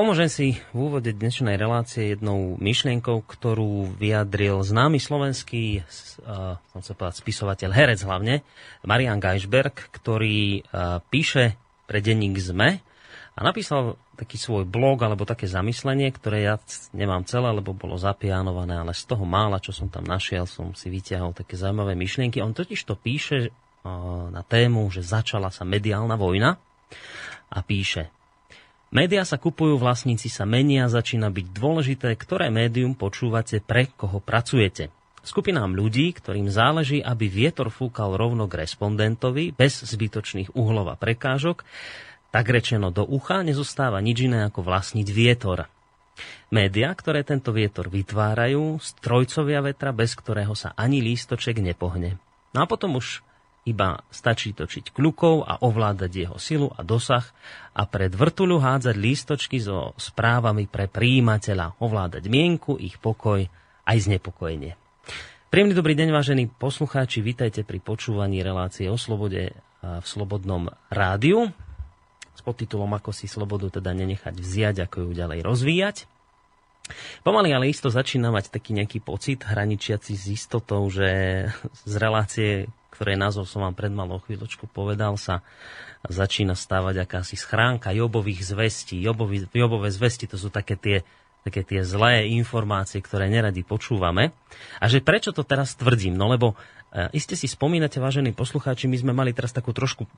[0.00, 7.20] Pomôžem si v úvode dnešnej relácie jednou myšlienkou, ktorú vyjadril známy slovenský uh, sa povedať,
[7.20, 8.40] spisovateľ, herec hlavne,
[8.80, 12.80] Marian Geisberg, ktorý uh, píše pre denník ZME
[13.36, 16.56] a napísal taký svoj blog alebo také zamyslenie, ktoré ja
[16.96, 20.88] nemám celé, lebo bolo zapianované, ale z toho mála, čo som tam našiel, som si
[20.88, 22.40] vyťahol také zaujímavé myšlienky.
[22.40, 26.56] On totiž to píše uh, na tému, že začala sa mediálna vojna
[27.52, 28.08] a píše
[28.90, 34.90] Média sa kupujú, vlastníci sa menia, začína byť dôležité, ktoré médium počúvate, pre koho pracujete.
[35.22, 41.62] Skupinám ľudí, ktorým záleží, aby vietor fúkal rovno k respondentovi, bez zbytočných uhlov a prekážok,
[42.34, 45.70] tak rečeno do ucha nezostáva nič iné ako vlastniť vietor.
[46.50, 52.18] Média, ktoré tento vietor vytvárajú, strojcovia vetra, bez ktorého sa ani lístoček nepohne.
[52.50, 53.22] No a potom už
[53.68, 57.24] iba stačí točiť kľukov a ovládať jeho silu a dosah
[57.76, 63.44] a pred vrtuľu hádzať lístočky so správami pre príjimateľa, ovládať mienku, ich pokoj
[63.84, 64.78] aj znepokojenie.
[65.50, 69.50] Príjemný dobrý deň, vážení poslucháči, vítajte pri počúvaní relácie o slobode
[69.80, 71.50] v Slobodnom rádiu
[72.36, 75.96] s podtitulom Ako si slobodu teda nenechať vziať, ako ju ďalej rozvíjať.
[77.22, 81.08] Pomaly ale isto začína mať taký nejaký pocit hraničiaci s istotou, že
[81.84, 82.70] z relácie,
[83.00, 85.40] ktoré názov som vám pred malou chvíľočku povedal, sa
[86.04, 89.00] začína stávať akási schránka jobových zvestí.
[89.00, 91.00] Jobovi, jobové zvesti to sú také tie,
[91.46, 94.36] také tie zlé informácie, ktoré neradi počúvame.
[94.78, 96.16] A že prečo to teraz tvrdím?
[96.16, 96.58] No lebo
[96.90, 100.10] E, iste si spomínate, vážení poslucháči, my sme mali teraz takú trošku,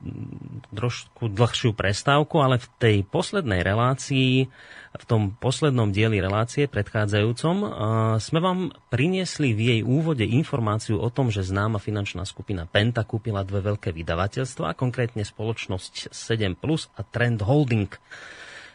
[0.73, 4.49] trošku dlhšiu prestávku, ale v tej poslednej relácii,
[4.93, 7.67] v tom poslednom dieli relácie predchádzajúcom, e,
[8.17, 8.59] sme vám
[8.89, 13.93] priniesli v jej úvode informáciu o tom, že známa finančná skupina Penta kúpila dve veľké
[13.93, 17.93] vydavateľstva, konkrétne spoločnosť 7 Plus a Trend Holding.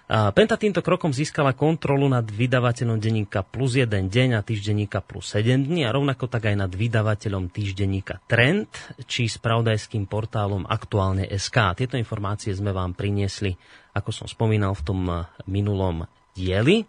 [0.09, 5.69] Penta týmto krokom získala kontrolu nad vydavateľom denníka plus 1 deň a týždenníka plus 7
[5.69, 8.73] dní a rovnako tak aj nad vydavateľom týždenníka Trend
[9.05, 11.85] či spravodajským portálom Aktuálne SK.
[11.85, 13.53] Tieto informácie sme vám priniesli,
[13.93, 15.01] ako som spomínal v tom
[15.45, 16.87] minulom diely.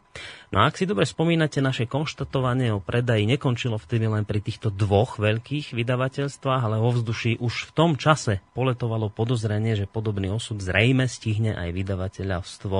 [0.53, 4.69] No a ak si dobre spomínate, naše konštatovanie o predaji nekončilo vtedy len pri týchto
[4.69, 10.61] dvoch veľkých vydavateľstvách, ale vo vzduši už v tom čase poletovalo podozrenie, že podobný osud
[10.61, 12.79] zrejme stihne aj vydavateľstvo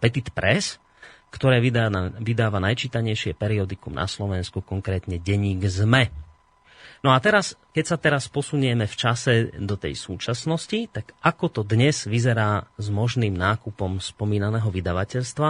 [0.00, 0.80] Petit Press,
[1.28, 6.08] ktoré vydáva, vydáva najčítanejšie periodikum na Slovensku, konkrétne denník ZME.
[7.04, 11.60] No a teraz, keď sa teraz posunieme v čase do tej súčasnosti, tak ako to
[11.60, 15.48] dnes vyzerá s možným nákupom spomínaného vydavateľstva?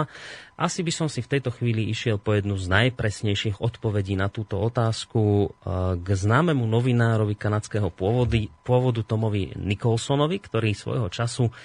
[0.59, 4.59] Asi by som si v tejto chvíli išiel po jednu z najpresnejších odpovedí na túto
[4.59, 5.49] otázku eh,
[5.95, 11.55] k známemu novinárovi kanadského pôvody, pôvodu Tomovi Nicholsonovi, ktorý svojho času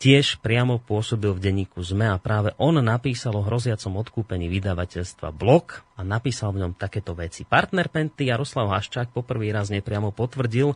[0.00, 5.84] tiež priamo pôsobil v denníku ZME a práve on napísal o hroziacom odkúpení vydavateľstva Blok
[5.94, 7.44] a napísal v ňom takéto veci.
[7.44, 10.72] Partner Penty Jaroslav Haščák poprvý raz nepriamo potvrdil,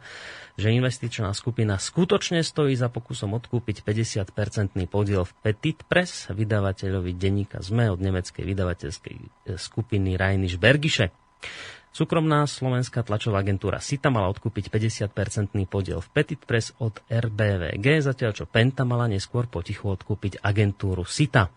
[0.61, 7.65] že investičná skupina skutočne stojí za pokusom odkúpiť 50-percentný podiel v Petit Press, vydavateľovi denníka
[7.65, 9.17] ZME od nemeckej vydavateľskej
[9.57, 11.09] skupiny Reinisch Bergische.
[11.95, 18.35] Súkromná slovenská tlačová agentúra SITA mala odkúpiť 50-percentný podiel v Petit Press od RBVG, zatiaľ
[18.35, 21.55] čo Penta mala neskôr potichu odkúpiť agentúru SITA.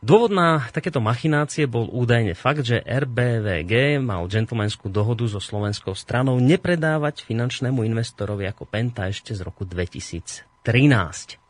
[0.00, 6.40] Dôvod na takéto machinácie bol údajne fakt, že RBVG mal džentlmenskú dohodu so slovenskou stranou
[6.40, 11.41] nepredávať finančnému investorovi ako Penta ešte z roku 2013.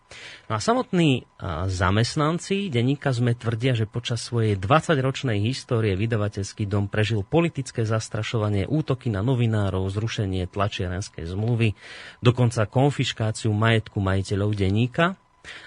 [0.51, 1.25] No a samotní
[1.71, 9.09] zamestnanci denníka sme tvrdia, že počas svojej 20-ročnej histórie vydavateľský dom prežil politické zastrašovanie, útoky
[9.09, 11.73] na novinárov, zrušenie tlačiarenskej zmluvy,
[12.21, 15.17] dokonca konfiškáciu majetku majiteľov denníka.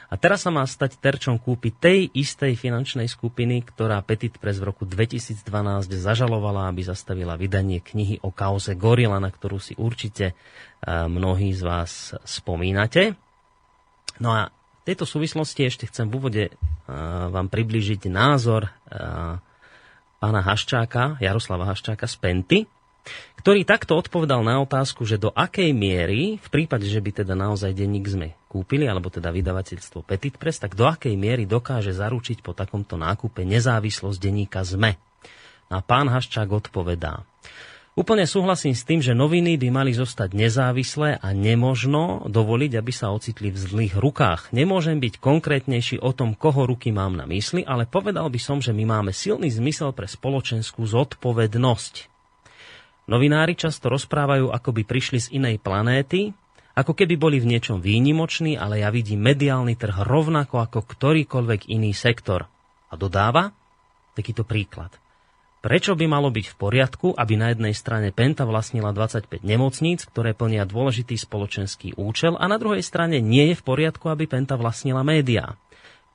[0.07, 4.71] A teraz sa má stať terčom kúpy tej istej finančnej skupiny, ktorá Petit Press v
[4.71, 5.43] roku 2012
[5.91, 10.31] zažalovala, aby zastavila vydanie knihy o kauze Gorila, na ktorú si určite
[10.87, 13.19] mnohí z vás spomínate.
[14.19, 14.51] No a
[14.85, 16.53] v tejto súvislosti ešte chcem v úvode uh,
[17.33, 19.41] vám priblížiť názor uh,
[20.21, 22.59] pána Haščáka, Jaroslava Haščáka z Penty,
[23.37, 27.77] ktorý takto odpovedal na otázku, že do akej miery, v prípade, že by teda naozaj
[27.77, 32.57] denník sme kúpili, alebo teda vydavateľstvo Petit Press, tak do akej miery dokáže zaručiť po
[32.57, 34.97] takomto nákupe nezávislosť denníka ZME.
[35.69, 37.21] A pán Haščák odpovedá.
[37.95, 43.15] Úplne súhlasím s tým, že noviny by mali zostať nezávislé a nemožno dovoliť, aby sa
[43.15, 44.51] ocitli v zlých rukách.
[44.51, 48.75] Nemôžem byť konkrétnejší o tom, koho ruky mám na mysli, ale povedal by som, že
[48.75, 52.11] my máme silný zmysel pre spoločenskú zodpovednosť.
[53.07, 56.35] Novinári často rozprávajú, ako by prišli z inej planéty
[56.75, 61.95] Ako keby boli v niečom výnimoční, ale ja vidím mediálny trh rovnako ako ktorýkoľvek iný
[61.95, 62.43] sektor.
[62.91, 63.55] A dodáva
[64.11, 64.91] takýto príklad.
[65.65, 70.37] Prečo by malo byť v poriadku, aby na jednej strane Penta vlastnila 25 nemocníc, ktoré
[70.37, 75.01] plnia dôležitý spoločenský účel a na druhej strane nie je v poriadku, aby Penta vlastnila
[75.01, 75.57] médiá?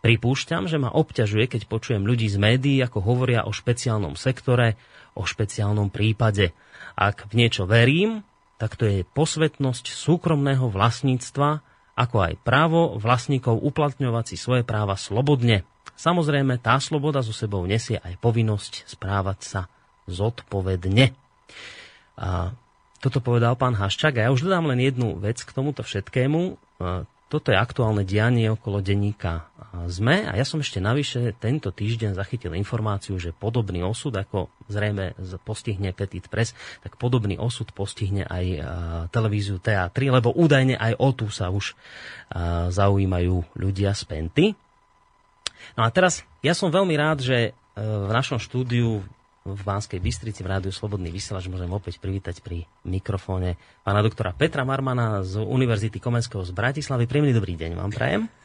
[0.06, 4.78] Pripúšťam, že ma obťažuje, keď počujem ľudí z médií, ako hovoria o špeciálnom sektore,
[5.18, 6.54] o špeciálnom prípade.
[6.94, 8.22] Ak v niečo verím,
[8.54, 11.58] tak to je posvetnosť súkromného vlastníctva,
[11.98, 15.66] ako aj právo vlastníkov uplatňovať si svoje práva slobodne.
[16.00, 19.60] Samozrejme, tá sloboda zo sebou nesie aj povinnosť správať sa
[20.08, 21.12] zodpovedne.
[22.16, 22.56] A
[23.04, 26.56] toto povedal pán Haščák a ja už dodám len jednu vec k tomuto všetkému.
[27.30, 29.46] Toto je aktuálne dianie okolo denníka
[29.86, 35.14] ZME a ja som ešte navyše tento týždeň zachytil informáciu, že podobný osud, ako zrejme
[35.44, 38.44] postihne Petit Press, tak podobný osud postihne aj
[39.14, 41.76] televíziu TA3, lebo údajne aj o tu sa už
[42.72, 44.46] zaujímajú ľudia z Penty.
[45.74, 49.02] No a teraz, ja som veľmi rád, že e, v našom štúdiu
[49.40, 54.68] v Banskej Bystrici v Rádiu Slobodný vysielač môžem opäť privítať pri mikrofóne pána doktora Petra
[54.68, 57.08] Marmana z Univerzity Komenského z Bratislavy.
[57.08, 58.39] Príjemný dobrý deň vám prajem.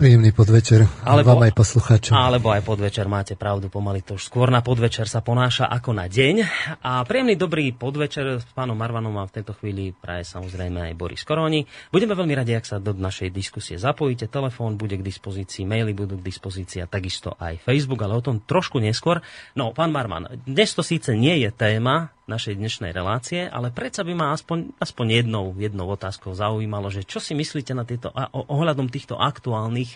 [0.00, 2.16] Príjemný podvečer alebo, vám aj poslucháčom.
[2.16, 6.08] Alebo aj podvečer, máte pravdu, pomaly to už skôr na podvečer sa ponáša ako na
[6.08, 6.40] deň.
[6.80, 11.20] A príjemný dobrý podvečer s pánom Marvanom a v tejto chvíli praje samozrejme aj Boris
[11.20, 11.68] Koroni.
[11.92, 14.24] Budeme veľmi radi, ak sa do našej diskusie zapojíte.
[14.32, 18.40] Telefón bude k dispozícii, maily budú k dispozícii a takisto aj Facebook, ale o tom
[18.40, 19.20] trošku neskôr.
[19.52, 24.14] No, pán Marman, dnes to síce nie je téma, našej dnešnej relácie, ale predsa by
[24.14, 29.18] ma aspoň, aspoň jednou, jednou otázkou zaujímalo, že čo si myslíte na tieto, ohľadom týchto
[29.18, 29.89] aktuálnych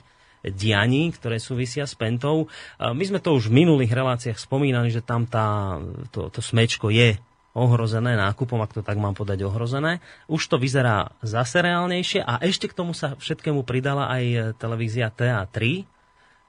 [0.53, 2.53] dianí, ktoré súvisia s Pentou.
[2.77, 5.81] My sme to už v minulých reláciách spomínali, že tam tá,
[6.13, 7.17] to, to smečko je
[7.55, 10.03] ohrozené nákupom, ak to tak mám podať ohrozené.
[10.27, 15.87] Už to vyzerá zase reálnejšie a ešte k tomu sa všetkému pridala aj televízia TA3.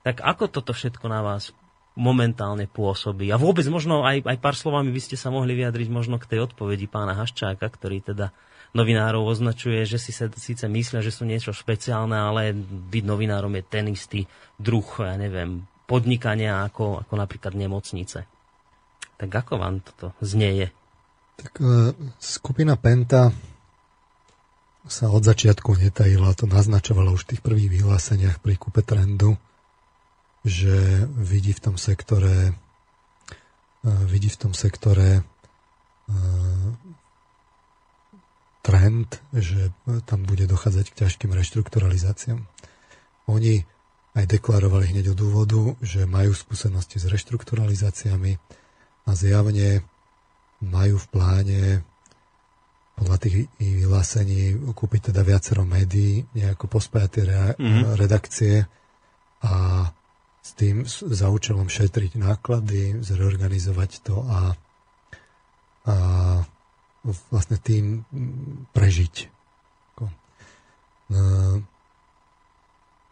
[0.02, 1.54] Tak ako toto všetko na vás
[1.96, 3.32] momentálne pôsobí.
[3.32, 6.52] A vôbec možno aj, aj pár slovami by ste sa mohli vyjadriť možno k tej
[6.52, 8.36] odpovedi pána Haščáka, ktorý teda
[8.74, 12.56] novinárov označuje, že si sa síce myslia, že sú niečo špeciálne, ale
[12.90, 14.26] byť novinárom je ten istý
[14.58, 18.26] druh, ja neviem, podnikania ako, ako napríklad nemocnice.
[19.16, 20.74] Tak ako vám toto znieje?
[21.36, 23.30] Tak uh, skupina Penta
[24.86, 29.36] sa od začiatku netajila, to naznačovala už v tých prvých vyhláseniach pri kúpe trendu
[30.46, 35.22] že vidí v tom sektore e, vidí v tom sektore e,
[38.66, 39.70] trend, že
[40.10, 42.42] tam bude dochádzať k ťažkým reštrukturalizáciám.
[43.30, 43.62] Oni
[44.18, 48.42] aj deklarovali hneď od úvodu, že majú skúsenosti s reštrukturalizáciami
[49.06, 49.86] a zjavne
[50.66, 51.62] majú v pláne
[52.96, 57.84] podľa tých vyhlásení kúpiť teda viacero médií, nejako pospájať tie rea- mm-hmm.
[58.00, 58.54] redakcie
[59.44, 59.54] a
[60.40, 64.42] s tým za účelom šetriť náklady, zreorganizovať to a,
[65.92, 65.96] a
[67.30, 68.02] vlastne tým
[68.74, 69.16] prežiť.
[70.02, 70.10] No,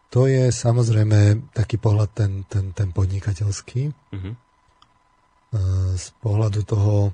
[0.10, 3.94] to je samozrejme taký pohľad ten, ten, ten podnikateľský.
[3.94, 4.34] Mm-hmm.
[5.94, 7.14] Z pohľadu toho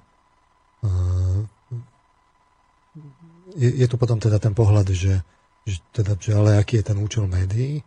[3.56, 5.24] je, je tu potom teda ten pohľad, že,
[5.68, 7.84] že, teda, že ale aký je ten účel médií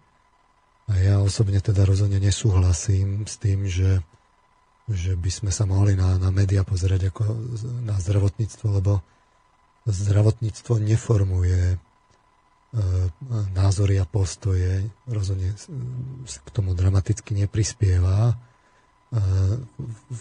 [0.91, 4.03] a ja osobne teda rozhodne nesúhlasím s tým, že,
[4.91, 7.23] že by sme sa mohli na, na médiá pozerať ako
[7.87, 8.93] na zdravotníctvo, lebo
[9.87, 11.77] zdravotníctvo neformuje e,
[13.55, 15.55] názory a postoje, rozhodne
[16.27, 18.35] k tomu dramaticky neprispieva e,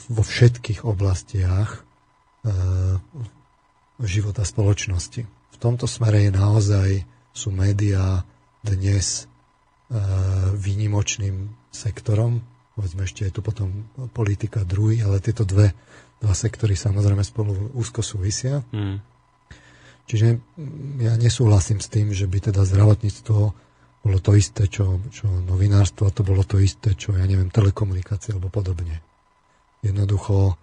[0.09, 1.79] vo všetkých oblastiach e,
[4.01, 5.21] života spoločnosti.
[5.25, 6.89] V tomto smere je naozaj
[7.33, 8.25] sú médiá
[8.61, 9.29] dnes
[9.91, 9.99] E,
[10.55, 12.39] výnimočným sektorom.
[12.71, 15.75] Povedzme ešte je tu potom politika druhý, ale tieto dve,
[16.23, 18.63] dva sektory samozrejme spolu úzko súvisia.
[18.71, 19.03] Mm.
[20.07, 20.27] Čiže
[21.03, 23.39] ja nesúhlasím s tým, že by teda zdravotníctvo
[24.01, 28.33] bolo to isté, čo, čo novinárstvo, a to bolo to isté, čo, ja neviem, telekomunikácie
[28.33, 28.97] alebo podobne.
[29.85, 30.53] Jednoducho e,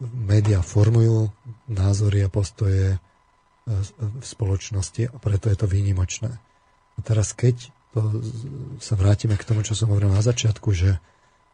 [0.00, 1.28] médiá formujú
[1.68, 2.98] názory a postoje e,
[4.00, 6.32] v spoločnosti a preto je to výnimočné.
[6.96, 7.75] A teraz keď
[8.80, 11.00] sa vrátime k tomu, čo som hovoril na začiatku, že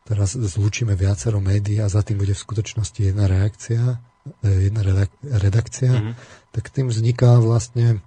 [0.03, 4.03] teraz zlúčime viacero médií a za tým bude v skutočnosti jedna reakcia,
[4.43, 4.83] e, jedna
[5.23, 6.15] redakcia, mm-hmm.
[6.51, 8.03] tak tým vzniká vlastne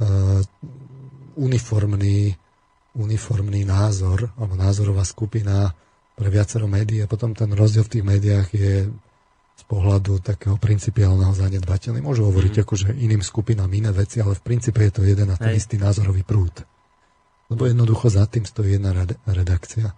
[0.00, 0.40] uh,
[1.36, 2.38] uniformný,
[2.94, 5.74] uniformný názor alebo názorová skupina
[6.14, 8.72] pre viacero médií a potom ten rozdiel v tých médiách je
[9.54, 12.02] z pohľadu takého principiálneho zanedbateľný.
[12.02, 12.62] Môžu hovoriť mm.
[12.66, 16.26] akože iným skupinám iné veci, ale v princípe je to jeden a ten istý názorový
[16.26, 16.66] prúd.
[17.52, 18.96] Lebo jednoducho za tým stojí jedna
[19.28, 19.92] redakcia.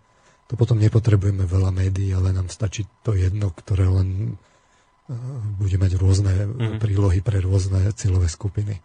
[0.47, 5.15] To potom nepotrebujeme veľa médií, ale nám stačí to jedno, ktoré len uh,
[5.59, 6.79] bude mať rôzne mm.
[6.79, 8.79] prílohy pre rôzne cieľové skupiny.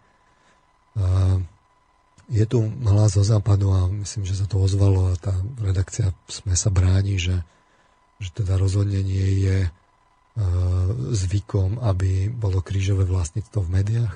[0.98, 1.42] Uh,
[2.30, 6.54] je tu hlas zo západu a myslím, že sa to ozvalo a tá redakcia sme
[6.54, 7.42] sa bráni, že,
[8.22, 9.72] že teda rozhodne nie je uh,
[11.14, 14.14] zvykom, aby bolo krížové vlastníctvo v médiách.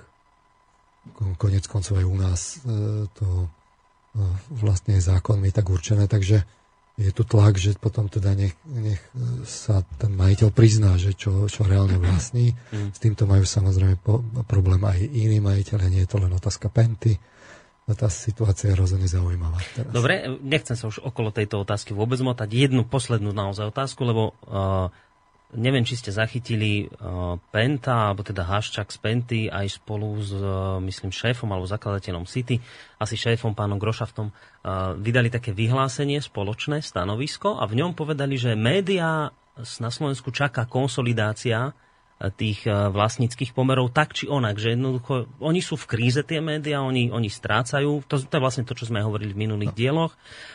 [1.38, 3.50] Konec koncov aj u nás uh, to
[4.50, 6.42] vlastne zákonmi tak určené, takže
[6.96, 9.00] je tu tlak, že potom teda nech, nech
[9.44, 12.56] sa ten majiteľ prizná, že čo, čo reálne vlastní.
[12.72, 12.96] Mm.
[12.96, 17.20] S týmto majú samozrejme po, problém aj iní majiteľe, nie je to len otázka penty.
[17.86, 19.62] No tá situácia je rozhodne zaujímavá.
[19.76, 19.92] Teraz.
[19.94, 22.48] Dobre, nechcem sa už okolo tejto otázky vôbec motať.
[22.50, 24.90] Jednu poslednú naozaj otázku, lebo uh,
[25.54, 30.82] Neviem, či ste zachytili uh, Penta, alebo teda Haščak z Penty aj spolu s, uh,
[30.82, 32.58] myslím, šéfom alebo zakladateľom City,
[32.98, 38.58] asi šéfom pánom Grošaftom, uh, vydali také vyhlásenie, spoločné stanovisko a v ňom povedali, že
[38.58, 39.30] médiá
[39.78, 41.70] na Slovensku čaká konsolidácia
[42.16, 46.80] tých eh, vlastníckých pomerov tak či onak, že jednoducho oni sú v kríze tie médiá,
[46.80, 49.76] oni, oni strácajú, to, to je vlastne to, čo sme hovorili v minulých no.
[49.76, 50.12] dieloch,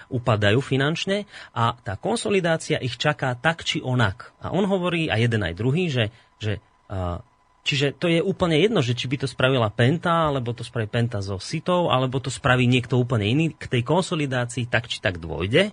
[0.10, 4.34] upadajú finančne a tá konsolidácia ich čaká tak či onak.
[4.42, 6.10] A on hovorí, a jeden aj druhý, že,
[6.42, 6.58] že
[6.90, 7.22] uh,
[7.62, 11.22] Čiže to je úplne jedno, že či by to spravila Penta, alebo to spraví Penta
[11.22, 13.54] so Sitou, alebo to spraví niekto úplne iný.
[13.54, 15.70] K tej konsolidácii tak či tak dôjde.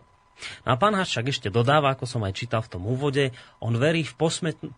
[0.63, 4.07] No a pán Haščák ešte dodáva, ako som aj čítal v tom úvode, on verí
[4.07, 4.15] v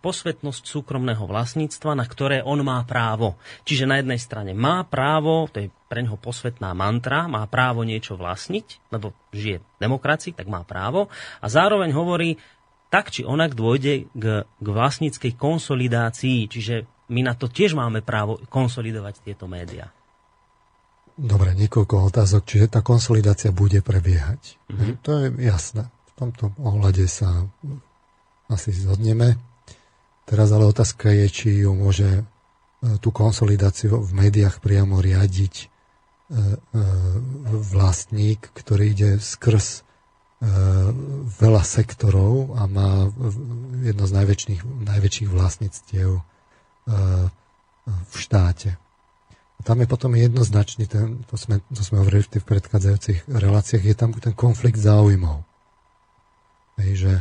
[0.01, 3.37] posvetnosť súkromného vlastníctva, na ktoré on má právo.
[3.69, 8.17] Čiže na jednej strane má právo, to je pre neho posvetná mantra, má právo niečo
[8.17, 11.13] vlastniť, lebo žije v demokracii, tak má právo.
[11.43, 12.41] A zároveň hovorí,
[12.91, 18.39] tak či onak dôjde k, k vlastníckej konsolidácii, čiže my na to tiež máme právo
[18.49, 19.91] konsolidovať tieto médiá.
[21.17, 22.43] Dobre, niekoľko otázok.
[22.47, 24.59] Čiže tá konsolidácia bude prebiehať.
[24.69, 24.93] Mm-hmm.
[25.05, 25.87] To je jasné.
[25.87, 27.49] V tomto ohľade sa
[28.51, 29.39] asi zhodneme.
[30.31, 32.23] Teraz ale otázka je, či ju môže e,
[33.03, 36.39] tú konsolidáciu v médiách priamo riadiť e, e,
[37.51, 39.87] vlastník, ktorý ide skrz
[41.37, 43.13] veľa sektorov a má
[43.85, 46.25] jedno z najväčších, najväčších vlastníctiev
[47.85, 48.81] v štáte.
[49.61, 53.97] Tam je potom jednoznačný, ten, to, sme, to sme hovorili v tých predchádzajúcich reláciách, je
[53.97, 55.45] tam ten konflikt záujmov.
[56.81, 57.15] Hej, že,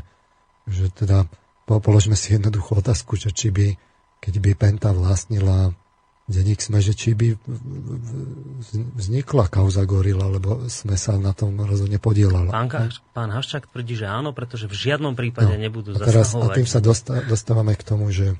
[0.72, 1.28] že teda
[1.68, 3.68] položme si jednoduchú otázku, že či by,
[4.24, 5.76] keď by Penta vlastnila
[6.30, 7.34] denník sme, že či by
[8.94, 12.54] vznikla kauza gorila, lebo sme sa na tom rozhodne podielali.
[12.54, 12.70] Pán,
[13.18, 16.70] pán Haščák tvrdí, že áno, pretože v žiadnom prípade no, nebudú a teraz, A tým
[16.70, 16.78] sa
[17.26, 18.38] dostávame k tomu, že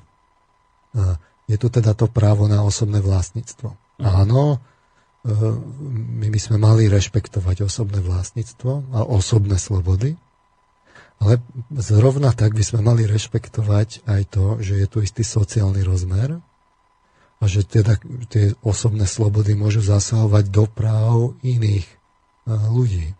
[1.50, 3.74] je tu teda to právo na osobné vlastníctvo.
[4.00, 4.58] Áno, e,
[6.20, 10.16] my by sme mali rešpektovať osobné vlastníctvo a osobné slobody,
[11.20, 11.44] ale
[11.76, 16.40] zrovna tak by sme mali rešpektovať aj to, že je tu istý sociálny rozmer
[17.40, 18.00] a že teda
[18.32, 21.94] tie osobné slobody môžu zasahovať do práv iných e,
[22.48, 23.12] ľudí.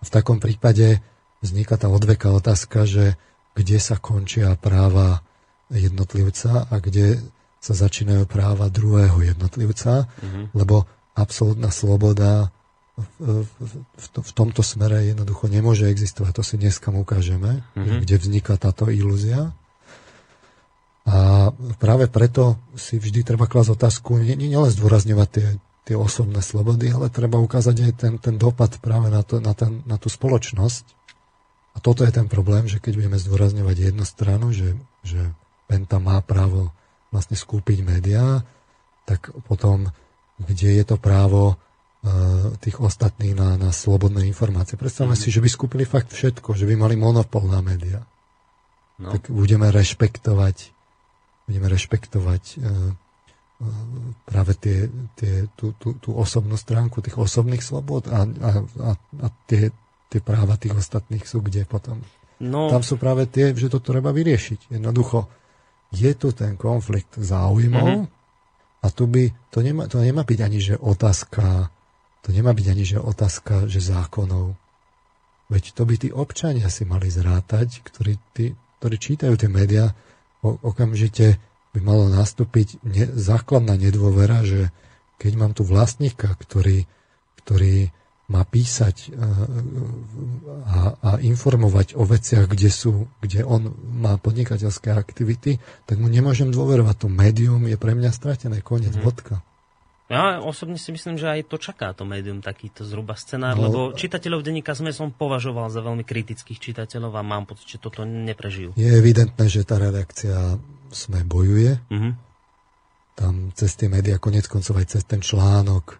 [0.00, 0.98] V takom prípade
[1.44, 3.14] vzniká tá odveká otázka, že
[3.54, 5.22] kde sa končia práva
[5.70, 7.22] jednotlivca a kde
[7.60, 10.56] sa začínajú práva druhého jednotlivca, mm-hmm.
[10.56, 12.48] lebo absolútna sloboda
[13.20, 13.72] v, v,
[14.16, 16.32] v, tomto smere jednoducho nemôže existovať.
[16.40, 18.00] To si dneska ukážeme, mm-hmm.
[18.04, 19.52] kde vzniká táto ilúzia.
[21.08, 21.48] A
[21.80, 25.48] práve preto si vždy treba klásť otázku, nielen nie, nie zdôrazňovať tie,
[25.90, 29.80] tie osobné slobody, ale treba ukázať aj ten, ten dopad práve na, to, na, ten,
[29.88, 30.84] na tú spoločnosť.
[31.74, 34.76] A toto je ten problém, že keď budeme zdôrazňovať jednu stranu, že,
[35.06, 35.32] že
[35.70, 36.74] Penta má právo
[37.10, 38.42] vlastne skúpiť médiá,
[39.06, 39.90] tak potom,
[40.38, 44.78] kde je to právo uh, tých ostatných na, na slobodné informácie.
[44.78, 45.20] Predstavme mm.
[45.20, 48.06] si, že by skúpili fakt všetko, že by mali monopol na médiá.
[49.02, 49.16] No.
[49.16, 50.80] Tak budeme rešpektovať
[51.50, 53.66] budeme rešpektovať uh, uh,
[54.22, 54.86] práve tie,
[55.18, 59.74] tie, tú, tú, tú osobnú stránku tých osobných slobod a, a, a, a tie,
[60.06, 62.06] tie práva tých ostatných sú kde potom.
[62.38, 62.70] No.
[62.70, 64.78] Tam sú práve tie, že to treba vyriešiť.
[64.78, 65.26] Jednoducho
[65.90, 68.82] je tu ten konflikt záujmov mm-hmm.
[68.82, 71.68] a tu by, to nemá, to nemá byť ani, že otázka,
[72.22, 74.54] to nemá byť ani, že otázka, že zákonov.
[75.50, 79.98] Veď to by tí občania si mali zrátať, ktorí, tí, ktorí čítajú tie médiá,
[80.46, 81.42] okamžite
[81.74, 84.70] by malo nastúpiť ne, základná nedôvera, že
[85.18, 86.86] keď mám tu vlastníka, ktorý,
[87.42, 87.90] ktorý
[88.30, 95.58] má písať a, a informovať o veciach, kde, sú, kde on má podnikateľské aktivity,
[95.90, 96.94] tak mu nemôžem dôverovať.
[97.02, 99.02] To médium je pre mňa stratené, koniec, mm.
[99.02, 99.42] bodka.
[100.10, 103.80] Ja osobne si myslím, že aj to čaká to médium, takýto zhruba scenár, no, lebo
[103.94, 108.74] čitateľov denníka sme som považoval za veľmi kritických čitateľov a mám pocit, že toto neprežijú.
[108.74, 110.58] Je evidentné, že tá redakcia
[110.90, 111.78] sme bojuje.
[111.94, 112.12] Mm-hmm.
[113.14, 115.99] Tam cez tie médiá, konec koncov aj cez ten článok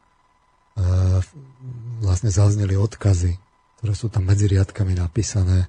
[2.01, 3.37] vlastne zazneli odkazy,
[3.81, 5.69] ktoré sú tam medzi riadkami napísané.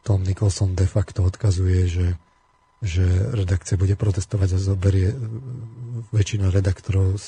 [0.00, 2.06] Tom Nicholson de facto odkazuje, že
[2.80, 3.04] že
[3.36, 5.12] redakcia bude protestovať a zoberie
[6.16, 7.20] väčšina redaktorov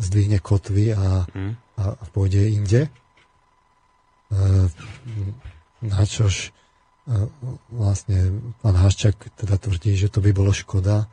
[0.00, 1.52] zdvihne kotvy a, mm.
[1.76, 2.88] a, a pôjde inde.
[5.84, 6.56] Na čož
[7.68, 11.04] vlastne pán Haščák teda tvrdí, že to by bolo škoda.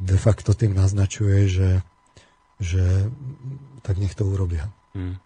[0.00, 1.68] De facto tým naznačuje, že,
[2.60, 3.08] že
[3.80, 4.68] tak nech to urobia.
[4.92, 5.16] Mm.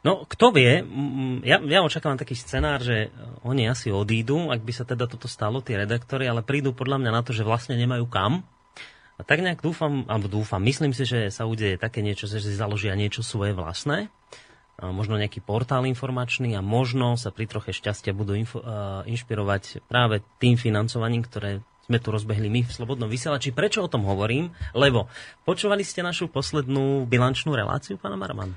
[0.00, 0.80] No, kto vie,
[1.44, 3.12] ja, ja očakávam taký scenár, že
[3.44, 7.10] oni asi odídu, ak by sa teda toto stalo, tí redaktori, ale prídu podľa mňa
[7.12, 8.46] na to, že vlastne nemajú kam.
[9.18, 12.54] A tak nejak dúfam, alebo dúfam, myslím si, že sa udeje také niečo, že si
[12.54, 14.08] založia niečo svoje vlastné,
[14.78, 19.82] a možno nejaký portál informačný a možno sa pri troche šťastia budú info, uh, inšpirovať
[19.90, 23.56] práve tým financovaním, ktoré sme tu rozbehli my v Slobodnom vysielači.
[23.56, 24.52] Prečo o tom hovorím?
[24.76, 25.08] Lebo
[25.48, 28.52] počúvali ste našu poslednú bilančnú reláciu, pána Marman?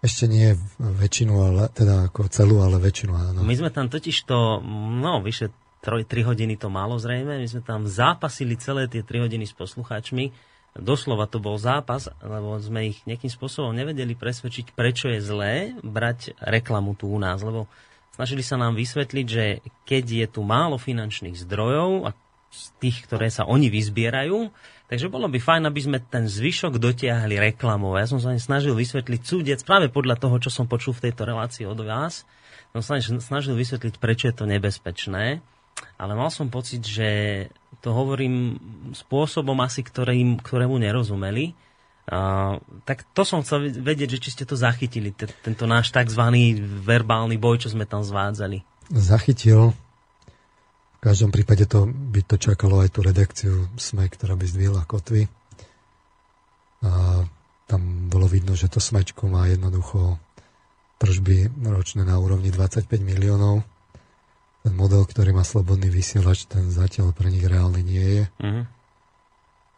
[0.00, 3.44] Ešte nie väčšinu, ale, teda ako celú, ale väčšinu áno.
[3.44, 5.52] My sme tam totiž to, no vyše
[5.84, 9.52] 3, 3 hodiny to málo zrejme, my sme tam zápasili celé tie 3 hodiny s
[9.52, 10.32] poslucháčmi.
[10.76, 16.36] Doslova to bol zápas, lebo sme ich nejakým spôsobom nevedeli presvedčiť, prečo je zlé brať
[16.40, 17.68] reklamu tu u nás, lebo
[18.16, 19.44] snažili sa nám vysvetliť, že
[19.88, 22.16] keď je tu málo finančných zdrojov a
[22.56, 24.48] z tých, ktoré sa oni vyzbierajú,
[24.86, 27.98] Takže bolo by fajn, aby sme ten zvyšok dotiahli reklamou.
[27.98, 31.66] Ja som sa snažil vysvetliť súdec práve podľa toho, čo som počul v tejto relácii
[31.66, 32.22] od vás.
[32.70, 35.42] Som sa snažil vysvetliť, prečo je to nebezpečné.
[35.98, 37.08] Ale mal som pocit, že
[37.82, 38.62] to hovorím
[38.94, 41.58] spôsobom asi, ktorým, ktorému nerozumeli.
[42.06, 46.22] Uh, tak to som chcel vedieť, že či ste to zachytili, t- tento náš tzv.
[46.86, 48.62] verbálny boj, čo sme tam zvádzali.
[48.94, 49.74] Zachytil.
[51.06, 55.30] Každom prípade to by to čakalo aj tú redakciu SME, ktorá by zdvihla kotvy.
[56.82, 57.22] A
[57.70, 60.18] tam bolo vidno, že to smečko má jednoducho
[60.98, 63.62] tržby ročné na úrovni 25 miliónov.
[64.66, 68.24] Ten model, ktorý má slobodný vysielač, ten zatiaľ pre nich reálny nie je.
[68.42, 68.66] Uh-huh.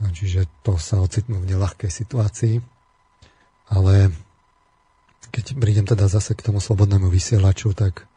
[0.08, 2.64] Čiže to sa ocitnú v nelahkej situácii.
[3.68, 4.16] Ale
[5.28, 8.07] keď prídem teda zase k tomu slobodnému vysielaču, tak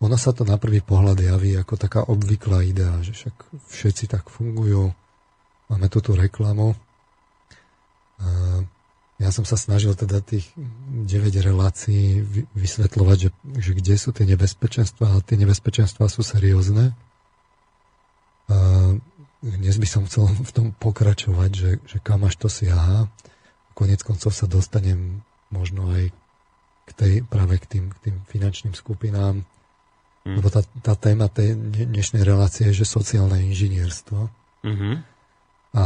[0.00, 3.36] ono sa to na prvý pohľad javí ako taká obvyklá idea, že však
[3.68, 4.96] všetci tak fungujú,
[5.68, 6.72] máme tu tú reklamu.
[9.20, 11.04] Ja som sa snažil teda tých 9
[11.44, 12.24] relácií
[12.56, 16.96] vysvetľovať, že, že kde sú tie nebezpečenstva a tie nebezpečenstva sú seriózne.
[18.48, 18.56] A
[19.44, 23.12] dnes by som chcel v tom pokračovať, že, že kam až to siaha.
[23.76, 25.20] Konec koncov sa dostanem
[25.52, 26.08] možno aj
[26.88, 29.44] k tej, práve k tým, k tým finančným skupinám,
[30.20, 30.36] Mm.
[30.36, 31.56] Lebo tá, tá téma tej
[31.88, 34.28] dnešnej relácie je, že sociálne inžinierstvo.
[34.68, 34.94] Mm-hmm.
[35.70, 35.82] A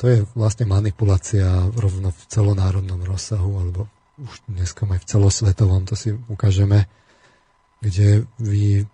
[0.00, 5.98] to je vlastne manipulácia rovno v celonárodnom rozsahu, alebo už dneska aj v celosvetovom, to
[5.98, 6.86] si ukážeme,
[7.82, 8.86] kde vy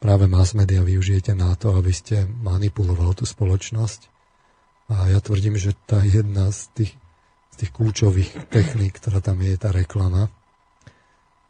[0.00, 4.08] práve mass media využijete na to, aby ste manipulovali tú spoločnosť.
[4.92, 6.92] A ja tvrdím, že tá jedna z tých,
[7.52, 10.28] z tých kľúčových techník, ktorá tam je, je tá reklama.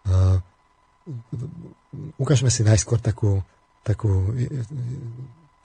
[0.06, 0.42] A
[2.18, 3.42] ukážeme si najskôr takú,
[3.82, 4.32] takú,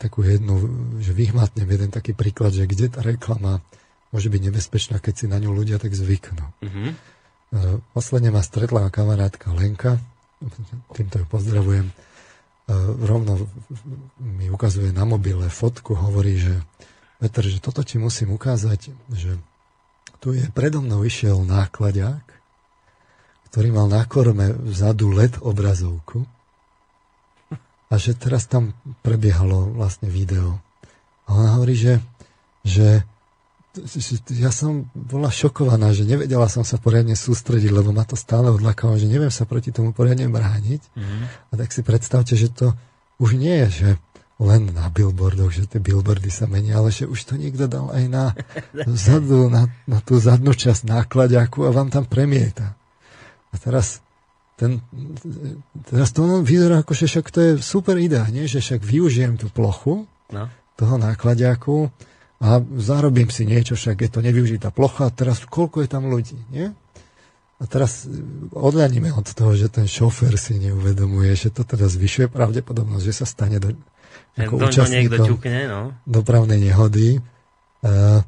[0.02, 0.56] takú jednu,
[1.02, 3.62] že vyhmatnem jeden taký príklad, že kde tá reklama
[4.10, 6.45] môže byť nebezpečná, keď si na ňu ľudia tak zvyknú.
[6.63, 6.89] Mm-hmm.
[7.95, 10.00] Posledne ma stretla kamarátka Lenka,
[10.91, 11.88] týmto ju pozdravujem,
[13.04, 13.47] rovno
[14.19, 16.60] mi ukazuje na mobile fotku, hovorí, že
[17.17, 19.39] Peter, že toto ti musím ukázať, že
[20.21, 22.37] tu je predo mnou išiel nákladák
[23.48, 26.28] ktorý mal na korme vzadu LED obrazovku
[27.88, 30.60] a že teraz tam prebiehalo vlastne video.
[31.28, 32.04] A ona hovorí, že,
[32.68, 33.04] že
[34.36, 39.00] ja som bola šokovaná, že nevedela som sa poriadne sústrediť, lebo ma to stále odlakalo,
[39.00, 40.82] že neviem sa proti tomu poriadne brániť.
[40.84, 41.22] Mm-hmm.
[41.52, 42.76] A tak si predstavte, že to
[43.22, 43.90] už nie je, že
[44.38, 48.04] len na billboardoch, že tie billboardy sa menia, ale že už to niekto dal aj
[48.06, 48.26] na
[48.94, 52.78] vzadu, na, na tú zadnú časť nákladiaku a vám tam premieta.
[53.52, 54.04] A teraz
[54.58, 54.82] ten,
[55.86, 58.50] teraz to vyzerá ako, že však to je super idea, nie?
[58.50, 60.44] že však využijem tú plochu no.
[60.74, 61.94] toho nákladiaku
[62.42, 66.74] a zarobím si niečo, však je to nevyužitá plocha, teraz koľko je tam ľudí, nie?
[67.58, 68.06] a teraz
[68.54, 73.26] odľaníme od toho, že ten šofér si neuvedomuje, že to teda zvyšuje pravdepodobnosť, že sa
[73.26, 73.74] stane do,
[74.38, 75.82] ako do, účastníkom ťukne, no.
[76.06, 77.18] dopravnej nehody.
[77.82, 78.22] Uh,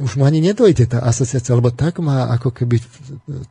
[0.00, 2.80] už mu ani nedojde tá asociácia, lebo tak má ako keby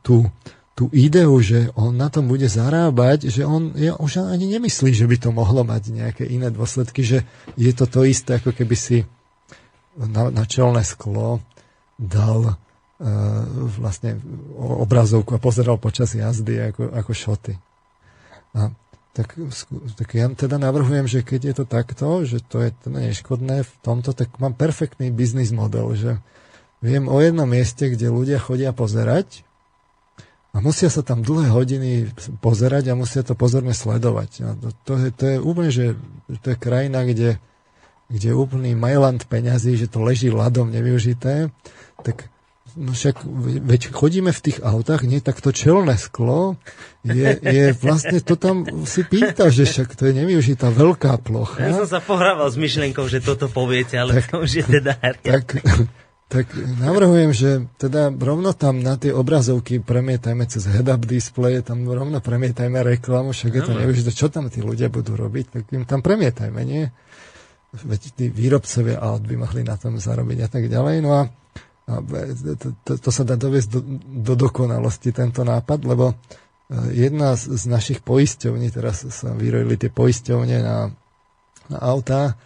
[0.01, 0.25] tú,
[0.73, 5.05] tú ideu, že on na tom bude zarábať, že on ja už ani nemyslí, že
[5.05, 7.25] by to mohlo mať nejaké iné dôsledky, že
[7.55, 8.97] je to to isté, ako keby si
[9.97, 11.39] na, na čelné sklo
[12.01, 12.57] dal
[13.03, 13.09] E,
[13.83, 14.15] vlastne
[14.55, 17.53] obrazovku a pozeral počas jazdy ako, ako šoty.
[18.55, 18.71] A
[19.13, 19.37] tak,
[19.93, 23.73] tak ja teda navrhujem, že keď je to takto, že to je teda neškodné v
[23.85, 26.11] tomto, tak mám perfektný biznis model, že
[26.81, 29.45] viem o jednom mieste, kde ľudia chodia pozerať
[30.53, 32.09] a musia sa tam dlhé hodiny
[32.41, 34.31] pozerať a musia to pozorne sledovať.
[34.41, 35.85] A to, to, je, to je úplne, že
[36.41, 37.37] to je krajina, kde,
[38.09, 41.53] je úplný majland peňazí, že to leží ľadom nevyužité,
[42.01, 42.32] tak
[42.73, 43.21] No však,
[43.69, 46.57] veď chodíme v tých autách, nie, tak to čelné sklo
[47.05, 51.69] je, je vlastne, to tam si pýta, že však to je nevyužitá veľká plocha.
[51.69, 54.97] Ja som sa pohrával s myšlienkou, že toto poviete, ale tak, to už je teda...
[55.21, 55.45] Tak,
[56.33, 56.45] tak
[56.81, 62.81] navrhujem, že teda rovno tam na tie obrazovky premietajme cez head-up display, tam rovno premietajme
[62.81, 66.61] reklamu, však je to nevyužité, čo tam tí ľudia budú robiť, tak im tam premietajme,
[66.65, 66.89] nie?
[67.73, 71.05] Veď tí výrobcovia aut by mohli na tom zarobiť a tak ďalej.
[71.05, 71.21] No a
[71.83, 73.81] to, to, to sa dá doviesť do,
[74.23, 76.15] do dokonalosti, tento nápad, lebo e,
[76.95, 80.95] jedna z, z našich poisťovní, teraz sa vyrojili tie poisťovne na,
[81.67, 82.39] na autá,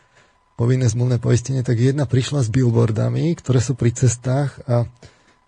[0.57, 4.89] povinné zmluvné poistenie, tak jedna prišla s billboardami, ktoré sú pri cestách a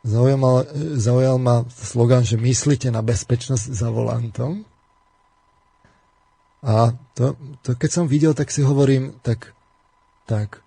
[0.05, 4.69] zaujal zaujal ma slogan, že myslíte na bezpečnosť za volantom.
[6.61, 7.33] A to,
[7.65, 9.57] to keď som videl, tak si hovorím, tak,
[10.29, 10.61] tak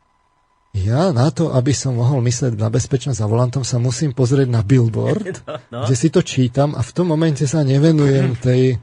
[0.72, 4.64] ja na to, aby som mohol myslieť na bezpečnosť za volantom, sa musím pozrieť na
[4.64, 5.84] billboard, no.
[5.84, 8.80] kde si to čítam a v tom momente sa nevenujem tej,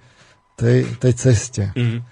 [0.54, 1.64] tej, tej ceste.
[1.74, 2.06] Mm.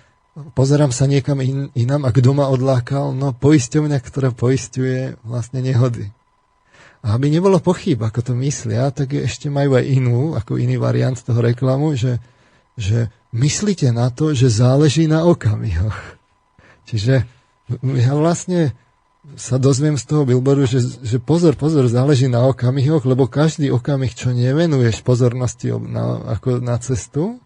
[0.58, 3.14] Pozerám sa niekam in, inám a kto ma odlákal?
[3.14, 6.10] No poisťovňa, ktorá poisťuje vlastne nehody.
[7.06, 11.18] A aby nebolo pochyb, ako to myslia, tak ešte majú aj inú, ako iný variant
[11.18, 12.18] toho reklamu, že,
[12.74, 16.18] že myslíte na to, že záleží na okamihoch.
[16.90, 17.26] Čiže
[17.82, 18.74] ja vlastne
[19.36, 24.16] sa dozviem z toho billboardu, že, že pozor, pozor, záleží na okamihoch, lebo každý okamih,
[24.16, 27.44] čo nevenuješ pozornosti na, ako na cestu,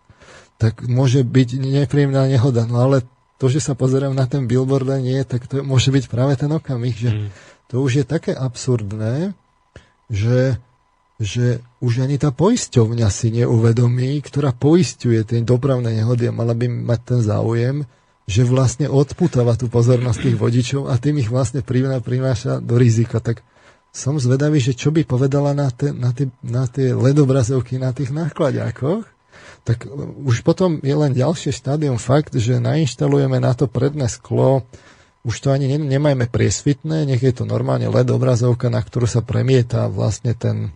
[0.62, 2.70] tak môže byť nepríjemná nehoda.
[2.70, 3.02] No ale
[3.42, 6.54] to, že sa pozerám na ten billboard a nie, tak to môže byť práve ten
[6.54, 7.28] okamih, že mm.
[7.74, 9.34] to už je také absurdné,
[10.06, 10.62] že,
[11.18, 16.70] že už ani tá poisťovňa si neuvedomí, ktorá poisťuje tie dopravné nehody a mala by
[16.70, 17.90] mať ten záujem,
[18.30, 23.20] že vlastne odputáva tú pozornosť tých vodičov a tým ich vlastne prináša do rizika.
[23.20, 23.42] Tak
[23.92, 28.16] som zvedavý, že čo by povedala na, te, na, tie, na tie ledobrazovky na tých
[28.16, 29.04] nákladiakoch,
[29.62, 29.86] tak
[30.26, 34.66] už potom je len ďalšie štádium fakt, že nainštalujeme na to predné sklo,
[35.22, 39.86] už to ani nemajme priesvitné, nech je to normálne LED obrazovka, na ktorú sa premieta
[39.86, 40.74] vlastne ten,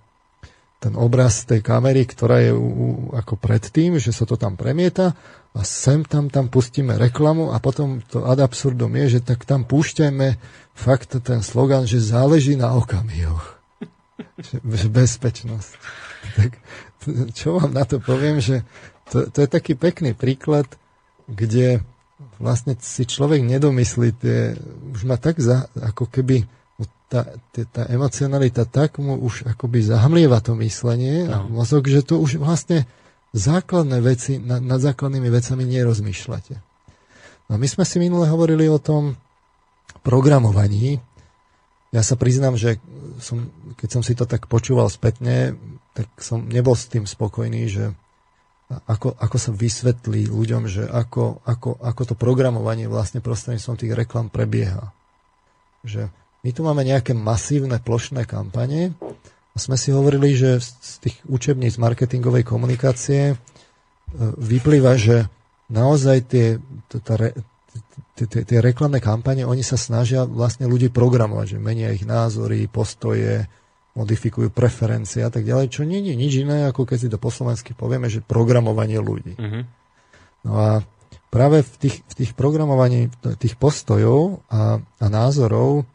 [0.78, 5.18] ten obraz tej kamery, ktorá je u, u, ako predtým, že sa to tam premieta
[5.56, 9.64] a sem tam tam pustíme reklamu a potom to ad absurdum je, že tak tam
[9.64, 10.36] púšťajme
[10.76, 13.56] fakt ten slogan, že záleží na okamihoch.
[15.00, 15.72] bezpečnosť.
[16.36, 16.52] Tak
[17.32, 18.68] čo vám na to poviem, že
[19.08, 20.68] to, to je taký pekný príklad,
[21.30, 21.80] kde
[22.36, 24.60] vlastne si človek nedomyslí tie,
[24.92, 26.44] už má tak za, ako keby
[27.06, 27.38] tá,
[27.70, 31.32] tá emocionalita tak mu už akoby zahmlieva to myslenie no.
[31.32, 32.90] a mozog, že to už vlastne
[33.36, 36.56] základné veci, nad, nad základnými vecami nerozmýšľate.
[37.52, 39.20] No my sme si minule hovorili o tom
[40.02, 41.04] programovaní.
[41.92, 42.80] Ja sa priznám, že
[43.20, 45.60] som, keď som si to tak počúval spätne,
[45.92, 47.86] tak som nebol s tým spokojný, že
[48.68, 54.28] ako, ako sa vysvetlí ľuďom, že ako, ako, ako to programovanie vlastne prostredníctvom tých reklam
[54.34, 54.90] prebieha.
[55.86, 56.10] Že
[56.42, 58.98] my tu máme nejaké masívne plošné kampane,
[59.56, 63.36] a sme si hovorili, že z tých učebníc marketingovej komunikácie e,
[64.36, 65.32] vyplýva, že
[65.72, 66.60] naozaj tie,
[68.20, 73.48] tie, reklamné kampane, oni sa snažia vlastne ľudí programovať, že menia ich názory, postoje,
[73.96, 77.32] modifikujú preferencie a tak ďalej, čo nie je nič iné, ako keď si to po
[77.32, 79.40] slovensky povieme, že programovanie ľudí.
[79.40, 79.64] Uh-huh.
[80.44, 80.84] No a
[81.32, 83.08] práve v tých, v tých programovaní
[83.40, 85.88] tých postojov a, a názorov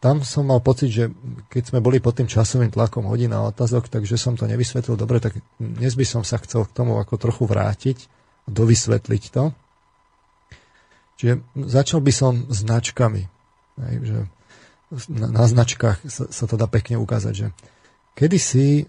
[0.00, 1.04] tam som mal pocit, že
[1.52, 5.36] keď sme boli pod tým časovým tlakom hodina otázok, takže som to nevysvetlil dobre, tak
[5.60, 8.08] dnes by som sa chcel k tomu ako trochu vrátiť,
[8.48, 9.52] dovysvetliť to.
[11.20, 11.34] Čiže
[11.68, 13.22] začal by som značkami.
[13.84, 14.18] Hej, že
[15.12, 17.46] na, na značkách sa, sa to dá pekne ukázať, že
[18.16, 18.88] kedysi,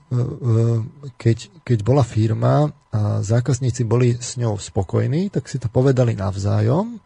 [1.20, 6.98] keď, keď bola firma a zákazníci boli s ňou spokojní, tak si to povedali navzájom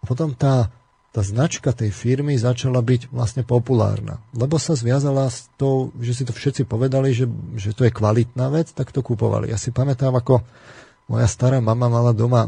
[0.00, 0.68] a potom tá
[1.10, 4.22] tá značka tej firmy začala byť vlastne populárna.
[4.30, 7.26] Lebo sa zviazala s tou, že si to všetci povedali, že,
[7.58, 9.50] že to je kvalitná vec, tak to kupovali.
[9.50, 10.46] Ja si pamätám, ako
[11.10, 12.46] moja stará mama mala doma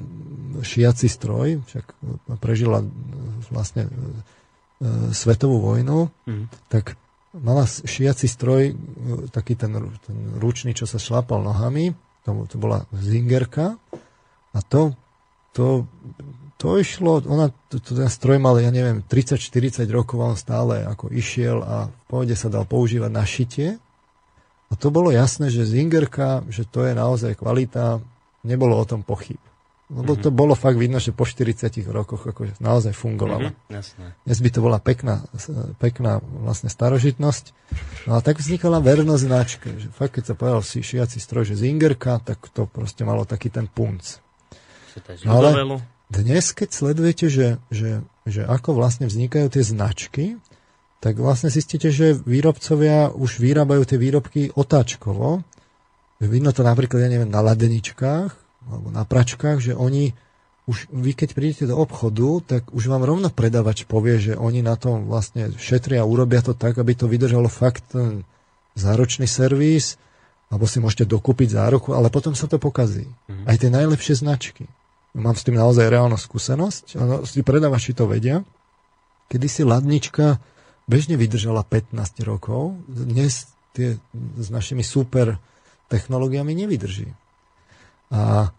[0.62, 1.84] šiaci stroj, však
[2.38, 2.86] prežila
[3.50, 3.90] vlastne e,
[5.10, 6.70] svetovú vojnu, mm.
[6.70, 6.94] tak
[7.34, 8.74] mala šiaci stroj, e,
[9.34, 9.74] taký ten,
[10.06, 13.74] ten ručný, čo sa šlapal nohami, to, to bola zingerka
[14.54, 14.94] a to,
[15.50, 15.90] to
[16.62, 21.10] to išlo, ona, to, to, ten stroj mal, ja neviem, 30-40 rokov, on stále ako
[21.10, 23.82] išiel a v pohode sa dal používať na šitie.
[24.70, 27.98] A to bolo jasné, že Zingerka, že to je naozaj kvalita,
[28.46, 29.42] nebolo o tom pochyb.
[29.90, 30.24] Lebo mm-hmm.
[30.24, 33.50] to bolo fakt vidno, že po 40 rokoch ako naozaj fungovalo.
[33.50, 33.66] Mm-hmm,
[34.22, 35.26] Dnes by to bola pekná,
[35.82, 37.44] pekná vlastne starožitnosť.
[38.06, 39.68] No a tak vznikala vernosť značke.
[39.82, 43.50] Že fakt, keď sa povedal si šiaci stroj, že Zingerka, tak to proste malo taký
[43.50, 44.22] ten punc.
[45.26, 50.36] No ale, dnes, keď sledujete, že, že, že ako vlastne vznikajú tie značky,
[51.00, 55.42] tak vlastne zistíte, že výrobcovia už vyrábajú tie výrobky otáčkovo.
[56.22, 58.30] Vidno to napríklad, ja neviem, na ladeničkách
[58.70, 60.14] alebo na pračkách, že oni
[60.70, 64.78] už vy keď prídete do obchodu, tak už vám rovno predávač povie, že oni na
[64.78, 68.22] tom vlastne šetria a urobia to tak, aby to vydržalo fakt ten
[68.78, 69.98] záročný servis,
[70.54, 73.10] alebo si môžete dokúpiť záruku, ale potom sa to pokazí.
[73.10, 73.46] Mm-hmm.
[73.50, 74.70] Aj tie najlepšie značky
[75.16, 76.96] mám s tým naozaj reálnu skúsenosť,
[77.28, 78.40] si predávači to vedia,
[79.28, 80.40] kedy si ladnička
[80.88, 83.96] bežne vydržala 15 rokov, dnes tie
[84.36, 85.40] s našimi super
[85.88, 87.08] technológiami nevydrží.
[88.12, 88.52] A,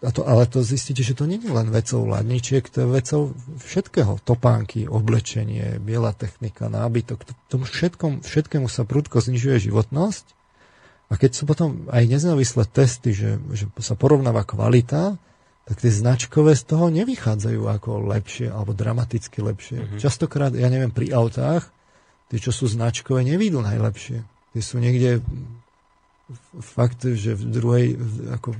[0.00, 3.22] a to, ale to zistíte, že to nie je len vecou ladničiek, to je vecou
[3.60, 4.20] všetkého.
[4.24, 7.24] Topánky, oblečenie, biela technika, nábytok.
[7.52, 10.43] Tomu všetkom, všetkému sa prudko znižuje životnosť
[11.08, 15.20] a keď sú potom aj nezávislé testy, že, že sa porovnáva kvalita,
[15.64, 19.78] tak tie značkové z toho nevychádzajú ako lepšie alebo dramaticky lepšie.
[19.80, 20.00] Mm-hmm.
[20.00, 21.68] Častokrát, ja neviem, pri autách,
[22.28, 24.24] tie, čo sú značkové, nevídu najlepšie.
[24.52, 25.24] Tie sú niekde
[26.60, 27.86] fakt, že v druhej,
[28.32, 28.56] ako,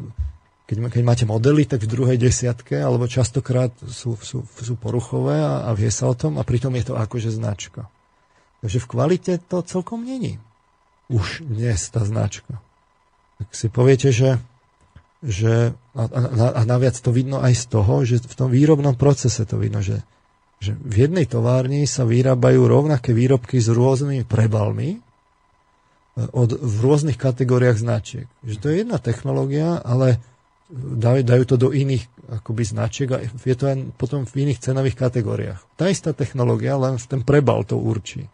[0.68, 5.68] keď, keď máte modely, tak v druhej desiatke, alebo častokrát sú, sú, sú poruchové a,
[5.68, 7.88] a vie sa o tom a pritom je to akože značka.
[8.64, 10.40] Takže v kvalite to celkom není
[11.08, 12.60] už dnes tá značka.
[13.42, 14.40] Tak si poviete, že,
[15.20, 19.44] že a, a, a naviac to vidno aj z toho, že v tom výrobnom procese
[19.44, 20.00] to vidno, že,
[20.62, 24.98] že v jednej továrni sa vyrábajú rovnaké výrobky s rôznymi prebalmi e,
[26.30, 28.26] od, v rôznych kategóriách značiek.
[28.46, 30.22] Že to je jedna technológia, ale
[30.72, 32.08] dajú, dajú to do iných
[32.40, 35.60] akoby značiek a je to aj potom v iných cenových kategóriách.
[35.76, 38.24] Tá istá technológia, len ten prebal to určí.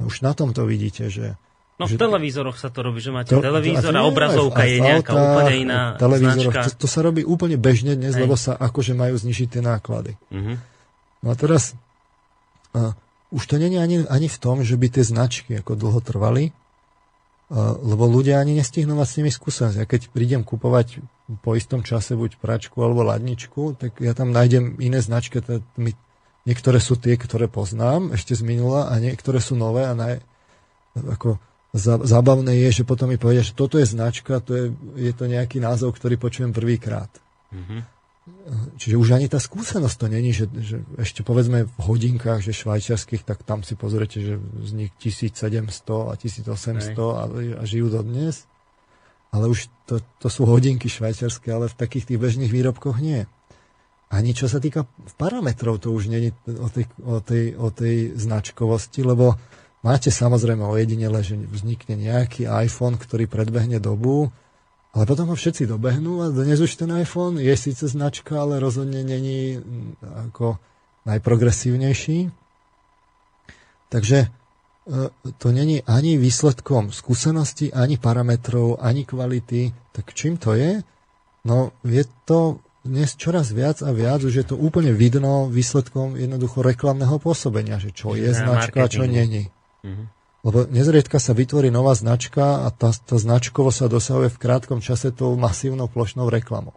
[0.00, 1.36] Už na tom to vidíte, že,
[1.80, 5.54] No v televízoroch sa to robí, že máte to, televízor a obrazovka je nejaká úplne
[5.64, 6.68] iná značka.
[6.76, 8.28] To, to sa robí úplne bežne dnes, Hej.
[8.28, 10.20] lebo sa akože majú znižiť tie náklady.
[10.28, 10.60] Uh-huh.
[11.24, 11.72] No a teraz
[12.76, 12.92] a,
[13.32, 16.52] už to není ani, ani v tom, že by tie značky ako dlho trvali,
[17.48, 19.76] a, lebo ľudia ani nestihnú mať s nimi skúsenosť.
[19.80, 21.00] Ja keď prídem kupovať
[21.40, 25.40] po istom čase buď pračku alebo ladničku, tak ja tam nájdem iné značky.
[25.40, 25.96] To, my,
[26.44, 30.20] niektoré sú tie, ktoré poznám ešte z minula a niektoré sú nové a naj,
[30.92, 31.40] ako
[31.78, 34.64] zábavné je, že potom mi povedia, že toto je značka, to je,
[34.98, 37.10] je to nejaký názov, ktorý počujem prvýkrát.
[37.54, 37.80] Mm-hmm.
[38.78, 43.22] Čiže už ani tá skúsenosť to není, že, že ešte povedzme v hodinkách, že švajčiarských,
[43.22, 44.34] tak tam si pozriete, že
[44.66, 48.50] z nich 1700 a 1800 a, a žijú dodnes.
[49.30, 53.30] Ale už to, to sú hodinky švajčiarske, ale v takých tých bežných výrobkoch nie.
[54.10, 54.90] Ani čo sa týka
[55.22, 59.38] parametrov, to už není o tej, o tej, o tej značkovosti, lebo
[59.80, 64.28] Máte samozrejme ojedinele, že vznikne nejaký iPhone, ktorý predbehne dobu,
[64.92, 69.00] ale potom ho všetci dobehnú a dnes už ten iPhone je síce značka, ale rozhodne
[69.00, 70.58] není mm, ako
[71.08, 72.28] najprogresívnejší.
[73.88, 74.28] Takže e,
[75.38, 79.72] to není ani výsledkom skúsenosti, ani parametrov, ani kvality.
[79.94, 80.82] Tak čím to je?
[81.46, 86.60] No je to dnes čoraz viac a viac, už je to úplne vidno výsledkom jednoducho
[86.60, 89.48] reklamného pôsobenia, že čo je značka a čo není.
[89.84, 90.06] Mm-hmm.
[90.40, 95.12] Lebo nezriedka sa vytvorí nová značka a tá, tá značkovo sa dosahuje v krátkom čase
[95.12, 96.72] tou masívnou plošnou reklamou.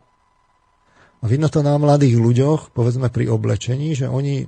[1.24, 4.44] A vidno to na mladých ľuďoch, povedzme pri oblečení, že oni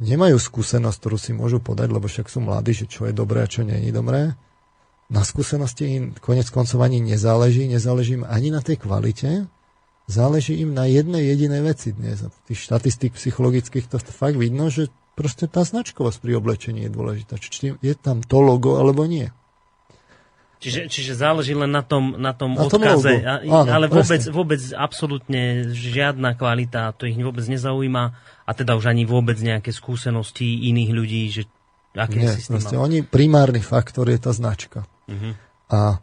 [0.00, 3.48] nemajú skúsenosť, ktorú si môžu podať, lebo však sú mladí, že čo je dobré a
[3.48, 4.32] čo nie je dobré.
[5.12, 9.44] Na skúsenosti im konec koncov ani nezáleží, nezáleží im ani na tej kvalite,
[10.08, 12.24] záleží im na jednej jedinej veci dnes.
[12.24, 17.40] A tých štatistík psychologických to fakt vidno, že proste tá značkovosť pri oblečení je dôležitá.
[17.40, 19.32] Či je tam to logo alebo nie.
[20.56, 24.60] Čiže, čiže záleží len na tom, na tom na odkaze, tom Áno, ale vôbec, vôbec
[24.72, 28.04] absolútne žiadna kvalita, to ich vôbec nezaujíma
[28.48, 31.42] a teda už ani vôbec nejaké skúsenosti iných ľudí, že
[31.92, 34.88] aké Nie, proste oni, primárny faktor je tá značka.
[35.08, 35.32] Uh-huh.
[35.70, 36.00] A,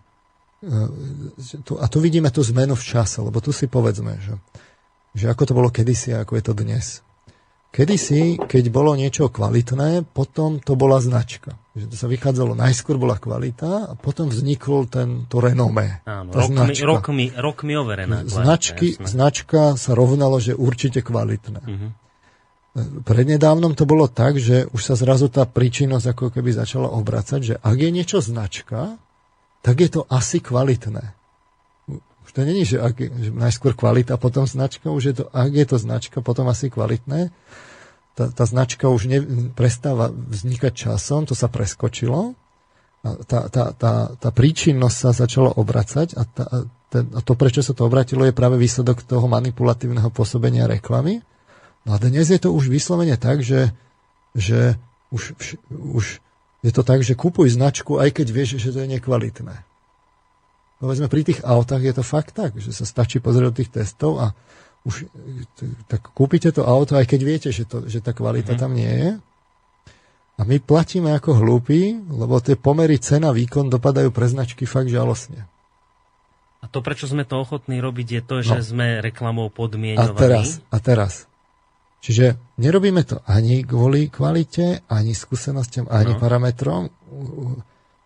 [0.61, 0.85] e,
[1.65, 4.37] tu, a tu vidíme tú zmenu v čase, lebo tu si povedzme, že,
[5.17, 7.02] že ako to bolo kedysi a ako je to dnes.
[7.73, 11.57] Kedysi, keď bolo niečo kvalitné, potom to bola značka.
[11.73, 16.05] Že to sa vychádzalo, najskôr bola kvalita a potom vznikol ten, to renomé.
[16.05, 16.85] Áno, tá rokmi, značka.
[16.85, 21.61] rokmi, rokmi overená Značky, značka sa rovnalo, že určite kvalitné.
[21.65, 21.89] Uh-huh.
[23.09, 27.55] Prednedávnom to bolo tak, že už sa zrazu tá príčinnosť ako keby začala obracať, že
[27.57, 29.01] ak je niečo značka,
[29.65, 31.17] tak je to asi kvalitné.
[32.33, 35.77] To není, že, ak, že najskôr kvalita, potom značka, už je to, ak je to
[35.77, 37.29] značka, potom asi kvalitné
[38.13, 39.19] tá, tá značka už ne,
[39.53, 42.37] prestáva vznikať časom, to sa preskočilo.
[43.03, 47.75] A tá, tá, tá, tá príčinnosť sa začala obracať a, tá, a, to, prečo sa
[47.75, 51.19] to obratilo, je práve výsledok toho manipulatívneho pôsobenia reklamy.
[51.83, 53.75] No a dnes je to už vyslovene tak, že,
[54.31, 54.79] že
[55.11, 55.35] už,
[55.67, 56.23] už
[56.63, 59.67] je to tak, že kúpuj značku, aj keď vieš, že to je nekvalitné.
[60.83, 64.19] Povedzme, pri tých autách je to fakt tak, že sa stačí pozrieť do tých testov
[64.19, 64.35] a
[64.83, 65.07] už
[65.87, 68.63] tak kúpite to auto, aj keď viete, že, to, že tá kvalita mm-hmm.
[68.67, 69.09] tam nie je.
[70.35, 75.47] A my platíme ako hlúpi, lebo tie pomery cena výkon dopadajú pre značky fakt žalostne.
[76.59, 78.63] A to, prečo sme to ochotní robiť, je to, že no.
[78.75, 80.11] sme reklamou podmienovaní.
[80.11, 81.13] A teraz, a teraz.
[82.03, 86.19] Čiže nerobíme to ani kvôli kvalite, ani skúsenostiam, ani no.
[86.19, 86.91] parametrom.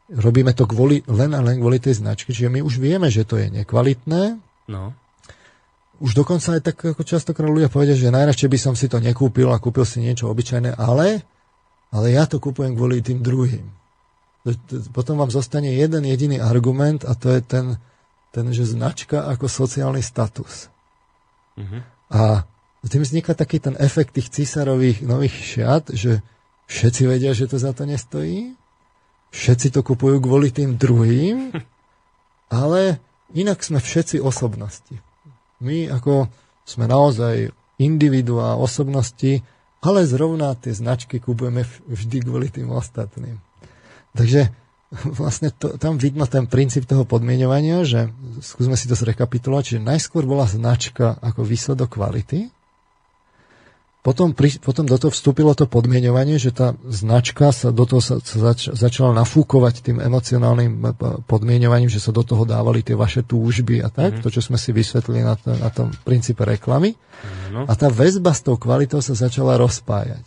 [0.08, 2.32] Robíme to kvôli, len a len kvôli tej značky.
[2.32, 4.39] Čiže my už vieme, že to je nekvalitné.
[4.72, 4.96] No
[5.98, 9.50] už dokonca aj tak ako častokrát ľudia povedia, že najradšej by som si to nekúpil
[9.50, 11.26] a kúpil si niečo obyčajné, ale,
[11.89, 13.65] ale ja to kúpujem kvôli tým druhým.
[14.93, 17.65] Potom vám zostane jeden jediný argument a to je ten,
[18.32, 20.70] ten že značka ako sociálny status.
[21.58, 21.82] Mm-hmm.
[22.13, 22.46] A
[22.88, 26.24] tým vzniká taký ten efekt tých císarových nových šiat, že
[26.72, 28.56] všetci vedia, že to za to nestojí,
[29.38, 31.54] všetci to kupujú kvôli tým druhým,
[32.50, 32.97] ale
[33.38, 34.97] inak sme všetci osobnosti.
[35.62, 36.26] My ako
[36.65, 39.45] sme naozaj individuá, osobnosti,
[39.86, 43.38] ale zrovna tie značky kupujeme vždy kvôli tým ostatným.
[44.17, 44.50] Takže
[45.19, 48.10] vlastne to, tam vidno ten princíp toho podmienovania, že
[48.41, 52.50] skúsme si to zrekapitulovať, že najskôr bola značka ako výsledok kvality,
[54.08, 58.24] potom, pri, potom do toho vstúpilo to podmienovanie, že tá značka sa do toho sa,
[58.24, 60.96] sa zač, začala nafúkovať tým emocionálnym
[61.28, 64.24] podmienovaním, že sa do toho dávali tie vaše túžby a tak, mm-hmm.
[64.24, 66.96] to, čo sme si vysvetlili na, to, na tom princípe reklamy.
[66.96, 67.67] Mm-hmm.
[67.67, 70.24] A tá väzba s tou kvalitou sa začala rozpájať.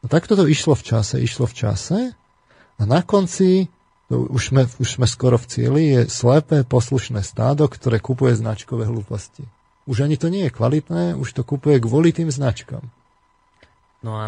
[0.00, 1.98] No tak toto išlo v čase, išlo v čase
[2.78, 3.66] a na konci,
[4.06, 8.86] to už, sme, už sme skoro v cieli, je slepé poslušné stádo, ktoré kupuje značkové
[8.86, 9.42] hlúposti.
[9.90, 12.99] Už ani to nie je kvalitné, už to kupuje kvôli tým značkám.
[14.00, 14.26] No a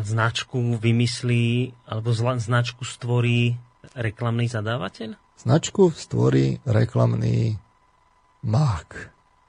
[0.00, 3.56] značku vymyslí, alebo značku stvorí
[3.96, 5.16] reklamný zadávateľ?
[5.40, 7.56] Značku stvorí reklamný
[8.44, 8.88] mák.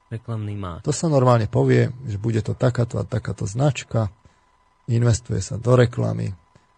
[0.07, 0.87] Reklamný mák.
[0.87, 4.07] To sa normálne povie, že bude to takáto a takáto značka,
[4.87, 6.31] investuje sa do reklamy,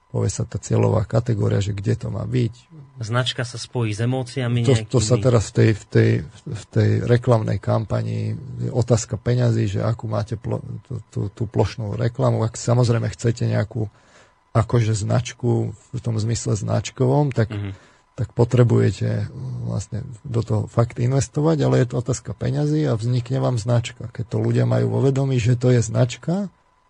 [0.09, 2.53] povie sa tá cieľová kategória, že kde to má byť.
[2.99, 6.11] Značka sa spojí s emóciami to, to sa teraz v tej, v, tej,
[6.49, 11.95] v tej reklamnej kampani je otázka peňazí, že akú máte plo, tú, tú, tú plošnú
[11.95, 12.43] reklamu.
[12.43, 13.87] Ak samozrejme chcete nejakú
[14.51, 17.73] akože značku v tom zmysle značkovom, tak, mm-hmm.
[18.17, 19.29] tak potrebujete
[19.69, 24.09] vlastne do toho fakt investovať, ale je to otázka peňazí a vznikne vám značka.
[24.09, 26.49] Keď to ľudia majú vo vedomí, že to je značka,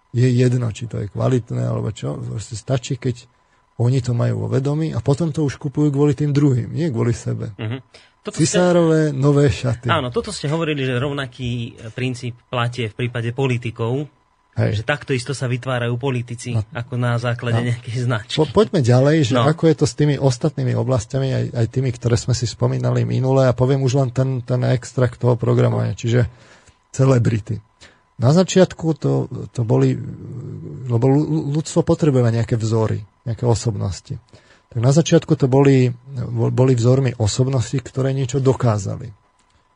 [0.09, 2.17] je jedno, či to je kvalitné alebo čo.
[2.17, 3.29] Proste stačí, keď
[3.79, 7.15] oni to majú vo vedomí a potom to už kupujú kvôli tým druhým, nie kvôli
[7.15, 7.55] sebe.
[8.19, 9.15] Toto Cisárové ste...
[9.15, 9.87] nové šaty.
[9.87, 14.11] Áno, toto ste hovorili, že rovnaký princíp platie v prípade politikov,
[14.59, 14.81] Hej.
[14.81, 16.59] Že takto isto sa vytvárajú politici, no.
[16.75, 17.67] ako na základe no.
[17.71, 18.35] nejakej značky.
[18.35, 19.47] Po, poďme ďalej, že no.
[19.47, 23.47] ako je to s tými ostatnými oblastiami, aj, aj tými, ktoré sme si spomínali minule
[23.47, 26.27] a poviem už len ten, ten extrakt toho programovania, čiže
[26.91, 27.63] celebrity.
[28.19, 29.95] Na začiatku to, to boli,
[30.91, 31.05] lebo
[31.55, 34.19] ľudstvo potrebuje nejaké vzory, nejaké osobnosti.
[34.69, 35.95] Tak na začiatku to boli,
[36.51, 39.15] boli vzormi osobnosti, ktoré niečo dokázali.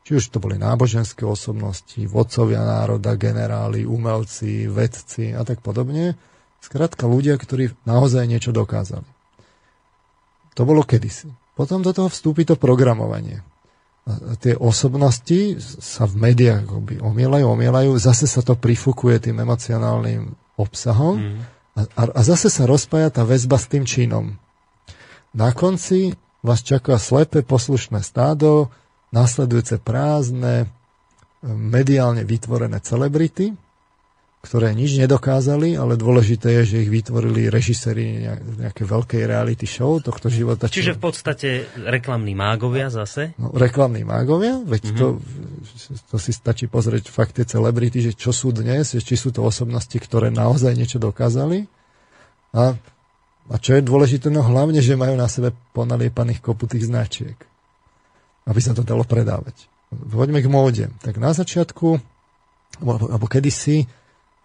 [0.04, 6.12] Či už to boli náboženské osobnosti, vodcovia národa, generáli, umelci, vedci a tak podobne.
[6.60, 9.08] Skrátka ľudia, ktorí naozaj niečo dokázali.
[10.54, 11.32] To bolo kedysi.
[11.56, 13.40] Potom do toho vstúpi to programovanie.
[14.40, 21.16] Tie osobnosti sa v médiách akoby omielajú, omielajú, zase sa to prifukuje tým emocionálnym obsahom
[21.16, 21.38] mm.
[21.96, 24.36] a, a zase sa rozpája tá väzba s tým činom.
[25.32, 26.12] Na konci
[26.44, 28.68] vás čaká slepé poslušné stádo,
[29.08, 30.68] nasledujúce prázdne,
[31.44, 33.56] mediálne vytvorené celebrity,
[34.44, 38.28] ktoré nič nedokázali, ale dôležité je, že ich vytvorili režiséri
[38.60, 40.68] nejaké veľkej reality show tohto života.
[40.68, 41.48] Čiže v podstate
[41.80, 43.32] reklamní mágovia zase?
[43.40, 45.00] No, reklamní mágovia, veď mm-hmm.
[45.00, 45.06] to,
[46.12, 49.96] to si stačí pozrieť fakt tie celebrity, že čo sú dnes, či sú to osobnosti,
[49.96, 51.64] ktoré naozaj niečo dokázali.
[52.52, 52.76] A,
[53.48, 57.40] a čo je dôležité, no hlavne, že majú na sebe ponaliepaných kopu tých značiek,
[58.44, 59.56] aby sa to dalo predávať.
[59.88, 60.84] Poďme k móde.
[61.00, 61.96] Tak na začiatku,
[62.84, 63.88] alebo, alebo kedysi,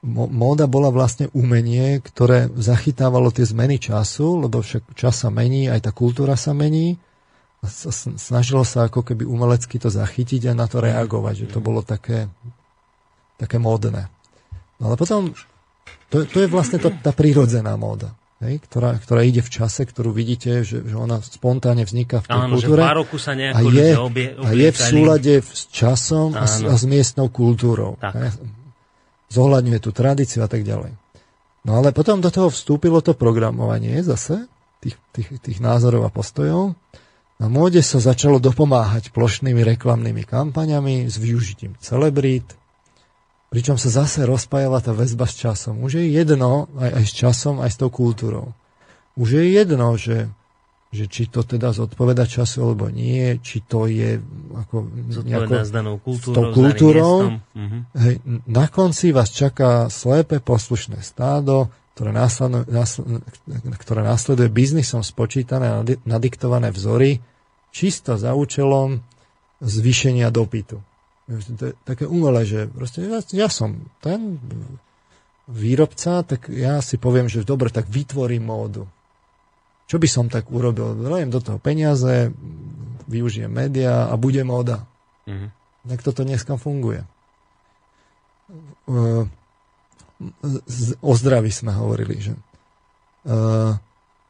[0.08, 5.90] móda bola vlastne umenie, ktoré zachytávalo tie zmeny času, lebo však čas sa mení, aj
[5.90, 6.96] tá kultúra sa mení.
[8.16, 12.32] Snažilo sa ako keby umelecky to zachytiť a na to reagovať, že to bolo také,
[13.36, 14.08] také módne.
[14.80, 15.36] No ale potom,
[16.08, 20.16] to, to je vlastne to, tá prírodzená móda, hej, ktorá, ktorá ide v čase, ktorú
[20.16, 22.80] vidíte, že, že ona spontánne vzniká v tej Áno, kultúre.
[22.80, 26.88] Že sa a je, obie, a je v súlade s časom a s, a s
[26.88, 28.00] miestnou kultúrou.
[28.00, 28.16] Tak.
[28.16, 28.59] Hej
[29.30, 30.94] zohľadňuje tú tradíciu a tak ďalej.
[31.66, 34.48] No ale potom do toho vstúpilo to programovanie zase,
[34.80, 36.74] tých, tých, tých názorov a postojov.
[37.40, 42.56] Na móde sa začalo dopomáhať plošnými reklamnými kampaňami s využitím celebrít,
[43.48, 45.80] pričom sa zase rozpájala tá väzba s časom.
[45.84, 48.52] Už je jedno, aj, aj s časom, aj s tou kultúrou.
[49.16, 50.32] Už je jedno, že
[50.90, 54.18] že či to teda zodpoveda času alebo nie, či to je
[54.58, 54.90] ako
[55.22, 57.16] nejako, s danou kultúrou, s kultúrou.
[57.38, 57.82] Uh-huh.
[57.94, 58.16] Hej,
[58.50, 62.66] na konci vás čaká slépe poslušné stádo, ktoré, následuje,
[63.78, 67.22] ktoré následuje biznisom spočítané a nadiktované vzory,
[67.70, 69.06] čisto za účelom
[69.62, 70.82] zvýšenia dopytu.
[71.30, 74.42] To je také umelé, že proste ja, ja som ten
[75.46, 78.90] výrobca, tak ja si poviem, že dobre, tak vytvorím módu
[79.90, 80.94] čo by som tak urobil?
[80.94, 82.30] Dajem do toho peniaze,
[83.10, 84.86] využijem média a bude móda.
[85.26, 85.50] Mm-hmm.
[85.90, 87.02] Tak toto dneska funguje.
[91.02, 92.38] O zdraví sme hovorili, že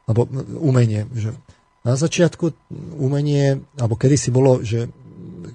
[0.08, 0.26] alebo
[0.58, 1.36] umenie, že
[1.84, 4.88] na začiatku umenie, alebo kedysi bolo, že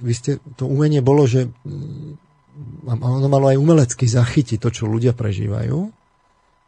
[0.01, 1.49] vy ste, to umenie bolo, že
[2.85, 6.04] ono malo aj umelecky zachytiť to, čo ľudia prežívajú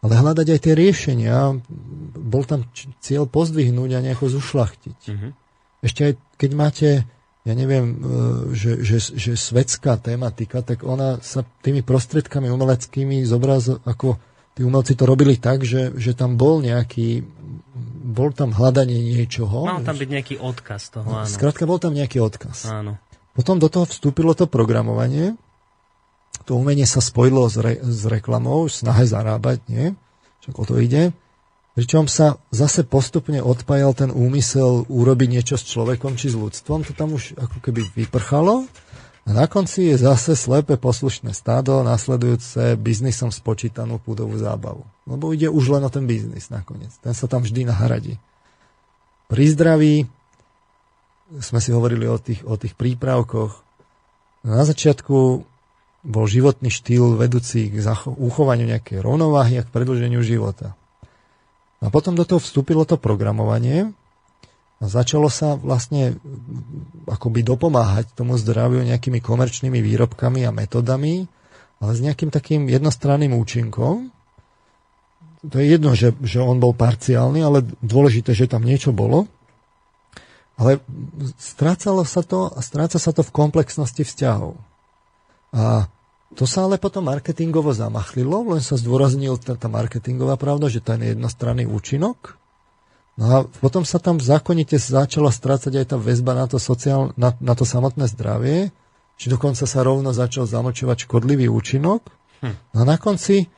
[0.02, 1.58] ale hľadať aj tie riešenia.
[2.14, 2.70] Bol tam
[3.02, 5.00] cieľ pozdvihnúť a nejako zušlachtiť.
[5.10, 5.32] Mm-hmm.
[5.82, 6.90] Ešte aj keď máte,
[7.46, 7.96] ja neviem, e,
[8.54, 14.22] že, že, že svetská tematika, tak ona sa tými prostredkami umeleckými zobraz, ako
[14.54, 17.26] tí umelci to robili tak, že, že tam bol nejaký,
[18.06, 19.66] bol tam hľadanie niečoho.
[19.66, 21.30] Mal tam byť nejaký odkaz toho, áno.
[21.30, 22.70] Skrátka, bol tam nejaký odkaz.
[22.70, 23.02] Áno.
[23.38, 25.38] Potom do toho vstúpilo to programovanie,
[26.44, 29.96] to umenie sa spojilo s, re, s reklamou, snahe zarábať, nie?
[30.44, 31.16] Čo o to ide.
[31.78, 36.82] Pričom sa zase postupne odpájal ten úmysel urobiť niečo s človekom či s ľudstvom.
[36.90, 38.66] To tam už ako keby vyprchalo.
[39.28, 44.88] A na konci je zase slepé poslušné stádo, nasledujúce biznisom spočítanú púdovú zábavu.
[45.04, 46.96] Lebo ide už len o ten biznis nakoniec.
[47.04, 48.18] Ten sa tam vždy nahradí.
[49.28, 50.08] Pri zdraví
[51.44, 53.60] sme si hovorili o tých, o tých prípravkoch.
[54.48, 55.44] Na začiatku
[56.08, 60.80] bol životný štýl vedúci k uchovaniu nejakej rovnováhy a k predlženiu života.
[61.84, 63.92] A potom do toho vstúpilo to programovanie
[64.80, 66.16] a začalo sa vlastne
[67.06, 71.28] akoby dopomáhať tomu zdraviu nejakými komerčnými výrobkami a metodami,
[71.84, 74.10] ale s nejakým takým jednostranným účinkom.
[75.46, 79.30] To je jedno, že, že on bol parciálny, ale dôležité, že tam niečo bolo.
[80.58, 80.82] Ale
[81.38, 84.58] strácalo sa to a stráca sa to v komplexnosti vzťahov.
[85.54, 85.86] A
[86.36, 91.00] to sa ale potom marketingovo zamachlilo, len sa zdôraznil tá, tá marketingová pravda, že ten
[91.00, 92.36] jednostranný účinok.
[93.18, 97.34] No a potom sa tam zákonite začala strácať aj tá väzba na to, sociál, na,
[97.40, 98.70] na to samotné zdravie,
[99.18, 102.06] či dokonca sa rovno začal zamočovať škodlivý účinok.
[102.44, 102.56] Hm.
[102.76, 103.50] No a na konci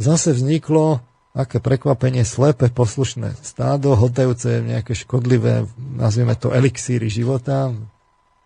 [0.00, 7.72] zase vzniklo aké prekvapenie, slepé poslušné stádo, hotajúce nejaké škodlivé, nazvieme to elixíry života,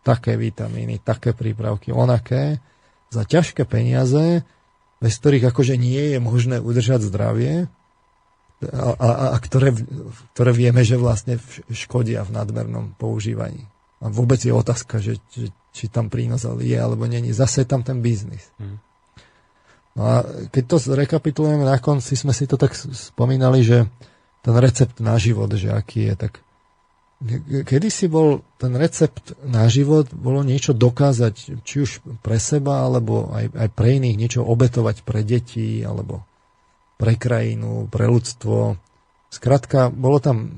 [0.06, 2.62] také vitamíny, také prípravky, onaké
[3.11, 4.42] za ťažké peniaze,
[4.98, 7.68] bez ktorých akože nie je možné udržať zdravie
[8.64, 9.76] a, a, a ktoré,
[10.32, 11.36] ktoré vieme, že vlastne
[11.68, 13.68] škodia v nadmernom používaní.
[14.00, 17.32] A vôbec je otázka, že, že či tam prínos je alebo není.
[17.36, 18.48] Zase je tam ten biznis.
[18.57, 18.80] Hmm.
[19.96, 20.14] No a
[20.52, 23.88] keď to rekapitulujeme na konci, sme si to tak spomínali, že
[24.44, 26.45] ten recept na život, že aký je, tak
[27.64, 31.90] kedy si bol ten recept na život, bolo niečo dokázať, či už
[32.20, 36.28] pre seba, alebo aj, aj pre iných, niečo obetovať pre deti, alebo
[37.00, 38.76] pre krajinu, pre ľudstvo.
[39.32, 40.52] Skrátka, bolo tam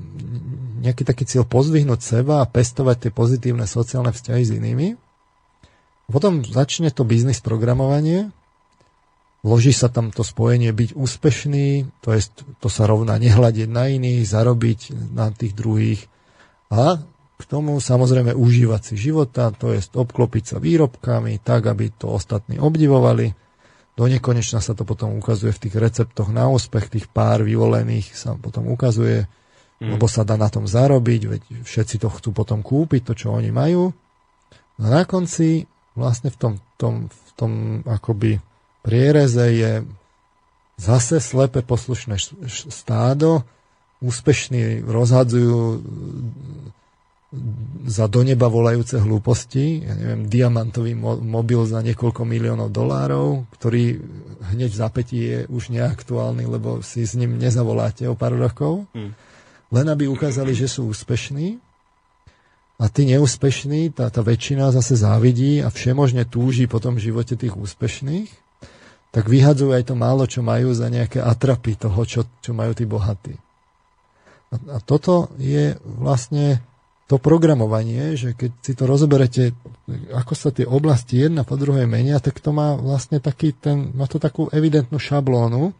[0.83, 4.87] nejaký taký cieľ pozvihnúť seba a pestovať tie pozitívne sociálne vzťahy s inými.
[6.11, 8.35] Potom začne to biznis programovanie,
[9.39, 12.27] Loží sa tam to spojenie byť úspešný, to, je,
[12.59, 14.79] to sa rovná nehľadiť na iných, zarobiť
[15.15, 16.11] na tých druhých
[16.69, 17.01] a
[17.39, 22.61] k tomu samozrejme užívať si života, to je obklopiť sa výrobkami tak, aby to ostatní
[22.61, 23.31] obdivovali.
[23.95, 28.35] Do nekonečna sa to potom ukazuje v tých receptoch na úspech, tých pár vyvolených sa
[28.35, 29.27] potom ukazuje,
[29.79, 29.95] mm.
[29.95, 33.51] lebo sa dá na tom zarobiť, veď všetci to chcú potom kúpiť, to, čo oni
[33.51, 33.91] majú.
[34.79, 37.51] No a na konci vlastne v tom, tom, v tom
[37.83, 38.39] akoby
[38.83, 39.71] priereze je
[40.79, 42.15] zase slepe poslušné
[42.47, 43.43] stádo,
[43.99, 45.83] úspešní rozhadzujú
[47.85, 54.01] za do neba volajúce hlúposti, ja neviem, diamantový mo- mobil za niekoľko miliónov dolárov, ktorý
[54.49, 59.13] hneď v zapätí je už neaktuálny, lebo si s ním nezavoláte o pár rokov, hmm.
[59.69, 61.61] len aby ukázali, že sú úspešní.
[62.79, 67.53] A tí neúspešní, tá, tá väčšina zase závidí a všemožne túži po tom živote tých
[67.53, 68.31] úspešných
[69.09, 72.85] tak vyhadzujú aj to málo, čo majú za nejaké atrapy toho, čo, čo majú tí
[72.85, 73.35] bohatí.
[74.49, 76.63] A, toto je vlastne
[77.09, 79.57] to programovanie, že keď si to rozoberete,
[80.13, 84.05] ako sa tie oblasti jedna po druhej menia, tak to má vlastne taký ten, má
[84.05, 85.73] to takú evidentnú šablónu.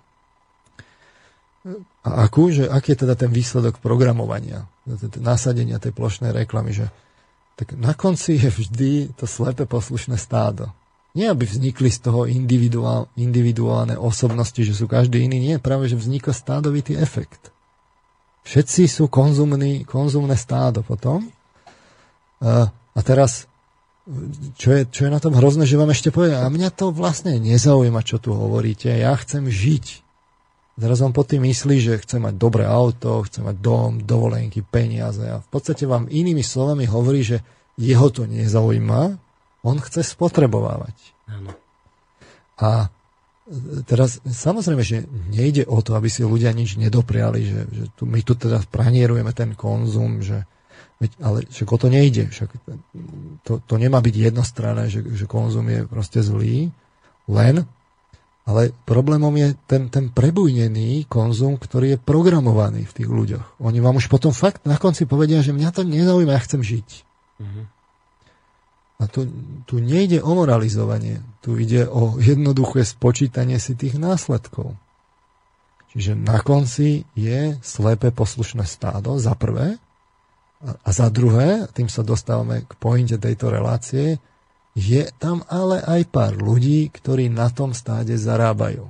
[2.02, 4.66] A akú, že aký je teda ten výsledok programovania,
[5.22, 6.90] nasadenia tej plošnej reklamy, že
[7.60, 10.72] tak na konci je vždy to slepé poslušné stádo.
[11.12, 15.42] Nie, aby vznikli z toho individuál, individuálne osobnosti, že sú každý iný.
[15.42, 17.52] Nie, práve, že vzniká stádovitý efekt.
[18.44, 21.28] Všetci sú konzumný, konzumné stádo potom.
[22.40, 22.72] A,
[23.04, 23.46] teraz,
[24.56, 27.36] čo je, čo je na tom hrozné, že vám ešte povie, a mňa to vlastne
[27.38, 29.86] nezaujíma, čo tu hovoríte, ja chcem žiť.
[30.80, 35.28] Teraz vám po tým myslí, že chce mať dobré auto, chce mať dom, dovolenky, peniaze
[35.28, 37.44] a v podstate vám inými slovami hovorí, že
[37.76, 39.20] jeho to nezaujíma,
[39.68, 40.96] on chce spotrebovávať.
[41.28, 41.52] Áno.
[42.64, 42.88] A
[43.90, 48.22] teraz samozrejme, že nejde o to, aby si ľudia nič nedopriali, že, že tu, my
[48.22, 50.46] tu teda pranierujeme ten konzum, že,
[51.18, 52.30] ale však o to nejde.
[52.30, 52.50] Však
[53.42, 56.70] to, to nemá byť jednostranné, že, že konzum je proste zlý,
[57.26, 57.66] len,
[58.50, 63.62] ale problémom je ten, ten prebujnený konzum, ktorý je programovaný v tých ľuďoch.
[63.62, 66.88] Oni vám už potom fakt na konci povedia, že mňa to nezaujíma, ja chcem žiť.
[67.38, 67.79] Mm-hmm.
[69.00, 69.32] A tu,
[69.64, 74.76] tu nejde o moralizovanie, tu ide o jednoduché spočítanie si tých následkov.
[75.96, 79.80] Čiže na konci je slepé poslušné stádo, za prvé,
[80.60, 84.20] a, za druhé, tým sa dostávame k pointe tejto relácie,
[84.76, 88.86] je tam ale aj pár ľudí, ktorí na tom stáde zarábajú.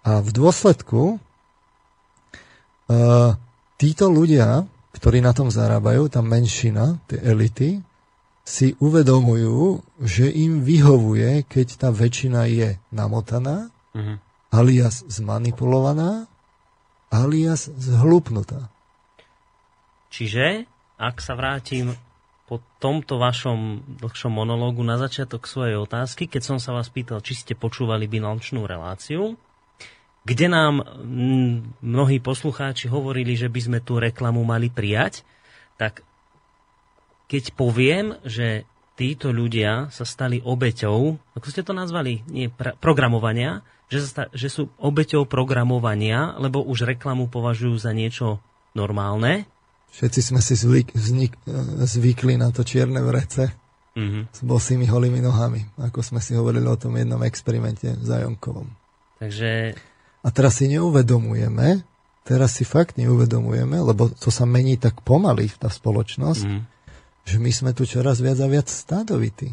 [0.00, 1.20] A v dôsledku
[2.88, 3.30] uh,
[3.76, 4.64] títo ľudia,
[4.96, 7.84] ktorí na tom zarábajú, tá menšina, tie elity,
[8.44, 14.16] si uvedomujú, že im vyhovuje, keď tá väčšina je namotaná, uh-huh.
[14.50, 16.26] alias zmanipulovaná,
[17.12, 18.72] alias zhlupnutá.
[20.10, 20.66] Čiže,
[20.98, 21.94] ak sa vrátim
[22.50, 27.38] po tomto vašom dlhšom monológu na začiatok svojej otázky, keď som sa vás pýtal, či
[27.38, 29.38] ste počúvali bilančnú reláciu,
[30.26, 30.82] kde nám
[31.80, 35.22] mnohí poslucháči hovorili, že by sme tú reklamu mali prijať,
[35.78, 36.02] tak
[37.30, 38.66] keď poviem, že
[38.98, 44.50] títo ľudia sa stali obeťou, ako ste to nazvali, nie pra, programovania, že, sa, že
[44.50, 48.42] sú obeťou programovania, lebo už reklamu považujú za niečo
[48.74, 49.46] normálne.
[49.94, 51.32] Všetci sme si zvyk, vznik,
[51.86, 53.50] zvykli na to čierne vrece
[53.94, 54.22] mm-hmm.
[54.34, 58.66] s bosými holými nohami, ako sme si hovorili o tom jednom experimente za Jonkovom.
[59.22, 59.74] Takže...
[60.20, 61.80] A teraz si neuvedomujeme,
[62.28, 66.79] teraz si fakt neuvedomujeme, lebo to sa mení tak pomaly, tá spoločnosť, mm
[67.24, 69.52] že my sme tu čoraz viac a viac stádovití.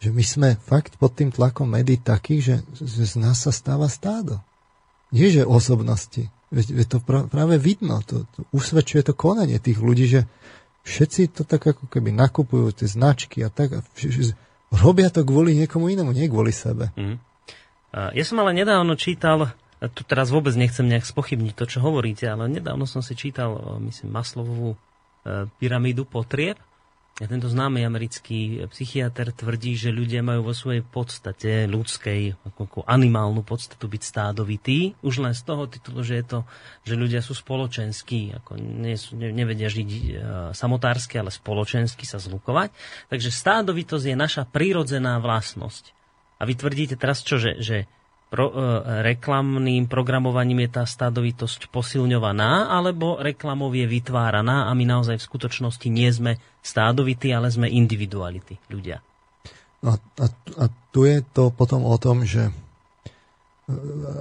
[0.00, 4.40] Že my sme fakt pod tým tlakom médií takých, že, z nás sa stáva stádo.
[5.14, 6.28] Nie, že osobnosti.
[6.50, 8.02] Veď, veď to práve vidno.
[8.06, 10.26] To, to usvedčuje to konanie tých ľudí, že
[10.84, 13.78] všetci to tak ako keby nakupujú tie značky a tak.
[13.78, 13.80] A
[14.74, 16.90] robia to kvôli niekomu inému, nie kvôli sebe.
[16.98, 17.16] Mm.
[17.94, 19.54] Ja som ale nedávno čítal,
[19.94, 24.10] tu teraz vôbec nechcem nejak spochybniť to, čo hovoríte, ale nedávno som si čítal, myslím,
[24.10, 24.76] Maslovú E,
[25.58, 26.60] pyramídu potrieb
[27.22, 33.46] A tento známy americký psychiatr tvrdí, že ľudia majú vo svojej podstate ľudskej, ako animálnu
[33.46, 36.40] podstatu byť stádovití, už len z toho titulu, že je to,
[36.82, 40.00] že ľudia sú spoločenskí, ako nie sú, ne, nevedia žiť e,
[40.58, 42.74] samotársky, ale spoločensky sa zlukovať.
[43.06, 45.94] Takže stádovitosť je naša prírodzená vlastnosť.
[46.42, 47.86] A vy tvrdíte teraz čo, že, že
[48.34, 48.54] pro, e,
[49.06, 55.86] reklamným programovaním je tá stádovitosť posilňovaná, alebo reklamov je vytváraná a my naozaj v skutočnosti
[55.86, 58.98] nie sme stádovití, ale sme individuality, ľudia.
[59.86, 60.26] A, a,
[60.58, 62.50] a tu je to potom o tom, že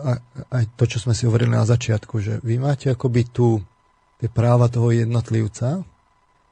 [0.06, 0.20] aj,
[0.54, 3.60] aj to, čo sme si hovorili na začiatku, že vy máte akoby tu
[4.22, 5.82] tie práva toho jednotlivca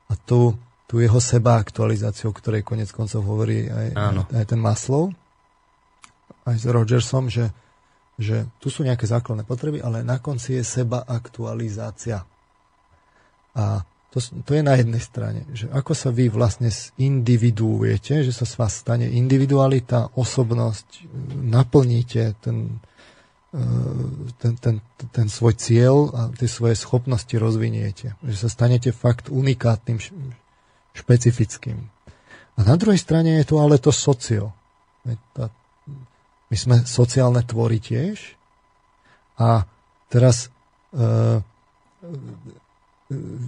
[0.10, 0.58] a tu,
[0.90, 5.14] tu jeho seba aktualizáciu, o ktorej konec koncov hovorí aj, aj, aj ten Maslow
[6.46, 7.54] aj s Rogersom, že,
[8.18, 12.26] že tu sú nejaké základné potreby, ale na konci je seba aktualizácia.
[13.58, 16.68] A to, to je na jednej strane, že ako sa vy vlastne
[17.00, 21.08] individuujete, že sa s vás stane individualita, osobnosť,
[21.48, 22.84] naplníte ten,
[23.56, 23.64] e,
[24.36, 24.76] ten, ten,
[25.16, 28.20] ten svoj cieľ a tie svoje schopnosti rozviniete.
[28.20, 30.04] Že sa stanete fakt unikátnym,
[30.92, 31.80] špecifickým.
[32.60, 34.52] A na druhej strane je tu ale to socio.
[35.32, 35.48] Tá,
[36.52, 38.36] my sme sociálne tvory tiež.
[39.40, 39.64] A
[40.12, 40.52] teraz
[40.92, 41.40] e,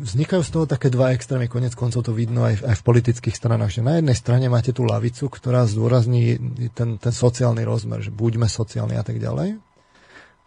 [0.07, 3.75] vznikajú z toho také dva extrémy, konec koncov to vidno aj, aj v politických stranách,
[3.75, 6.39] že na jednej strane máte tú lavicu, ktorá zdôrazní
[6.71, 9.59] ten, ten sociálny rozmer, že buďme sociálni a tak ďalej.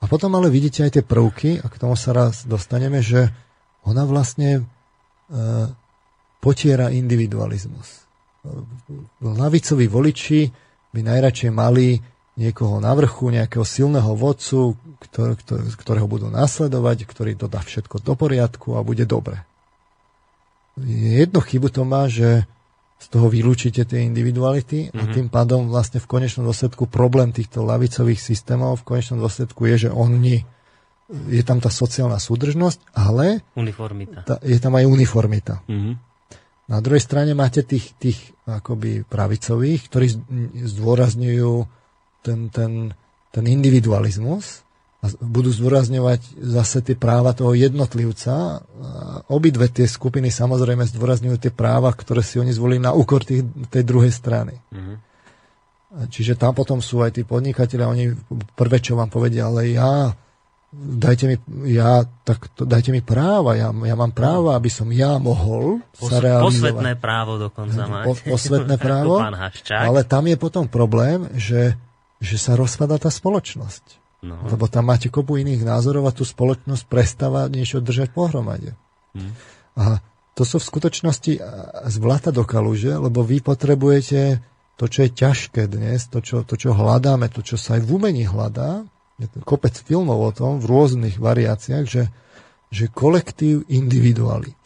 [0.00, 3.32] A potom ale vidíte aj tie prvky, a k tomu sa raz dostaneme, že
[3.84, 4.62] ona vlastne e,
[6.40, 8.04] potiera individualizmus.
[9.24, 10.40] Lavicoví voliči
[10.92, 11.98] by najradšej mali
[12.36, 14.76] niekoho na vrchu, nejakého silného vodcu,
[15.08, 19.40] ktor, ktor, ktorého budú nasledovať, ktorý to dá všetko do poriadku a bude dobre.
[20.84, 22.44] Jednu chybu to má, že
[22.96, 25.14] z toho vylúčite tie individuality a mm-hmm.
[25.16, 29.90] tým pádom vlastne v konečnom dôsledku problém týchto lavicových systémov v konečnom dôsledku je, že
[29.92, 30.44] oni
[31.28, 34.26] je tam tá sociálna súdržnosť, ale uniformita.
[34.26, 35.62] Tá, je tam aj uniformita.
[35.68, 35.94] Mm-hmm.
[36.66, 40.06] Na druhej strane máte tých, tých akoby pravicových, ktorí
[40.66, 41.52] zdôrazňujú
[42.26, 42.90] ten, ten,
[43.30, 44.66] ten individualizmus
[45.04, 48.64] a budú zdôrazňovať zase tie práva toho jednotlivca.
[49.30, 53.86] Obidve tie skupiny samozrejme zdôrazňujú tie práva, ktoré si oni zvolili na úkor tých, tej
[53.86, 54.58] druhej strany.
[54.74, 54.96] Mm-hmm.
[56.10, 58.12] Čiže tam potom sú aj tí podnikatelia, oni
[58.58, 60.12] prvé, čo vám povedia, ale ja
[60.76, 61.36] dajte mi,
[61.72, 66.10] ja, tak to, dajte mi práva, ja, ja mám práva, aby som ja mohol Pos,
[66.12, 66.52] sa realizovať.
[66.52, 68.04] Posvetné právo dokonca mať.
[68.04, 69.14] Po, posvetné právo,
[69.72, 71.78] ale tam je potom problém, že
[72.26, 74.02] že sa rozpadá tá spoločnosť.
[74.26, 74.42] No.
[74.50, 78.74] Lebo tam máte kopu iných názorov a tú spoločnosť prestáva niečo držať pohromade.
[79.14, 79.30] Hm.
[79.78, 80.02] A
[80.34, 81.32] to sú v skutočnosti
[81.86, 84.42] z blata do kaluže, lebo vy potrebujete
[84.76, 87.90] to, čo je ťažké dnes, to čo, to, čo hľadáme, to, čo sa aj v
[87.96, 88.84] umení hľadá,
[89.16, 92.12] je to kopec filmov o tom v rôznych variáciách, že,
[92.68, 94.60] že kolektív individualit.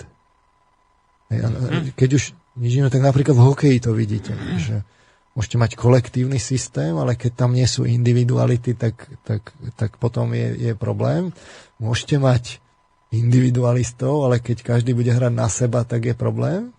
[1.30, 1.94] Mhm.
[1.94, 2.22] Keď už
[2.58, 4.82] nič iné, tak napríklad v hokeji to vidíte, že
[5.40, 10.52] môžete mať kolektívny systém, ale keď tam nie sú individuality, tak, tak, tak potom je,
[10.52, 11.32] je problém.
[11.80, 12.60] Môžete mať
[13.08, 16.76] individualistov, ale keď každý bude hrať na seba, tak je problém.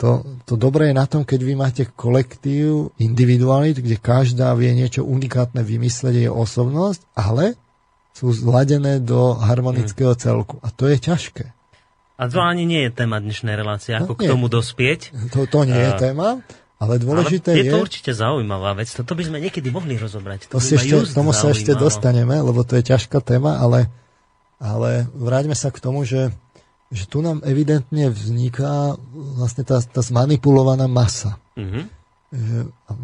[0.00, 5.04] To, to dobré je na tom, keď vy máte kolektív individualit, kde každá vie niečo
[5.04, 7.60] unikátne vymysleť, je osobnosť, ale
[8.16, 10.20] sú zladené do harmonického hmm.
[10.20, 10.56] celku.
[10.64, 11.52] A to je ťažké.
[12.16, 15.12] A to ani nie je téma dnešnej relácie, ako no, k tomu dospieť.
[15.36, 16.40] To, to nie je téma.
[16.76, 17.64] Ale dôležité Ale je...
[17.68, 18.92] Je to určite zaujímavá vec.
[18.92, 20.52] Toto by sme niekedy mohli rozobrať.
[20.52, 23.88] To, to si ešte, tomu sa ešte dostaneme, lebo to je ťažká téma, ale,
[24.60, 26.28] ale vráťme sa k tomu, že,
[26.92, 31.40] že tu nám evidentne vzniká vlastne tá, tá zmanipulovaná masa.
[31.56, 31.84] Mm-hmm.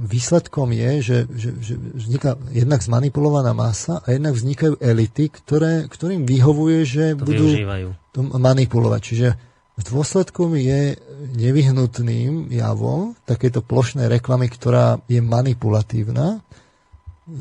[0.05, 6.29] Výsledkom je, že, že, že vzniká jednak zmanipulovaná masa a jednak vznikajú elity, ktoré, ktorým
[6.29, 7.89] vyhovuje, že to budú využívajú.
[8.13, 9.01] to manipulovať.
[9.01, 9.29] Čiže
[9.73, 11.01] v dôsledku je
[11.33, 16.45] nevyhnutným javom takéto plošnej reklamy, ktorá je manipulatívna,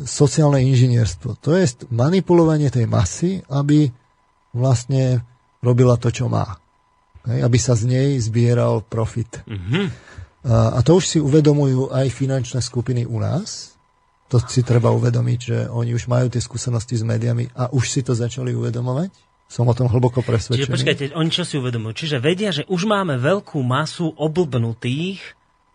[0.08, 1.36] sociálne inžinierstvo.
[1.44, 3.92] To je manipulovanie tej masy, aby
[4.56, 5.28] vlastne
[5.60, 6.56] robila to, čo má.
[7.28, 9.44] Aby sa z nej zbieral profit.
[9.44, 9.86] Mm-hmm.
[10.48, 13.76] A, a to už si uvedomujú aj finančné skupiny u nás.
[14.32, 18.00] To si treba uvedomiť, že oni už majú tie skúsenosti s médiami a už si
[18.00, 20.64] to začali uvedomovať som o tom hlboko presvedčený.
[20.64, 21.92] Čiže počkajte, oni čo si uvedomujú?
[21.92, 25.20] Čiže vedia, že už máme veľkú masu oblbnutých,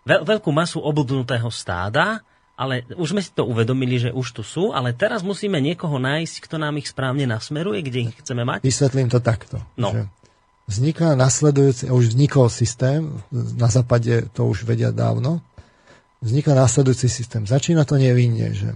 [0.09, 2.25] veľ, veľkú masu oblbnutého stáda,
[2.57, 6.49] ale už sme si to uvedomili, že už tu sú, ale teraz musíme niekoho nájsť,
[6.49, 8.65] kto nám ich správne nasmeruje, kde ich chceme mať?
[8.65, 9.61] Vysvetlím to takto.
[9.77, 9.93] No.
[9.93, 10.03] Že
[10.65, 15.45] vzniká nasledujúci, už vznikol systém, na západe to už vedia dávno,
[16.25, 17.45] vzniká následujúci systém.
[17.45, 18.73] Začína to nevinne, že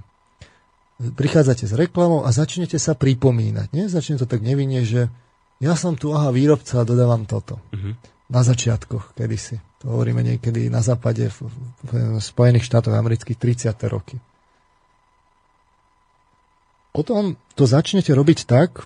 [1.00, 3.72] prichádzate s reklamou a začnete sa pripomínať.
[3.72, 3.88] Nie?
[3.88, 5.08] Začne to tak nevinne, že
[5.60, 7.56] ja som tu, aha, výrobca a dodávam toto.
[7.72, 7.96] Uh-huh.
[8.28, 9.60] Na začiatkoch, kedysi.
[9.80, 11.38] To hovoríme niekedy na západe v,
[11.88, 13.72] v Spojených štátoch amerických 30.
[13.88, 14.20] roky.
[16.92, 18.84] Potom to začnete robiť tak,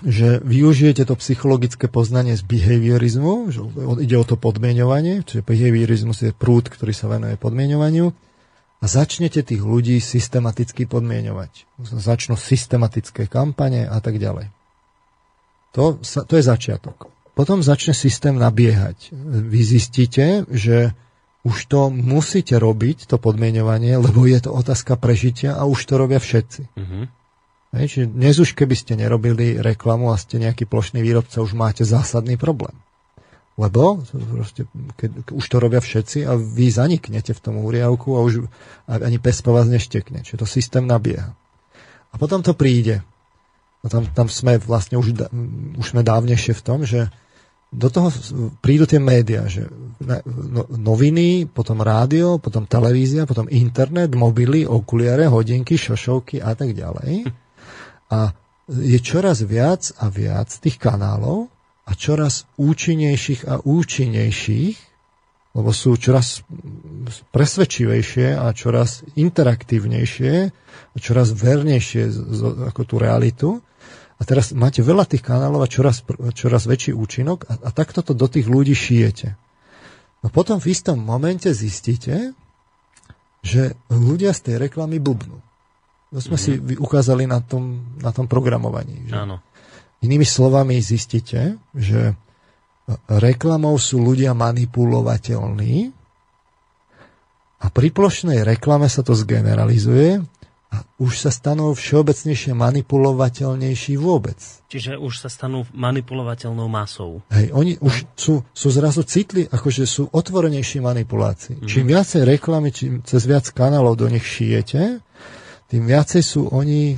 [0.00, 3.60] že využijete to psychologické poznanie z behaviorizmu, že
[4.00, 8.16] ide o to podmienovanie, čiže behaviorizmus je prúd, ktorý sa venuje podmienovaniu
[8.80, 11.68] a začnete tých ľudí systematicky podmienovať.
[11.84, 14.48] Začnú systematické kampane a tak ďalej.
[15.76, 17.12] To, to je začiatok.
[17.36, 19.12] Potom začne systém nabiehať.
[19.46, 20.96] Vy zistíte, že
[21.40, 26.20] už to musíte robiť, to podmienovanie, lebo je to otázka prežitia a už to robia
[26.20, 26.62] všetci.
[26.76, 27.04] Mm-hmm.
[27.70, 31.86] Hej, čiže dnes už keby ste nerobili reklamu a ste nejaký plošný výrobca, už máte
[31.86, 32.74] zásadný problém.
[33.60, 34.00] Lebo
[34.32, 34.64] proste,
[34.96, 38.48] keď, už to robia všetci a vy zaniknete v tom úriavku a už
[38.88, 40.24] ani pes po vás neštekne.
[40.24, 41.36] Čiže to systém nabieha.
[42.10, 43.04] A potom to príde.
[43.84, 45.12] A tam, tam sme vlastne už,
[45.76, 47.12] už sme dávnejšie v tom, že
[47.70, 48.10] do toho
[48.64, 49.68] prídu tie médiá, že
[50.26, 57.30] no, noviny, potom rádio, potom televízia, potom internet, mobily, okuliare, hodinky, šošovky a tak ďalej.
[58.10, 58.34] A
[58.72, 61.46] je čoraz viac a viac tých kanálov
[61.90, 64.78] a čoraz účinnejších a účinnejších,
[65.58, 66.46] lebo sú čoraz
[67.34, 70.34] presvedčivejšie a čoraz interaktívnejšie
[70.94, 72.06] a čoraz vernejšie
[72.70, 73.58] ako tú realitu.
[74.20, 76.06] A teraz máte veľa tých kanálov a čoraz,
[76.38, 79.34] čoraz väčší účinok a, a takto to do tých ľudí šijete.
[80.22, 82.36] No potom v istom momente zistíte,
[83.40, 85.40] že ľudia z tej reklamy blbnú.
[86.10, 86.68] To sme mm-hmm.
[86.68, 89.08] si ukázali na tom, na tom programovaní.
[89.08, 89.14] Že?
[89.16, 89.40] Áno.
[90.00, 92.16] Inými slovami zistíte, že
[93.06, 95.92] reklamou sú ľudia manipulovateľní
[97.60, 100.24] a pri plošnej reklame sa to zgeneralizuje
[100.70, 104.38] a už sa stanú všeobecnejšie manipulovateľnejší vôbec.
[104.70, 107.26] Čiže už sa stanú manipulovateľnou masou.
[107.34, 107.90] Hej, oni no.
[107.90, 111.60] už sú, sú zrazu citli, akože sú otvorenejší manipulácii.
[111.60, 111.66] Mm.
[111.66, 115.02] Čím viacej reklamy, čím cez viac kanálov do nich šijete,
[115.66, 116.94] tým viacej sú oni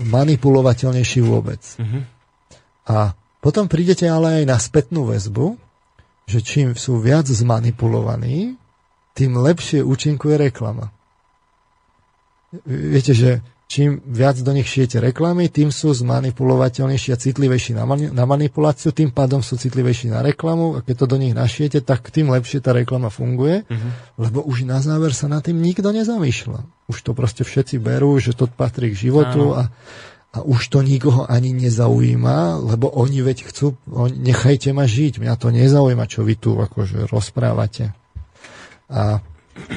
[0.00, 1.60] manipulovateľnejší vôbec.
[1.80, 2.02] Uh-huh.
[2.84, 5.56] A potom prídete ale aj na spätnú väzbu,
[6.24, 8.56] že čím sú viac zmanipulovaní,
[9.12, 10.90] tým lepšie účinkuje reklama.
[12.64, 18.12] Viete, že čím viac do nich šijete reklamy, tým sú zmanipulovateľnejší a citlivejší na, mani-
[18.12, 22.12] na manipuláciu, tým pádom sú citlivejší na reklamu a keď to do nich našijete, tak
[22.12, 23.90] tým lepšie tá reklama funguje, uh-huh.
[24.20, 26.60] lebo už na záver sa na tým nikto nezamýšľa.
[26.86, 29.72] Už to proste všetci berú, že to patrí k životu a,
[30.34, 35.34] a už to nikoho ani nezaujíma, lebo oni veď chcú, oni, nechajte ma žiť, mňa
[35.38, 37.94] to nezaujíma, čo vy tu akože rozprávate.
[38.90, 39.22] A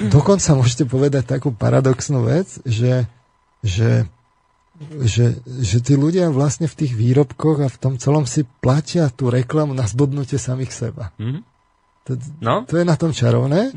[0.10, 3.06] dokonca môžete povedať takú paradoxnú vec, že
[3.66, 4.06] že,
[5.02, 9.34] že, že tí ľudia vlastne v tých výrobkoch a v tom celom si platia tú
[9.34, 11.12] reklamu na zbudnutie samých seba.
[11.18, 11.42] Mm-hmm.
[12.08, 12.56] To, no?
[12.64, 13.76] to je na tom čarovné.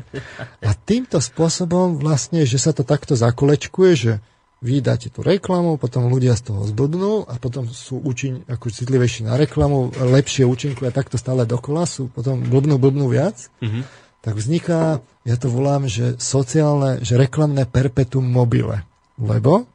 [0.63, 4.13] A týmto spôsobom vlastne, že sa to takto zakolečkuje, že
[4.61, 9.25] vy dáte tú reklamu, potom ľudia z toho zblbnú a potom sú účin, ako citlivejší
[9.25, 13.49] na reklamu, lepšie účinkujú a takto stále dokola, sú potom blbnú, blbnú viac.
[13.57, 13.83] Mm-hmm.
[14.21, 18.85] Tak vzniká, ja to volám, že sociálne, že reklamné perpetuum mobile.
[19.17, 19.65] Lebo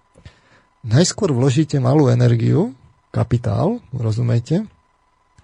[0.87, 2.71] najskôr vložíte malú energiu,
[3.11, 4.71] kapitál, rozumiete,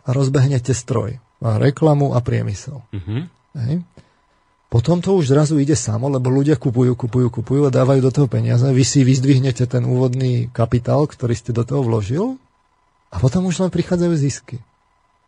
[0.03, 2.83] a rozbehnete stroj, a reklamu a priemysel.
[2.95, 3.27] Uh-huh.
[3.59, 3.83] Hej.
[4.73, 8.25] Potom to už zrazu ide samo, lebo ľudia kupujú, kupujú, kupujú a dávajú do toho
[8.25, 8.65] peniaze.
[8.65, 12.41] Vy si vyzdvihnete ten úvodný kapitál, ktorý ste do toho vložil
[13.13, 14.57] a potom už len prichádzajú zisky.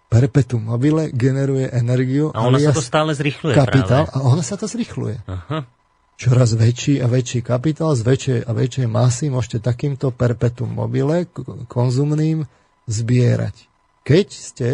[0.08, 2.32] Perpetuum mobile generuje energiu.
[2.32, 4.16] A ono sa to stále zrychluje kapitál, práve.
[4.16, 5.20] A ono sa to zrychluje.
[5.28, 5.68] Aha
[6.14, 11.26] čoraz väčší a väčší kapitál z väčšej a väčšej masy môžete takýmto perpetuum mobile
[11.66, 12.46] konzumným
[12.86, 13.66] zbierať.
[14.06, 14.68] Keď ste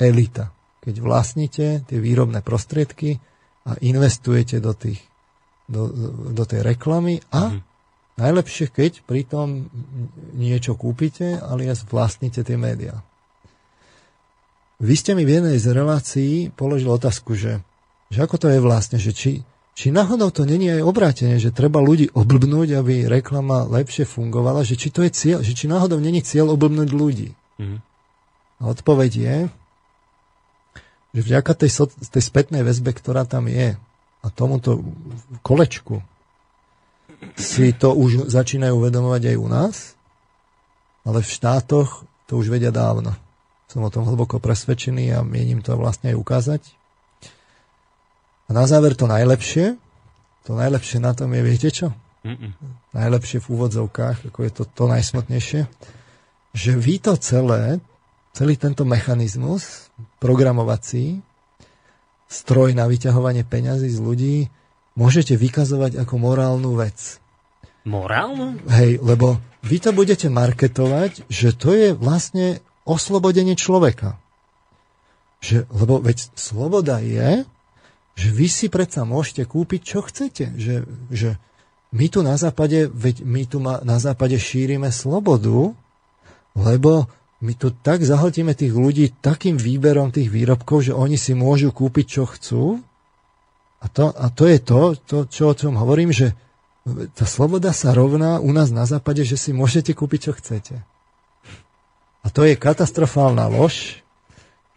[0.00, 0.50] elita,
[0.82, 3.22] keď vlastníte tie výrobné prostriedky
[3.66, 5.02] a investujete do, tých,
[5.66, 5.90] do,
[6.30, 7.60] do tej reklamy a mm.
[8.22, 9.66] najlepšie, keď pritom
[10.38, 13.02] niečo kúpite, alias vlastníte tie médiá.
[14.78, 17.64] Vy ste mi v jednej z relácií položili otázku, že,
[18.12, 19.40] že ako to je vlastne, že či,
[19.72, 24.76] či náhodou to není aj obrátenie, že treba ľudí oblbnúť, aby reklama lepšie fungovala, že
[24.76, 27.32] či to je cieľ, že či náhodou není cieľ oblbnúť ľudí.
[27.56, 27.78] Mm-hmm.
[28.56, 29.36] A odpoveď je,
[31.14, 33.76] že vďaka tej, so, tej spätnej väzbe, ktorá tam je
[34.22, 34.82] a tomuto
[35.46, 36.02] kolečku
[37.36, 39.76] si to už začínajú uvedomovať aj u nás,
[41.06, 43.14] ale v štátoch to už vedia dávno.
[43.70, 46.62] Som o tom hlboko presvedčený a mienim to vlastne aj ukázať.
[48.46, 49.74] A na záver to najlepšie,
[50.46, 51.90] to najlepšie na tom je, viete čo?
[52.22, 52.54] Mm-mm.
[52.94, 55.60] Najlepšie v úvodzovkách, ako je to to najsmotnejšie,
[56.54, 57.82] že vy to celé,
[58.34, 59.85] celý tento mechanizmus
[60.18, 61.20] programovací,
[62.26, 64.36] stroj na vyťahovanie peňazí z ľudí,
[64.98, 67.20] môžete vykazovať ako morálnu vec.
[67.86, 68.58] Morálnu?
[68.66, 74.18] Hej, lebo vy to budete marketovať, že to je vlastne oslobodenie človeka.
[75.38, 77.46] Že, lebo veď sloboda je,
[78.16, 80.56] že vy si predsa môžete kúpiť, čo chcete.
[80.56, 80.74] Že,
[81.12, 81.30] že
[81.92, 85.76] my tu na západe, veď my tu na západe šírime slobodu,
[86.56, 87.06] lebo
[87.44, 92.06] my tu tak zahltíme tých ľudí takým výberom tých výrobkov, že oni si môžu kúpiť,
[92.08, 92.80] čo chcú.
[93.84, 96.32] A to, a to je to, to, čo o čom hovorím, že
[97.12, 100.74] tá sloboda sa rovná u nás na západe, že si môžete kúpiť, čo chcete.
[102.24, 104.00] A to je katastrofálna lož,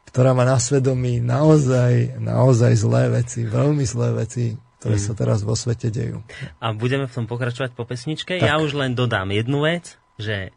[0.09, 5.03] ktorá má na svedomí naozaj, naozaj zlé veci, veľmi zlé veci, ktoré mm.
[5.05, 6.25] sa teraz vo svete dejú.
[6.59, 8.41] A budeme v tom pokračovať po pesničke.
[8.41, 8.45] Tak.
[8.45, 10.49] Ja už len dodám jednu vec, že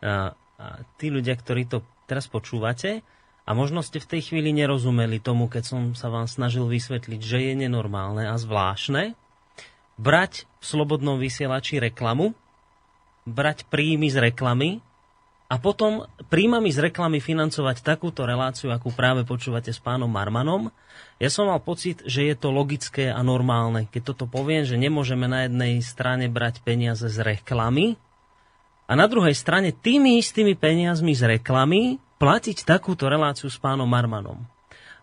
[0.00, 0.32] uh,
[1.00, 3.02] tí ľudia, ktorí to teraz počúvate,
[3.44, 7.38] a možno ste v tej chvíli nerozumeli tomu, keď som sa vám snažil vysvetliť, že
[7.44, 9.12] je nenormálne a zvláštne,
[10.00, 12.32] brať v slobodnom vysielači reklamu,
[13.28, 14.80] brať príjmy z reklamy
[15.52, 20.72] a potom príjmami z reklamy financovať takúto reláciu, akú práve počúvate s pánom Marmanom.
[21.20, 25.28] Ja som mal pocit, že je to logické a normálne, keď toto poviem, že nemôžeme
[25.28, 28.00] na jednej strane brať peniaze z reklamy
[28.84, 34.44] a na druhej strane tými istými peniazmi z reklamy platiť takúto reláciu s pánom Marmanom.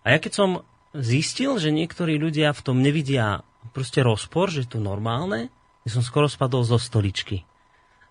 [0.02, 0.50] A ja keď som
[0.94, 3.42] zistil, že niektorí ľudia v tom nevidia
[3.74, 5.50] proste rozpor, že je to normálne,
[5.82, 7.42] ja som skoro spadol zo stoličky.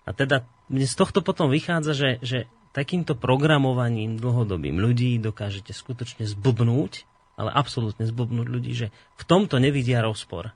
[0.04, 2.38] A teda mne z tohto potom vychádza, že, že
[2.72, 7.04] takýmto programovaním dlhodobým ľudí dokážete skutočne zbubnúť,
[7.36, 10.52] ale absolútne zbubnúť ľudí, že v tomto nevidia rozpor.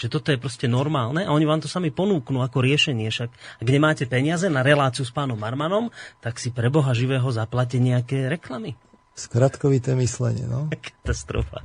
[0.00, 3.12] Že toto je proste normálne a oni vám to sami ponúknú ako riešenie.
[3.12, 3.28] Však
[3.60, 5.92] ak nemáte peniaze na reláciu s pánom Marmanom,
[6.24, 8.80] tak si pre Boha živého zaplate nejaké reklamy.
[9.12, 10.72] Skratkovité myslenie, no.
[11.04, 11.60] Katastrofa.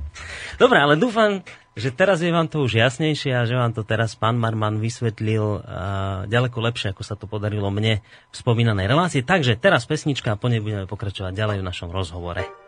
[0.60, 1.40] Dobre, ale dúfam,
[1.72, 5.64] že teraz je vám to už jasnejšie a že vám to teraz pán Marman vysvetlil
[5.64, 9.24] uh, ďaleko lepšie, ako sa to podarilo mne v spomínanej relácii.
[9.24, 12.65] Takže teraz pesnička a po nej budeme pokračovať ďalej v našom rozhovore.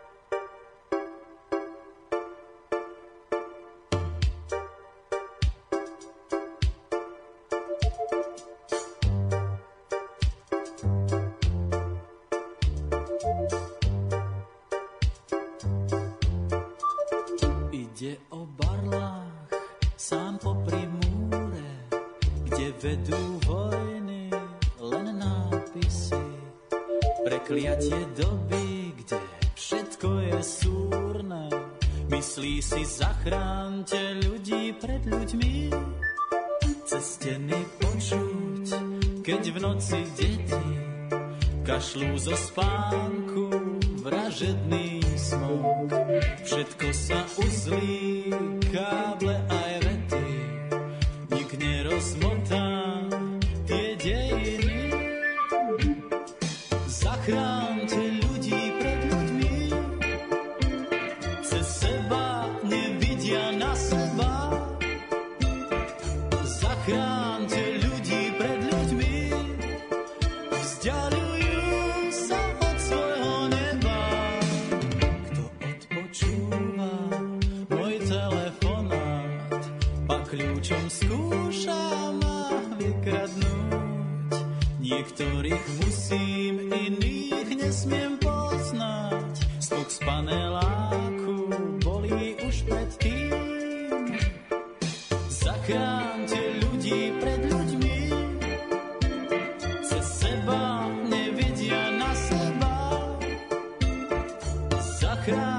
[105.31, 105.58] God.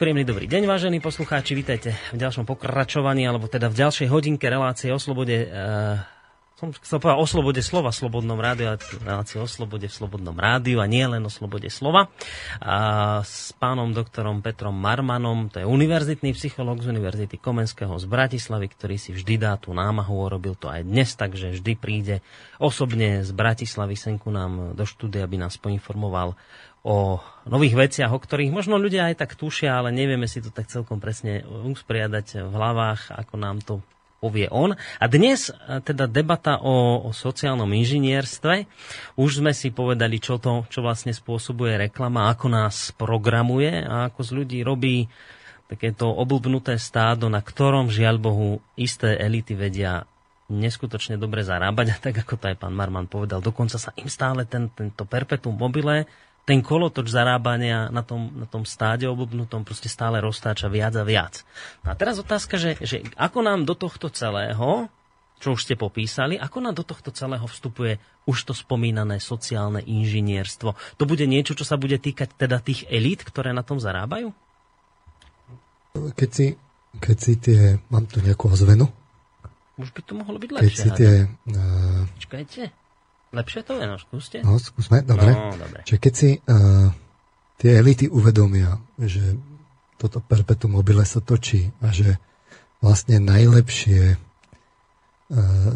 [0.00, 4.88] Príjemný dobrý deň, vážení poslucháči, vítajte v ďalšom pokračovaní, alebo teda v ďalšej hodinke relácie
[4.88, 6.00] o slobode, uh,
[6.56, 10.36] som chcel povedať o slobode slova v Slobodnom rádiu, ale relácie o slobode v Slobodnom
[10.36, 12.08] rádiu a nie len o slobode slova.
[12.64, 12.76] A
[13.24, 18.96] s pánom doktorom Petrom Marmanom, to je univerzitný psychológ z Univerzity Komenského z Bratislavy, ktorý
[18.96, 22.24] si vždy dá tú námahu, robil to aj dnes, takže vždy príde
[22.56, 26.36] osobne z Bratislavy senku nám do štúdia, aby nás poinformoval
[26.80, 30.72] o nových veciach, o ktorých možno ľudia aj tak tušia, ale nevieme si to tak
[30.72, 33.84] celkom presne usporiadať v hlavách, ako nám to
[34.20, 34.76] povie on.
[35.00, 38.68] A dnes e, teda debata o, o sociálnom inžinierstve.
[39.16, 44.20] Už sme si povedali, čo to čo vlastne spôsobuje reklama, ako nás programuje a ako
[44.20, 45.08] z ľudí robí
[45.72, 50.04] takéto oblbnuté stádo, na ktorom žiaľ Bohu isté elity vedia
[50.50, 54.42] neskutočne dobre zarábať a tak ako to aj pán Marman povedal, dokonca sa im stále
[54.50, 56.10] ten, tento perpetuum mobile
[56.50, 61.46] ten kolotoč zarábania na tom, na tom stáde obobnutom proste stále roztáča viac a viac.
[61.86, 64.90] A teraz otázka, že, že ako nám do tohto celého,
[65.38, 70.74] čo už ste popísali, ako nám do tohto celého vstupuje už to spomínané sociálne inžinierstvo.
[70.98, 74.34] To bude niečo, čo sa bude týkať teda tých elít, ktoré na tom zarábajú?
[75.94, 76.58] Keď si,
[76.98, 78.90] keď si tie, mám tu nejakú ozvenu.
[79.78, 80.66] Už by to mohlo byť lepšie.
[80.66, 81.12] Keď si tie...
[81.46, 82.10] Uh...
[82.18, 82.79] Počkajte.
[83.30, 84.42] Lepšie to je, no skúste.
[84.42, 85.30] No, skúsme, dobre.
[85.30, 85.86] No, dobre.
[85.86, 86.90] Čiže keď si uh,
[87.62, 89.38] tie elity uvedomia, že
[90.02, 92.18] toto perpetuum mobile sa točí a že
[92.82, 95.70] vlastne najlepšie uh,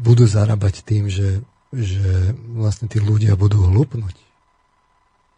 [0.00, 4.16] budú zarábať tým, že, že vlastne tí ľudia budú hlupnúť.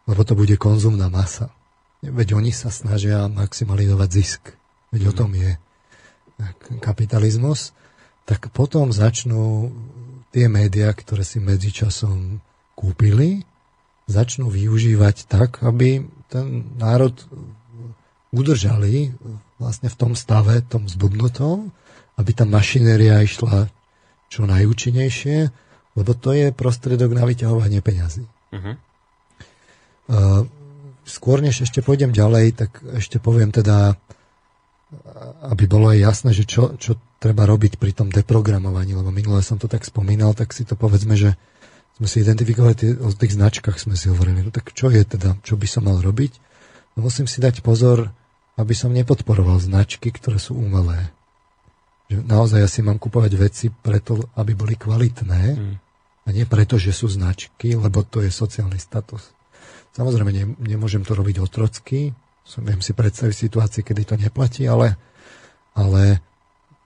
[0.07, 1.51] Lebo to bude konzumná masa.
[2.07, 4.43] Veď oni sa snažia maximalizovať zisk.
[4.95, 5.11] Veď mm.
[5.11, 5.51] o tom je
[6.79, 7.75] kapitalizmus.
[8.25, 9.75] Tak potom začnú
[10.33, 12.41] tie médiá, ktoré si medzičasom
[12.77, 13.43] kúpili,
[14.09, 17.13] začnú využívať tak, aby ten národ
[18.33, 19.13] udržali
[19.57, 21.73] vlastne v tom stave, tom zbudnutom,
[22.21, 23.73] aby tá mašinéria išla
[24.29, 25.39] čo najúčinnejšie,
[25.97, 28.25] lebo to je prostriedok na vyťahovanie peňazí.
[28.53, 28.77] Uh-huh.
[30.09, 30.43] Uh,
[31.09, 32.71] skôr než ešte pôjdem ďalej, tak
[33.01, 33.97] ešte poviem teda,
[35.49, 39.59] aby bolo aj jasné, že čo, čo treba robiť pri tom deprogramovaní, lebo minule som
[39.59, 41.35] to tak spomínal, tak si to povedzme, že
[41.99, 45.35] sme si identifikovali tie, o tých značkách, sme si hovorili, no tak čo je teda,
[45.43, 46.39] čo by som mal robiť?
[46.95, 48.15] No musím si dať pozor,
[48.55, 51.11] aby som nepodporoval značky, ktoré sú umelé.
[52.07, 55.75] Že naozaj ja si mám kupovať veci preto, aby boli kvalitné mm.
[56.23, 59.35] a nie preto, že sú značky, lebo to je sociálny status.
[59.99, 62.15] Samozrejme, ne, nemôžem to robiť otrocky,
[62.47, 64.95] som, viem si predstaviť situácie, kedy to neplatí, ale,
[65.75, 66.23] ale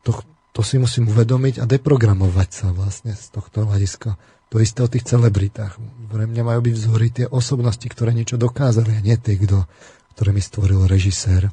[0.03, 0.11] to,
[0.53, 4.19] to si musím uvedomiť a deprogramovať sa vlastne z tohto hľadiska.
[4.53, 5.81] To isté o tých celebritách.
[6.13, 9.65] Pre mňa majú byť vzory tie osobnosti, ktoré niečo dokázali a nie tie, kto,
[10.13, 11.49] ktoré mi stvoril režisér.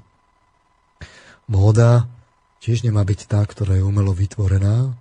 [1.48, 2.12] Móda
[2.60, 4.92] tiež nemá byť tá, ktorá je umelo vytvorená,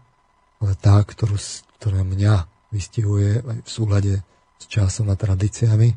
[0.62, 1.34] ale tá, ktorú,
[1.82, 4.12] ktorá mňa vystihuje aj v súhľade
[4.62, 5.90] s časom a tradíciami.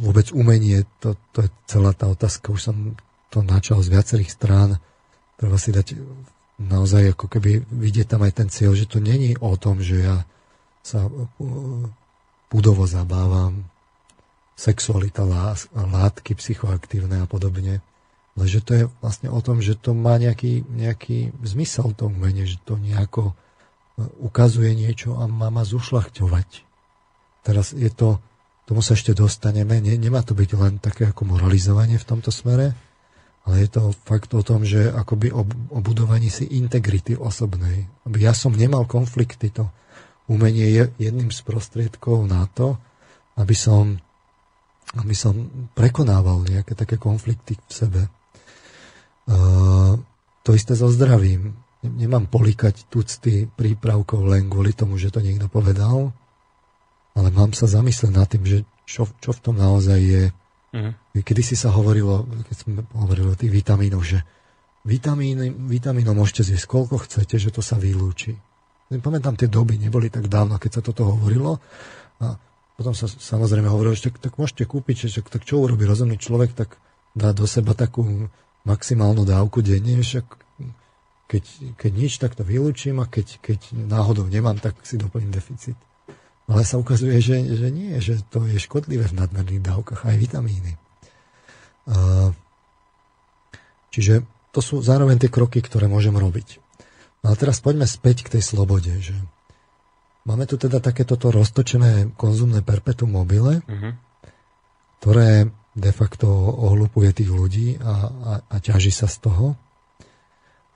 [0.00, 2.76] Vôbec umenie, to, to je celá tá otázka, už som
[3.28, 4.80] to načal z viacerých strán
[5.38, 5.94] treba si dať
[6.58, 10.26] naozaj ako keby vidieť tam aj ten cieľ, že to není o tom, že ja
[10.82, 11.06] sa
[12.50, 13.62] budovo uh, zabávam,
[14.58, 15.22] sexualita,
[15.72, 17.78] látky psychoaktívne a podobne.
[18.34, 22.42] Ale že to je vlastne o tom, že to má nejaký, nejaký zmysel to umenie,
[22.42, 26.66] že to nejako uh, ukazuje niečo a má ma zušľachťovať.
[27.46, 28.18] Teraz je to,
[28.66, 32.74] tomu sa ešte dostaneme, ne, nemá to byť len také ako moralizovanie v tomto smere,
[33.46, 37.88] ale je to fakt o tom, že akoby o, o budovaní si integrity osobnej.
[38.04, 39.68] Aby ja som nemal konflikty, to
[40.28, 42.76] umenie je jedným z prostriedkov na to,
[43.40, 43.96] aby som,
[45.00, 48.02] aby som prekonával nejaké také konflikty v sebe.
[49.24, 49.96] Uh,
[50.44, 51.56] to isté so zdravím.
[51.80, 56.12] Nemám polikať tucty prípravkov len kvôli tomu, že to niekto povedal,
[57.16, 60.24] ale mám sa zamyslieť nad tým, že čo, čo v tom naozaj je
[60.68, 60.92] Uh-huh.
[61.22, 64.18] Kedy si sa hovorilo, keď sme hovorili o tých vitamínoch, že
[64.88, 68.36] vitamíny, vitamínov môžete zjesť koľko chcete, že to sa vylúči.
[68.88, 71.60] pamätám tie doby, neboli tak dávno, keď sa toto hovorilo.
[72.18, 72.34] A
[72.78, 76.54] potom sa samozrejme hovorilo, že tak, tak môžete kúpiť, že tak čo urobí rozumný človek,
[76.54, 76.78] tak
[77.12, 78.30] dá do seba takú
[78.62, 80.26] maximálnu dávku denne, však
[81.28, 81.44] keď,
[81.76, 85.76] keď nič, tak to vylúčim a keď, keď náhodou nemám, tak si doplním deficit.
[86.48, 90.80] Ale sa ukazuje, že, že nie, že to je škodlivé v nadmerných dávkach, aj vitamíny.
[93.88, 94.22] Čiže
[94.52, 96.60] to sú zároveň tie kroky, ktoré môžem robiť.
[97.24, 99.16] No a teraz poďme späť k tej slobode, že
[100.22, 103.92] máme tu teda takéto roztočené konzumné perpetuum mobile, uh-huh.
[105.02, 106.28] ktoré de facto
[106.58, 109.46] ohlupuje tých ľudí a, a, a ťaží sa z toho.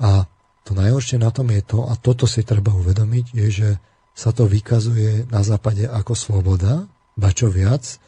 [0.03, 0.27] A
[0.63, 3.69] to najhoršie na tom je to, a toto si treba uvedomiť, je, že
[4.15, 6.87] sa to vykazuje na západe ako sloboda,
[7.19, 7.99] ba čo viac,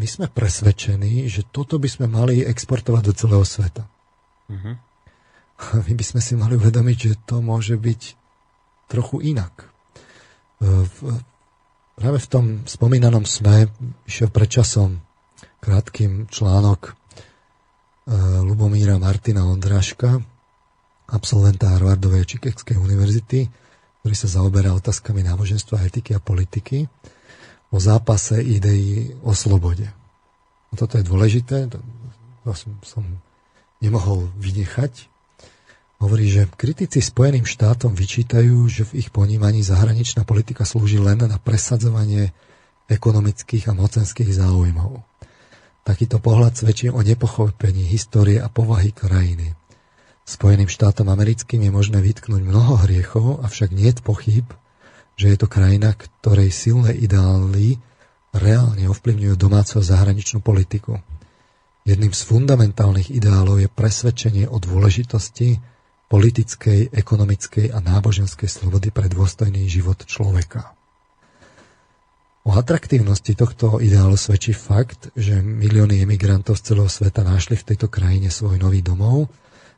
[0.00, 3.84] my sme presvedčení, že toto by sme mali exportovať do celého sveta.
[4.48, 4.74] Uh-huh.
[5.86, 8.16] my by sme si mali uvedomiť, že to môže byť
[8.88, 9.68] trochu inak.
[10.60, 10.96] V,
[11.96, 13.68] práve v tom spomínanom sme
[14.08, 15.00] išiel pred časom
[15.60, 20.20] krátkým článok uh, Lubomíra Martina Ondráška,
[21.12, 23.48] absolventa Harvardovej Chicagskej univerzity,
[24.00, 26.88] ktorý sa zaoberá otázkami náboženstva, etiky a politiky
[27.70, 29.86] o zápase ideí o slobode.
[30.70, 31.78] No toto je dôležité, to,
[32.46, 33.04] to som, som
[33.82, 35.06] nemohol vynechať.
[36.00, 41.36] Hovorí, že kritici Spojeným štátom vyčítajú, že v ich ponímaní zahraničná politika slúži len na
[41.36, 42.32] presadzovanie
[42.88, 45.04] ekonomických a mocenských záujmov.
[45.84, 49.54] Takýto pohľad svedčí o nepochopení histórie a povahy krajiny.
[50.24, 54.46] Spojeným štátom americkým je možné vytknúť mnoho hriechov, avšak nie je pochyb,
[55.20, 57.76] že je to krajina, ktorej silné ideály
[58.32, 60.96] reálne ovplyvňujú domácu a zahraničnú politiku.
[61.84, 65.60] Jedným z fundamentálnych ideálov je presvedčenie o dôležitosti
[66.08, 70.72] politickej, ekonomickej a náboženskej slobody pre dôstojný život človeka.
[72.48, 77.92] O atraktívnosti tohto ideálu svedčí fakt, že milióny emigrantov z celého sveta našli v tejto
[77.92, 79.28] krajine svoj nový domov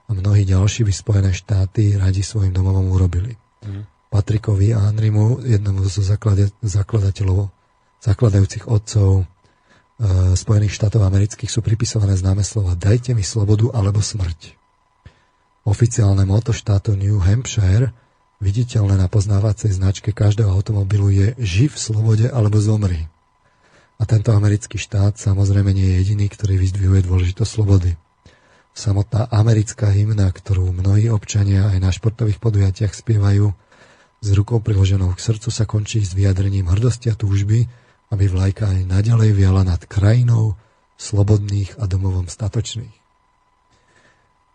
[0.07, 3.35] a mnohí ďalší by Spojené štáty radi svojim domovom urobili.
[3.67, 3.92] Mm.
[4.13, 6.05] Patrikovi a Andrimu, jednomu zo
[6.61, 7.49] zakladateľov,
[8.05, 14.61] zakladajúcich otcov e, Spojených štátov amerických sú pripisované známe slova Dajte mi slobodu alebo smrť.
[15.65, 17.97] Oficiálne moto štátu New Hampshire,
[18.45, 23.09] viditeľné na poznávacej značke každého automobilu je Živ v slobode alebo zomri.
[23.97, 27.97] A tento americký štát samozrejme nie je jediný, ktorý vyzdvihuje dôležitosť slobody.
[28.77, 33.55] Samotná americká hymna, ktorú mnohí občania aj na športových podujatiach spievajú,
[34.23, 37.67] s rukou priloženou k srdcu sa končí s vyjadrením hrdosti a túžby,
[38.15, 40.55] aby vlajka aj naďalej viala nad krajinou
[40.95, 43.03] slobodných a domovom statočných.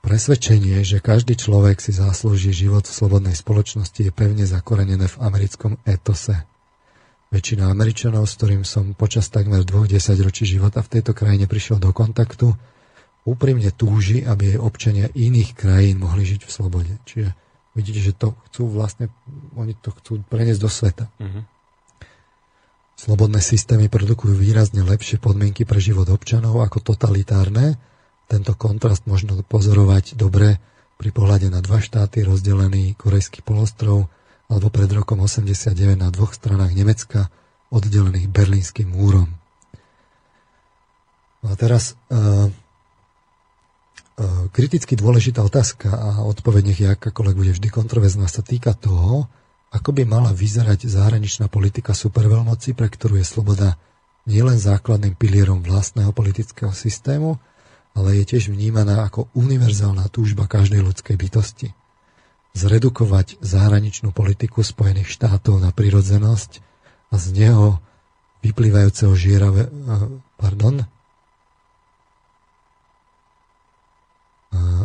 [0.08, 5.76] Presvedčenie, že každý človek si zaslúži život v slobodnej spoločnosti je pevne zakorenené v americkom
[5.84, 6.48] etose.
[7.28, 11.92] Väčšina Američanov, s ktorým som počas takmer dvoch desaťročí života v tejto krajine prišiel do
[11.92, 12.56] kontaktu,
[13.28, 16.94] úprimne túži, aby jej občania iných krajín mohli žiť v slobode.
[17.04, 17.36] Čiže
[17.78, 19.14] vidíte, že to chcú vlastne,
[19.54, 21.06] oni to chcú preniesť do sveta.
[21.22, 21.46] Uh-huh.
[22.98, 27.78] Slobodné systémy produkujú výrazne lepšie podmienky pre život občanov ako totalitárne.
[28.26, 30.58] Tento kontrast možno pozorovať dobre
[30.98, 34.10] pri pohľade na dva štáty rozdelený korejský polostrov
[34.50, 37.30] alebo pred rokom 89 na dvoch stranách Nemecka
[37.70, 39.30] oddelených berlínskym múrom.
[41.46, 42.16] No a teraz E,
[44.50, 49.30] kriticky dôležitá otázka a odpoveď nech je akákoľvek bude vždy kontroverzná sa týka toho,
[49.70, 53.78] ako by mala vyzerať zahraničná politika superveľmoci, pre ktorú je sloboda
[54.26, 57.38] nielen základným pilierom vlastného politického systému,
[57.94, 61.78] ale je tiež vnímaná ako univerzálna túžba každej ľudskej bytosti.
[62.58, 66.66] Zredukovať zahraničnú politiku Spojených štátov na prirodzenosť
[67.14, 67.78] a z neho
[68.42, 69.70] vyplývajúceho žierave,
[70.42, 70.90] pardon,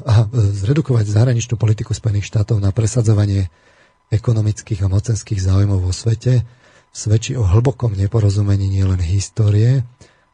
[0.02, 3.48] a zredukovať zahraničnú politiku Spojených štátov na presadzovanie
[4.12, 6.44] ekonomických a mocenských záujmov vo svete
[6.92, 9.80] svedčí o hlbokom neporozumení nielen histórie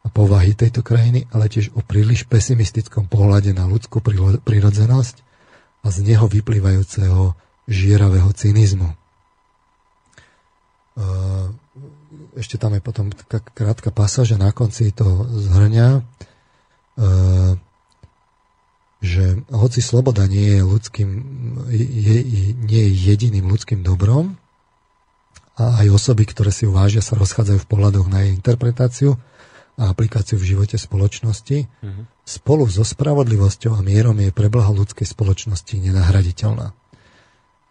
[0.02, 4.02] a povahy tejto krajiny, ale tiež o príliš pesimistickom pohľade na ľudskú
[4.42, 5.16] prirodzenosť
[5.84, 7.38] a z neho vyplývajúceho
[7.70, 8.90] žieravého cynizmu.
[12.34, 16.02] Ešte tam je potom taká krátka pasáž a na konci to zhrňa
[18.98, 21.10] že hoci sloboda nie je ľudským,
[21.70, 22.18] je,
[22.58, 24.38] nie je jediným ľudským dobrom,
[25.58, 29.18] a aj osoby, ktoré si uvážia, sa rozchádzajú v pohľadoch na jej interpretáciu
[29.74, 32.04] a aplikáciu v živote spoločnosti, mm-hmm.
[32.22, 36.78] spolu so spravodlivosťou a mierom je pre blaho ľudskej spoločnosti nenahraditeľná.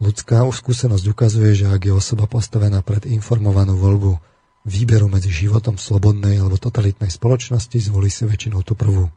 [0.04, 4.20] Ľudská skúsenosť ukazuje, že ak je osoba postavená pred informovanú voľbu
[4.68, 9.08] výberu medzi životom slobodnej alebo totalitnej spoločnosti, zvolí si väčšinou tú prvú.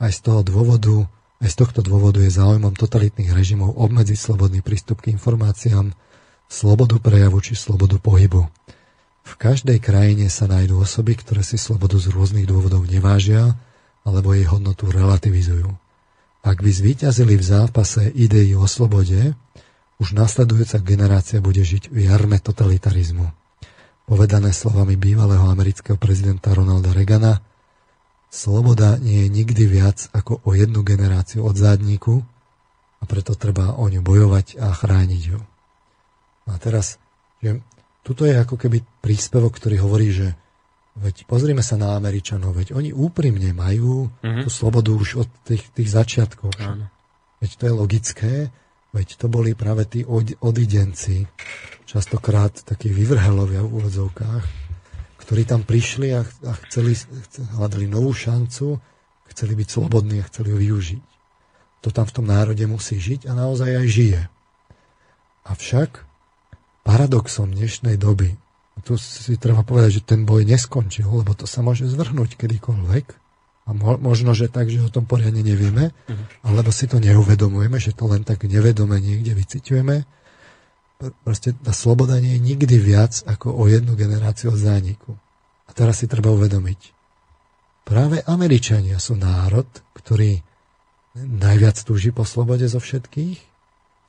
[0.00, 1.06] Aj z toho dôvodu,
[1.42, 5.90] aj z tohto dôvodu je záujmom totalitných režimov obmedziť slobodný prístup k informáciám,
[6.46, 8.46] slobodu prejavu či slobodu pohybu.
[9.22, 13.58] V každej krajine sa nájdú osoby, ktoré si slobodu z rôznych dôvodov nevážia
[14.06, 15.70] alebo jej hodnotu relativizujú.
[16.42, 19.34] Ak by zvíťazili v zápase idei o slobode,
[20.02, 23.30] už nasledujúca generácia bude žiť v jarme totalitarizmu.
[24.10, 27.38] Povedané slovami bývalého amerického prezidenta Ronalda Reagana,
[28.32, 32.24] sloboda nie je nikdy viac ako o jednu generáciu od zádniku
[32.98, 35.38] a preto treba o ňu bojovať a chrániť ju.
[36.48, 36.96] A teraz,
[37.44, 37.60] že
[38.00, 40.32] tuto je ako keby príspevok, ktorý hovorí, že
[40.96, 44.42] veď pozrime sa na Američanov, veď oni úprimne majú mm-hmm.
[44.42, 46.56] tú slobodu už od tých, tých začiatkov.
[46.56, 46.88] Áno.
[47.44, 48.32] Veď to je logické,
[48.92, 50.04] Veď to boli práve tí
[50.44, 51.24] odidenci,
[51.88, 54.44] častokrát takí vyvrhelovia v úvodzovkách,
[55.22, 56.98] ktorí tam prišli a, a chceli,
[57.54, 58.82] hľadali novú šancu,
[59.30, 61.04] chceli byť slobodní a chceli ju využiť.
[61.82, 64.20] To tam v tom národe musí žiť a naozaj aj žije.
[65.46, 66.06] Avšak
[66.86, 68.34] paradoxom dnešnej doby,
[68.82, 73.22] tu si treba povedať, že ten boj neskončil, lebo to sa môže zvrhnúť kedykoľvek,
[73.62, 76.50] a mo- možno, že tak, že o tom poriadne nevieme, uh-huh.
[76.50, 80.02] alebo si to neuvedomujeme, že to len tak nevedome niekde vyciťujeme.
[81.26, 85.18] Proste tá sloboda nie je nikdy viac ako o jednu generáciu od zániku.
[85.66, 86.94] A teraz si treba uvedomiť.
[87.82, 89.66] Práve Američania sú národ,
[89.98, 90.38] ktorý
[91.18, 93.38] najviac túži po slobode zo všetkých,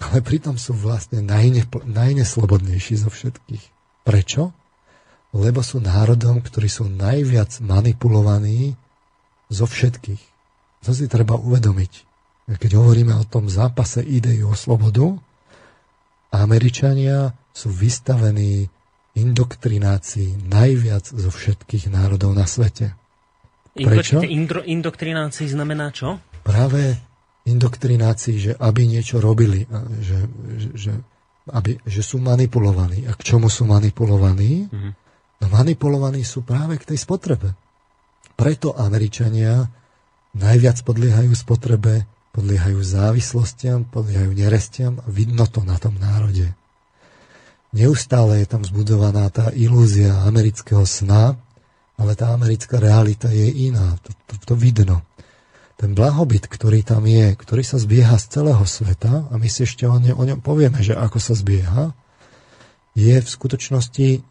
[0.04, 3.64] ale pritom sú vlastne najne, najneslobodnejší zo všetkých.
[4.06, 4.54] Prečo?
[5.34, 8.78] Lebo sú národom, ktorí sú najviac manipulovaní
[9.50, 10.22] zo všetkých.
[10.86, 11.94] To si treba uvedomiť.
[12.54, 15.18] Keď hovoríme o tom zápase idei o slobodu,
[16.34, 18.66] Američania sú vystavení
[19.14, 22.98] indoktrinácii najviac zo všetkých národov na svete.
[23.78, 24.26] Prečo?
[24.26, 26.18] Indro, indoktrinácii znamená čo?
[26.42, 26.98] Práve
[27.46, 29.66] indoktrinácii, že aby niečo robili,
[30.02, 30.20] že,
[30.74, 30.94] že,
[31.54, 33.06] aby, že sú manipulovaní.
[33.06, 34.66] A k čomu sú manipulovaní?
[34.70, 34.92] Mm-hmm.
[35.44, 37.54] No manipulovaní sú práve k tej spotrebe.
[38.34, 39.70] Preto Američania
[40.34, 46.50] najviac podliehajú spotrebe, podliehajú závislostiam, podliehajú nerestiam a vidno to na tom národe.
[47.74, 51.38] Neustále je tam zbudovaná tá ilúzia amerického sna,
[51.98, 53.98] ale tá americká realita je iná.
[54.02, 55.06] To, to, to vidno.
[55.78, 59.90] Ten blahobyt, ktorý tam je, ktorý sa zbieha z celého sveta, a my si ešte
[59.90, 61.94] o, ne, o ňom povieme, že ako sa zbieha,
[62.94, 64.22] je v skutočnosti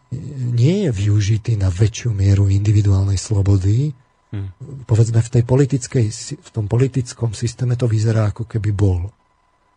[0.55, 3.91] nie je využitý na väčšiu mieru individuálnej slobody.
[4.33, 4.49] Hmm.
[4.89, 6.07] Povedzme, v, tej politickej,
[6.41, 9.13] v tom politickom systéme to vyzerá, ako keby bol.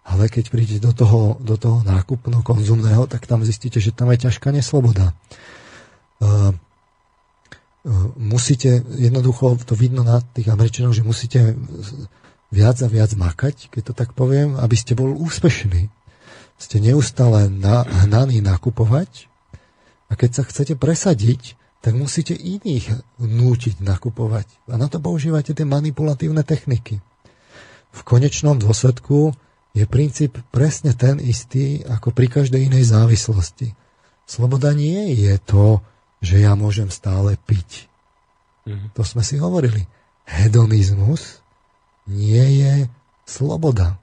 [0.07, 4.55] Ale keď prídete do toho, do toho nákupno-konzumného, tak tam zistíte, že tam je ťažká
[4.55, 5.11] nesloboda.
[6.23, 6.55] Uh,
[7.83, 11.59] uh, musíte, jednoducho to vidno na tých Američanov, že musíte
[12.53, 15.91] viac a viac makať, keď to tak poviem, aby ste bol úspešní
[16.55, 17.51] ste neustále
[18.07, 19.27] hnaní nakupovať
[20.07, 24.49] a keď sa chcete presadiť, tak musíte iných nútiť nakupovať.
[24.73, 26.97] A na to používate tie manipulatívne techniky.
[27.93, 29.37] V konečnom dôsledku
[29.77, 33.77] je princíp presne ten istý ako pri každej inej závislosti.
[34.25, 35.85] Sloboda nie je to,
[36.25, 37.85] že ja môžem stále piť.
[38.65, 38.97] Mm-hmm.
[38.97, 39.85] To sme si hovorili.
[40.25, 41.45] Hedonizmus
[42.09, 42.89] nie je
[43.29, 44.01] sloboda.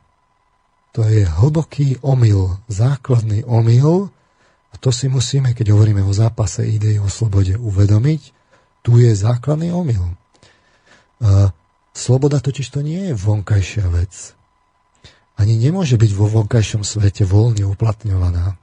[0.94, 4.14] To je hlboký omyl, základný omyl
[4.82, 8.34] to si musíme, keď hovoríme o zápase idei o slobode, uvedomiť.
[8.82, 10.18] Tu je základný omyl.
[11.94, 14.34] Sloboda totiž to nie je vonkajšia vec.
[15.38, 18.59] Ani nemôže byť vo vonkajšom svete voľne uplatňovaná.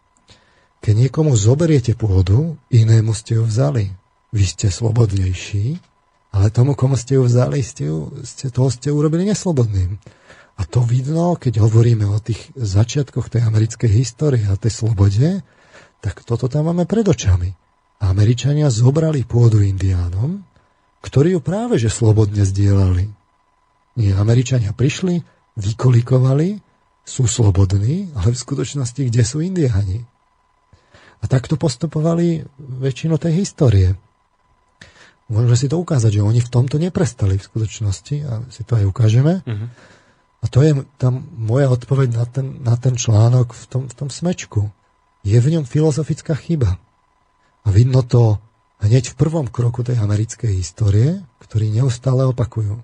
[0.84, 3.96] Keď niekomu zoberiete pôdu, inému ste ju vzali.
[4.36, 5.80] Vy ste slobodnejší,
[6.36, 9.96] ale tomu, komu ste ju vzali, ste, ju, ste toho ste urobili neslobodným.
[10.60, 15.40] A to vidno, keď hovoríme o tých začiatkoch tej americkej histórie a tej slobode,
[16.00, 17.52] tak toto tam máme pred očami.
[18.00, 20.44] Američania zobrali pôdu indiánom,
[21.04, 23.12] ktorí ju práve že slobodne zdieľali.
[24.00, 25.20] Nie, Američania prišli,
[25.60, 26.64] vykolikovali,
[27.04, 30.06] sú slobodní, ale v skutočnosti kde sú indiáni?
[31.20, 33.90] A takto postupovali väčšinu tej histórie.
[35.28, 38.86] Môžeme si to ukázať, že oni v tomto neprestali v skutočnosti a si to aj
[38.88, 39.44] ukážeme.
[39.44, 39.68] Uh-huh
[40.40, 44.08] a to je tam moja odpoveď na ten, na ten článok v tom, v tom
[44.08, 44.72] smečku.
[45.24, 46.80] Je v ňom filozofická chyba.
[47.64, 48.40] A vidno to
[48.80, 52.80] hneď v prvom kroku tej americkej histórie, ktorý neustále opakujú.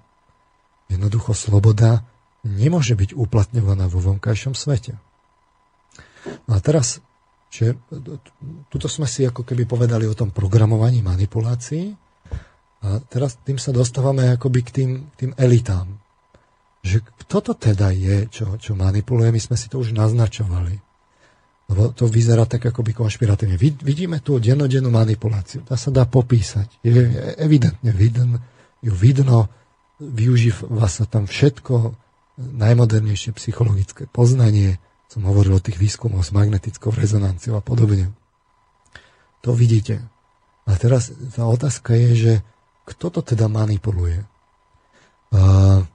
[0.92, 2.06] Jednoducho sloboda
[2.46, 5.00] nemôže byť uplatňovaná vo vonkajšom svete.
[6.46, 7.02] No a teraz,
[7.50, 7.74] že,
[8.70, 11.96] tuto sme si ako keby povedali o tom programovaní manipulácií
[12.86, 15.90] a teraz tým sa dostávame akoby k tým, tým elitám.
[16.86, 20.78] Že kto to teda je, čo, čo manipuluje, my sme si to už naznačovali.
[21.66, 23.58] Lebo to vyzerá tak akoby konšpiratívne.
[23.58, 25.66] Vidíme tu dennodennú manipuláciu.
[25.66, 26.70] Tá sa dá popísať.
[26.86, 26.94] Je
[27.42, 28.38] evidentne vidno,
[28.86, 29.50] ju vidno,
[29.98, 31.98] využíva sa tam všetko,
[32.38, 34.78] najmodernejšie psychologické poznanie,
[35.10, 38.12] som hovoril o tých výskumoch s magnetickou rezonanciou a podobne.
[39.42, 40.04] To vidíte.
[40.66, 42.34] A teraz tá otázka je, že
[42.86, 44.22] kto to teda manipuluje?
[45.34, 45.86] A,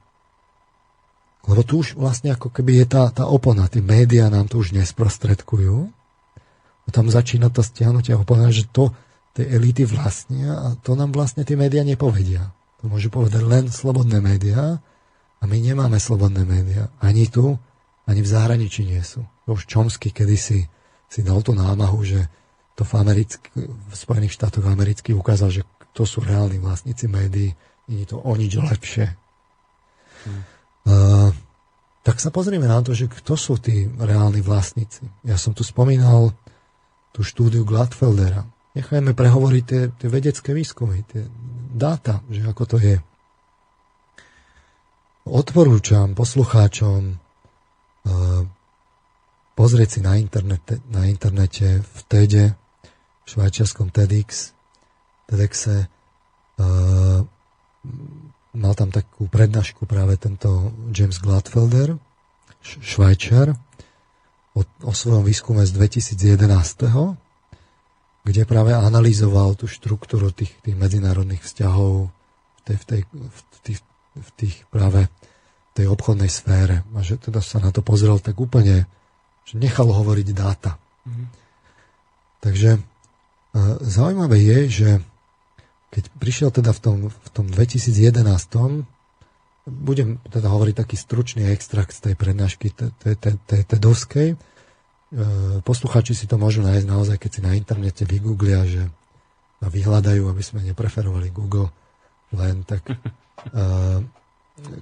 [1.49, 4.77] lebo tu už vlastne ako keby je tá, tá opona, tí médiá nám to už
[4.77, 5.89] nesprostredkujú.
[6.85, 8.93] A tam začína to stiahnutie opona, že to
[9.33, 12.51] tie elity vlastnia a to nám vlastne tie médiá nepovedia.
[12.83, 14.81] To môžu povedať len slobodné médiá
[15.41, 16.93] a my nemáme slobodné médiá.
[17.01, 17.57] Ani tu,
[18.05, 19.25] ani v zahraničí nie sú.
[19.47, 20.67] Už Čomsky kedysi
[21.11, 22.27] si dal tú námahu, že
[22.75, 25.63] to v, Americk- v Spojených štátoch amerických ukázal, že
[25.93, 27.53] to sú reálni vlastníci médií,
[27.91, 29.07] nie je to o nič lepšie.
[30.25, 30.43] Hmm.
[30.89, 31.31] Uh,
[32.01, 35.05] tak sa pozrieme na to, že kto sú tí reálni vlastníci.
[35.21, 36.33] Ja som tu spomínal
[37.13, 38.49] tú štúdiu Gladfeldera.
[38.73, 41.27] Nechajme prehovoriť tie, tie vedecké výskumy, tie
[41.75, 42.97] dáta, že ako to je.
[45.29, 48.43] Odporúčam poslucháčom uh,
[49.53, 52.45] pozrieť si na internete, na internete v TEDe,
[53.23, 54.57] v švajčiarskom TEDx,
[55.29, 55.85] TEDxe,
[56.57, 57.21] uh,
[58.57, 61.97] mal tam takú prednášku práve tento James Gladfelder,
[62.63, 63.55] švajčar,
[64.55, 67.17] o, o svojom výskume z 2011
[68.21, 73.81] kde práve analyzoval tú štruktúru tých, tých medzinárodných vzťahov v tej, v, tej, v, tých,
[74.13, 75.09] v tých práve
[75.73, 76.85] tej obchodnej sfére.
[76.93, 78.85] A že teda sa na to pozrel tak úplne,
[79.49, 80.77] že nechal hovoriť dáta.
[81.09, 81.27] Mm-hmm.
[82.45, 82.81] Takže e,
[83.81, 84.91] zaujímavé je, že
[85.91, 88.87] keď prišiel teda v tom, v tom 2011
[89.67, 92.73] budem teda hovoriť taký stručný extrakt z tej prednášky
[93.69, 94.39] TEDovskej,
[95.11, 98.87] E, posluchači si to môžu nájsť naozaj, keď si na internete vygooglia, že
[99.59, 101.75] vyhľadajú, aby sme nepreferovali Google
[102.31, 102.97] len tak e,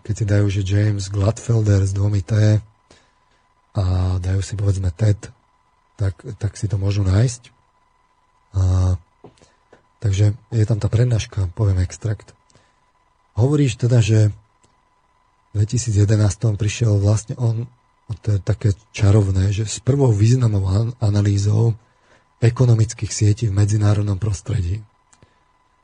[0.05, 2.61] keď si dajú, že James Gladfelder s dvomi T
[3.73, 3.85] a
[4.21, 5.33] dajú si povedzme TED,
[5.97, 7.43] tak, tak si to môžu nájsť.
[8.53, 9.01] A,
[9.99, 12.35] takže je tam tá prednáška, poviem extrakt.
[13.39, 14.35] Hovoríš teda, že
[15.55, 17.71] v 2011 prišiel vlastne on
[18.25, 20.65] to je také čarovné, že s prvou významnou
[20.97, 21.77] analýzou
[22.41, 24.81] ekonomických sietí v medzinárodnom prostredí.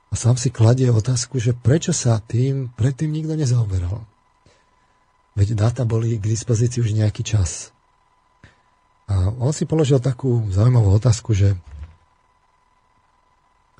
[0.08, 4.06] A sám si kladie otázku, že prečo sa tým predtým nikto nezaoberal.
[5.34, 7.74] Veď dáta boli k dispozícii už nejaký čas.
[9.10, 11.58] A on si položil takú zaujímavú otázku, že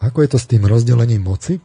[0.05, 1.61] ako je to s tým rozdelením moci?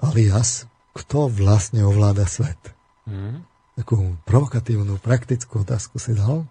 [0.00, 2.58] Alias, kto vlastne ovláda svet?
[3.04, 3.50] Mm
[3.80, 6.44] takú provokatívnu, praktickú otázku si dal.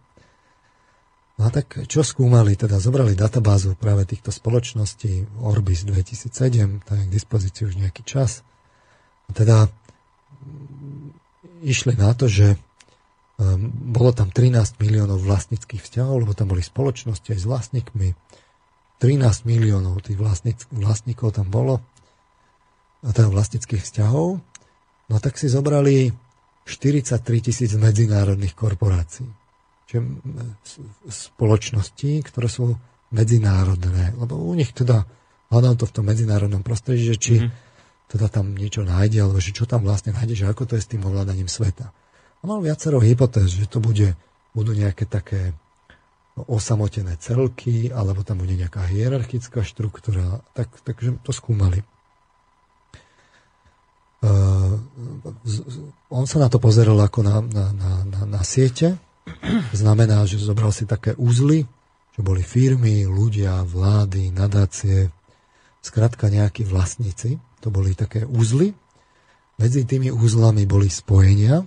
[1.38, 2.58] No a tak čo skúmali?
[2.58, 8.42] Teda zobrali databázu práve týchto spoločností Orbis 2007, tam je k dispozícii už nejaký čas.
[9.30, 11.08] A teda mm,
[11.64, 12.58] išli na to, že
[13.38, 18.08] um, bolo tam 13 miliónov vlastnických vzťahov, lebo tam boli spoločnosti aj s vlastníkmi.
[19.00, 21.80] 13 miliónov tých vlastníc, vlastníkov tam bolo,
[23.00, 24.44] teda vlastnických vzťahov.
[25.10, 26.12] No tak si zobrali
[26.68, 29.26] 43 tisíc medzinárodných korporácií.
[29.90, 30.06] Čiže
[31.10, 32.78] spoločnosti, ktoré sú
[33.10, 34.14] medzinárodné.
[34.14, 35.08] Lebo u nich teda
[35.50, 37.52] hľadám to v tom medzinárodnom prostredí, že či mm-hmm.
[38.14, 40.92] teda tam niečo nájde, alebo že čo tam vlastne nájde, že ako to je s
[40.94, 41.90] tým ovládaním sveta.
[42.40, 44.14] A mal viacero hypotéz, že to bude,
[44.54, 45.58] budú nejaké také
[46.48, 51.84] osamotené celky, alebo tam bude nejaká hierarchická štruktúra, tak, takže to skúmali.
[54.20, 54.76] Uh,
[56.12, 59.00] on sa na to pozeral ako na, na, na, na, na siete.
[59.72, 61.64] Znamená, že zobral si také úzly,
[62.16, 65.08] že boli firmy, ľudia, vlády, nadácie,
[65.80, 67.40] skrátka nejakí vlastníci.
[67.64, 68.76] To boli také úzly.
[69.56, 71.64] Medzi tými úzlami boli spojenia,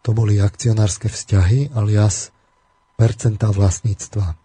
[0.00, 2.32] to boli akcionárske vzťahy, alias
[3.00, 4.36] percentá vlastníctva.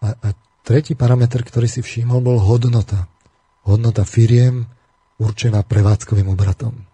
[0.00, 0.28] A, a
[0.64, 3.04] tretí parameter, ktorý si všimol, bol hodnota.
[3.68, 4.64] Hodnota firiem,
[5.20, 6.88] určená prevádzkovým obratom.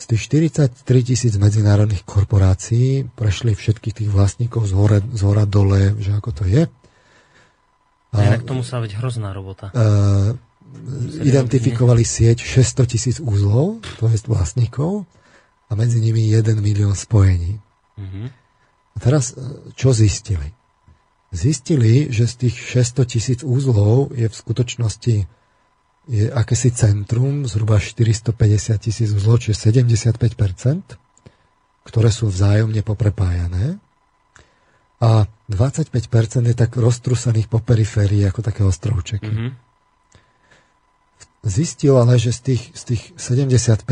[0.00, 5.94] Z tých 43 tisíc medzinárodných korporácií prešli všetkých tých vlastníkov z hora, z hora dole,
[6.00, 6.64] že ako to je.
[8.12, 9.70] A, ja, k tomu sa veď hrozná robota.
[9.76, 10.34] Uh,
[11.22, 15.04] identifikovali sieť 600 tisíc úzlov, to je vlastníkov,
[15.68, 17.62] a medzi nimi 1 milión spojení.
[17.96, 18.26] Uh-huh.
[18.92, 20.52] A teraz, e, čo zistili?
[21.32, 25.16] Zistili, že z tých 600 tisíc úzlov je v skutočnosti
[26.10, 28.34] je akési centrum, zhruba 450
[28.82, 30.98] tisíc úzlov, čiže 75%,
[31.86, 33.78] ktoré sú vzájomne poprepájané.
[35.02, 35.90] A 25%
[36.46, 39.30] je tak roztrusených po periférii ako také ostrovčeky.
[39.30, 39.50] Mm-hmm.
[41.42, 43.82] Zistil ale, že z tých, z tých 75%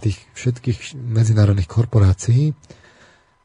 [0.00, 2.56] tých všetkých medzinárodných korporácií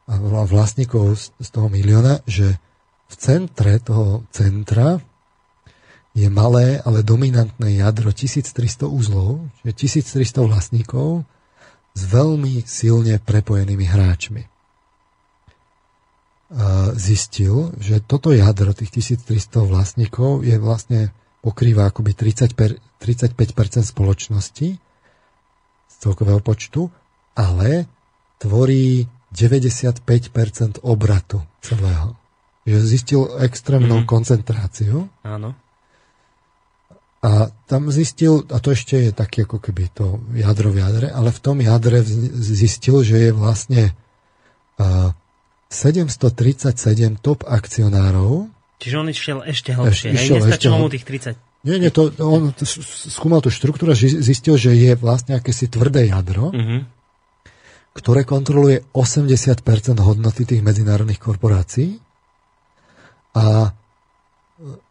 [0.06, 2.60] vlastníkov z toho milióna, že
[3.08, 5.00] v centre toho centra
[6.14, 11.26] je malé, ale dominantné jadro 1300 uzlov, čiže 1300 vlastníkov
[11.94, 14.42] s veľmi silne prepojenými hráčmi.
[16.94, 21.10] Zistil, že toto jadro tých 1300 vlastníkov je vlastne
[21.42, 23.36] pokrýva akoby 30 per, 35%
[23.82, 24.68] spoločnosti
[25.90, 26.88] z celkového počtu,
[27.34, 27.90] ale
[28.38, 32.14] tvorí 95% obratu celého.
[32.64, 34.08] Že zistil extrémnou mm.
[34.08, 35.10] koncentráciu.
[35.26, 35.58] Áno.
[37.24, 41.32] A tam zistil, a to ešte je také ako keby to jadro v jadre, ale
[41.32, 42.04] v tom jadre
[42.36, 43.96] zistil, že je vlastne
[44.76, 45.10] uh,
[45.72, 48.52] 737 top akcionárov.
[48.76, 50.28] Čiže on išiel ešte hlbšie, hej?
[50.36, 51.34] Nestačilo mu tých 30.
[51.64, 52.52] Nie, nie, to, on
[53.08, 56.84] skúmal tú štruktúru a zistil, že je vlastne akési tvrdé jadro, uh-huh.
[57.94, 62.02] Ktoré kontroluje 80% hodnoty tých medzinárodných korporácií
[63.38, 63.70] a,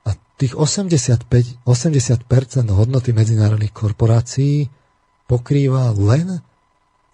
[0.08, 0.10] a
[0.40, 1.28] tých 85,
[1.68, 4.72] 80% hodnoty medzinárodných korporácií
[5.28, 6.42] pokrýva len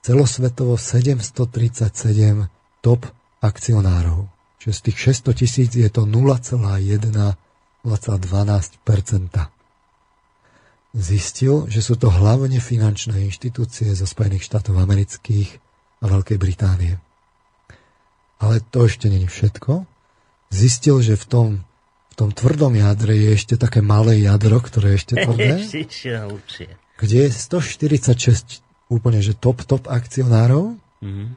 [0.05, 2.47] celosvetovo 737
[2.79, 3.09] top
[3.43, 4.29] akcionárov.
[4.61, 6.57] Čiže z tých 600 tisíc je to 0,1
[7.85, 9.47] 0,12
[10.89, 15.68] Zistil, že sú to hlavne finančné inštitúcie zo Spojených štátov amerických
[15.99, 16.95] a Veľkej Británie.
[18.39, 19.83] Ale to ešte není všetko.
[20.49, 21.49] Zistil, že v tom
[22.19, 25.63] tom tvrdom jadre je ešte také malé jadro, ktoré je ešte tvrdé.
[26.99, 28.59] kde je 146
[28.91, 31.27] úplne, že top, top akcionárov, mm-hmm.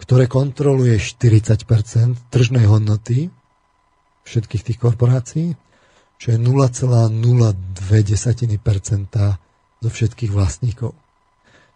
[0.00, 3.28] ktoré kontroluje 40% tržnej hodnoty
[4.24, 5.52] všetkých tých korporácií,
[6.16, 7.12] čo je 0,02%
[9.82, 10.96] zo všetkých vlastníkov.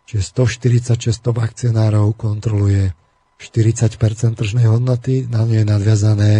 [0.06, 2.94] Čiže 146 top akcionárov kontroluje
[3.42, 6.32] 40% tržnej hodnoty, na ňu je nadviazané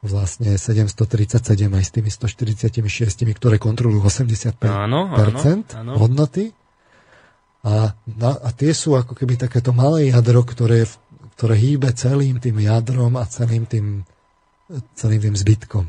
[0.00, 6.54] vlastne 737 aj s tými 146, ktoré kontrolujú 85% áno, áno, hodnoty.
[7.66, 10.86] A, na, a tie sú ako keby takéto malé jadro, ktoré,
[11.36, 14.06] ktoré hýbe celým tým jadrom a celým tým,
[14.94, 15.86] celým tým zbytkom.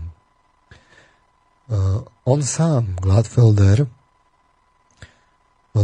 [1.70, 3.86] Uh, on sám, Gladfelder,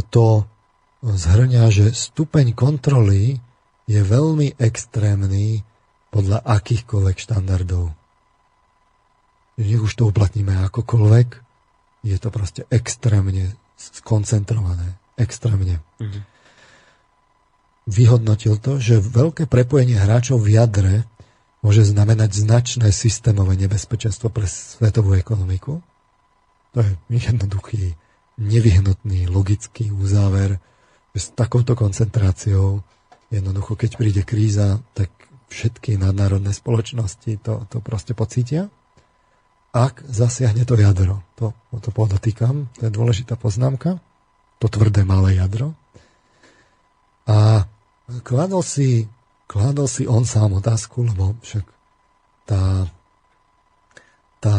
[0.10, 0.44] to
[1.06, 3.38] zhrňa, že stupeň kontroly
[3.86, 5.62] je veľmi extrémny
[6.10, 7.94] podľa akýchkoľvek štandardov
[9.58, 11.28] nech už to uplatníme akokoľvek,
[12.06, 15.00] je to proste extrémne skoncentrované.
[15.16, 15.80] Extrémne.
[16.00, 16.24] Mm-hmm.
[17.88, 20.96] Vyhodnotil to, že veľké prepojenie hráčov v jadre
[21.64, 25.80] môže znamenať značné systémové nebezpečenstvo pre svetovú ekonomiku.
[26.76, 27.96] To je jednoduchý,
[28.36, 30.60] nevyhnutný, logický uzáver,
[31.16, 32.84] s takouto koncentráciou
[33.32, 35.10] jednoducho, keď príde kríza, tak
[35.48, 38.68] všetky nadnárodné spoločnosti to, to proste pocítia
[39.76, 41.20] ak zasiahne to jadro.
[41.36, 41.52] To,
[41.84, 44.00] to podotýkam, to je dôležitá poznámka,
[44.64, 45.76] to tvrdé malé jadro.
[47.28, 47.68] A
[48.24, 49.12] kladol si,
[49.52, 51.68] kladol si on sám otázku, lebo však
[52.48, 52.88] tá,
[54.40, 54.58] tá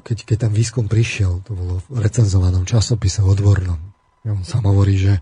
[0.00, 3.91] keď, keď ten výskum prišiel, to bolo v recenzovanom časopise odbornom,
[4.28, 5.18] on sám hovorí, že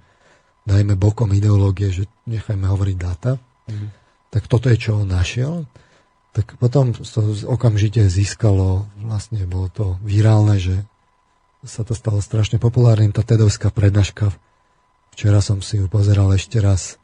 [0.69, 3.89] dajme bokom ideológie, že nechajme hovoriť dáta, mm.
[4.29, 5.65] tak toto je, čo on našiel
[6.31, 7.21] tak potom to
[7.51, 10.87] okamžite získalo, vlastne bolo to virálne, že
[11.67, 14.33] sa to stalo strašne populárnym, tá tedovská prednáška.
[15.13, 17.03] Včera som si ju pozeral ešte raz,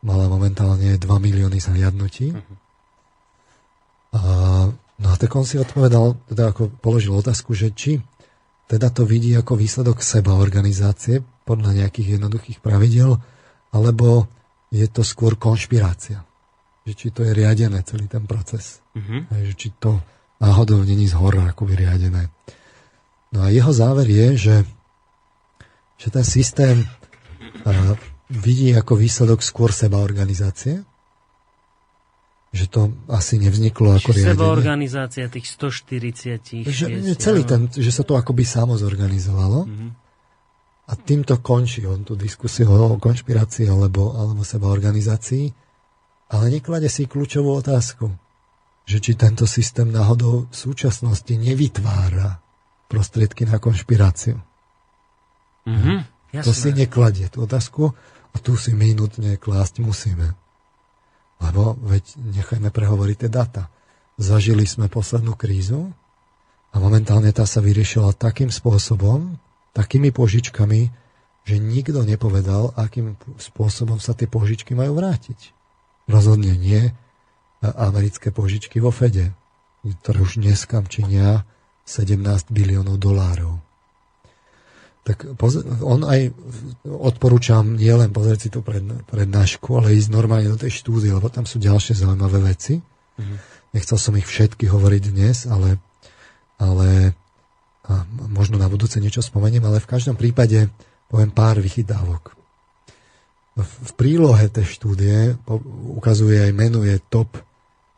[0.00, 2.34] mala momentálne 2 milióny zhliadnutí.
[2.34, 2.56] Uh-huh.
[4.16, 4.20] A,
[4.72, 8.00] no a tak on si odpovedal, teda ako položil otázku, že či
[8.66, 13.18] teda to vidí ako výsledok seba organizácie podľa nejakých jednoduchých pravidel,
[13.74, 14.30] alebo
[14.72, 16.24] je to skôr konšpirácia
[16.82, 18.82] že či to je riadené, celý ten proces.
[18.92, 19.24] Uh-huh.
[19.30, 20.02] že či to
[20.42, 22.28] náhodou není z hora ako riadené.
[23.32, 24.56] No a jeho záver je, že,
[25.96, 27.94] že ten systém uh,
[28.28, 30.84] vidí ako výsledok skôr seba organizácie,
[32.52, 34.36] že to asi nevzniklo ako riadenie.
[34.36, 36.68] Seba organizácia tých 140.
[36.68, 39.64] Že, celý ten, že sa to akoby samo zorganizovalo.
[40.92, 45.62] A týmto končí on tú diskusiu o konšpirácii alebo, alebo seba organizácii
[46.32, 48.08] ale neklade si kľúčovú otázku,
[48.88, 52.40] že či tento systém náhodou v súčasnosti nevytvára
[52.88, 54.40] prostriedky na konšpiráciu.
[55.68, 56.08] Mhm,
[56.40, 57.92] To si nekladie tú otázku
[58.32, 60.32] a tu si my nutne klásť musíme.
[61.44, 63.68] Lebo veď nechajme prehovoriť tie data.
[64.16, 65.92] Zažili sme poslednú krízu
[66.72, 69.36] a momentálne tá sa vyriešila takým spôsobom,
[69.72, 70.80] takými požičkami,
[71.42, 75.50] že nikto nepovedal, akým spôsobom sa tie požičky majú vrátiť.
[76.06, 76.94] Rozhodne nie
[77.62, 79.34] americké požičky vo Fede,
[80.02, 81.46] ktoré už dneska činia
[81.86, 83.58] 17 biliónov dolárov.
[85.02, 85.42] Tak
[85.82, 86.30] on aj
[86.86, 91.42] odporúčam nielen pozrieť si tú pred, prednášku, ale ísť normálne do tej štúdie, lebo tam
[91.42, 92.78] sú ďalšie zaujímavé veci.
[93.18, 93.36] Mhm.
[93.74, 95.82] Nechcel som ich všetky hovoriť dnes, ale,
[96.60, 97.18] ale
[97.82, 100.70] a možno na budúce niečo spomeniem, ale v každom prípade
[101.10, 102.38] poviem pár vychytávok.
[103.52, 105.36] V, prílohe tej štúdie
[105.92, 107.36] ukazuje aj menuje top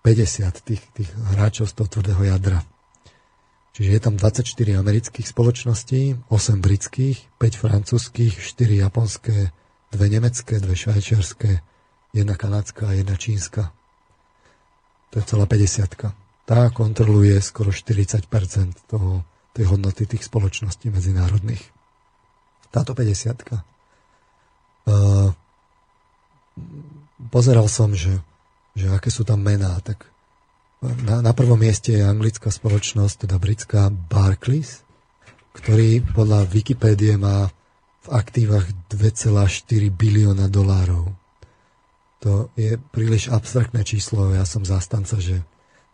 [0.02, 2.66] 50 tých, tých hráčov z toho tvrdého jadra.
[3.74, 4.46] Čiže je tam 24
[4.78, 9.50] amerických spoločností, 8 britských, 5 francúzských, 4 japonské,
[9.90, 11.62] 2 nemecké, 2 švajčiarské,
[12.14, 13.74] 1 kanadská a 1 čínska.
[15.10, 18.28] To je celá 50 Tá kontroluje skoro 40%
[18.86, 21.62] toho, tej hodnoty tých spoločností medzinárodných.
[22.74, 25.30] Táto 50 uh,
[27.30, 28.18] Pozeral som, že,
[28.74, 30.10] že aké sú tam mená, tak
[30.82, 34.84] na, na prvom mieste je anglická spoločnosť, teda britská Barclays,
[35.56, 37.48] ktorý podľa Wikipédie má
[38.04, 41.08] v aktívach 2,4 bilióna dolárov.
[42.20, 45.40] To je príliš abstraktné číslo, ja som zastanca, že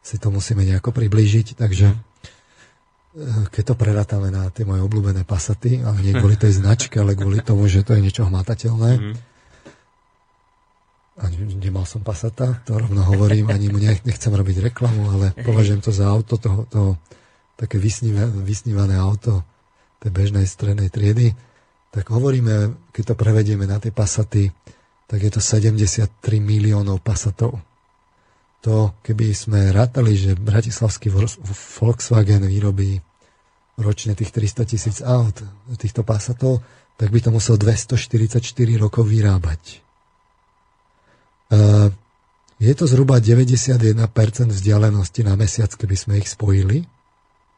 [0.03, 2.10] si to musíme nejako priblížiť, takže eh,
[3.51, 7.41] keď to prerátame na tie moje obľúbené pasaty, ale nie kvôli tej značke, ale kvôli
[7.41, 9.13] tomu, že to je niečo hmatateľné, Mhm.
[11.21, 15.27] a ne- nemal som Passata, to rovno hovorím, ani mu nech- nechcem robiť reklamu, ale
[15.37, 16.97] považujem to za auto, to, to
[17.57, 19.45] také vysnívané, vysnívané auto
[20.01, 21.37] tej bežnej strednej triedy,
[21.93, 24.49] tak hovoríme, keď to prevedieme na tie Passaty,
[25.05, 26.09] tak je to 73
[26.41, 27.61] miliónov Passatov.
[28.61, 31.41] To, keby sme rátali, že bratislavský Vol-
[31.81, 33.01] Volkswagen vyrobí
[33.81, 35.41] ročne tých 300 tisíc aut,
[35.81, 36.61] týchto Passatov,
[37.01, 38.45] tak by to musel 244
[38.77, 39.81] rokov vyrábať.
[41.51, 41.89] Uh,
[42.61, 43.97] je to zhruba 91%
[44.53, 46.85] vzdialenosti na mesiac, keby sme ich spojili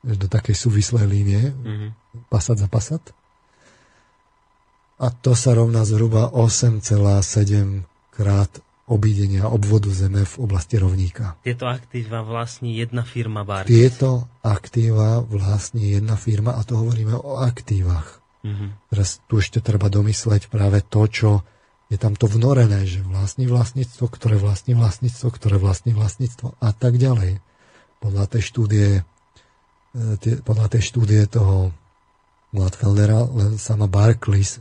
[0.02, 1.86] do takej súvislej línie, Mhm.
[2.30, 3.02] pasat za pasat.
[5.02, 7.82] A to sa rovná zhruba 8,7
[8.14, 8.50] krát
[8.92, 11.40] obídenia obvodu Zeme v oblasti rovníka.
[11.40, 13.64] Tieto aktíva vlastní jedna firma Bar.
[13.64, 18.20] Tieto aktíva vlastní jedna firma a to hovoríme o aktívach.
[18.44, 18.92] Mhm.
[18.92, 21.30] Teraz tu ešte treba domysleť práve to, čo
[21.88, 26.96] je tam to vnorené, že vlastní vlastníctvo, ktoré vlastní vlastníctvo, ktoré vlastní vlastníctvo a tak
[26.96, 27.44] ďalej.
[28.00, 31.76] Podľa tej štúdie, e, tie, podľa tej štúdie toho
[32.52, 34.60] Gladfeldera, len sama Barclays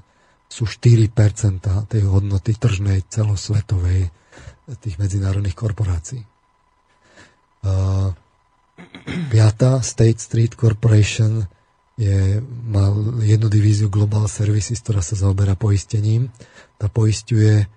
[0.52, 4.12] sú 4% tej hodnoty tržnej celosvetovej
[4.80, 6.24] tých medzinárodných korporácií.
[7.62, 8.16] Uh,
[9.30, 11.46] piata State Street Corporation
[12.00, 12.90] je, má
[13.22, 16.34] jednu divíziu Global Services, ktorá sa zaoberá poistením.
[16.82, 17.68] Tá poistuje uh,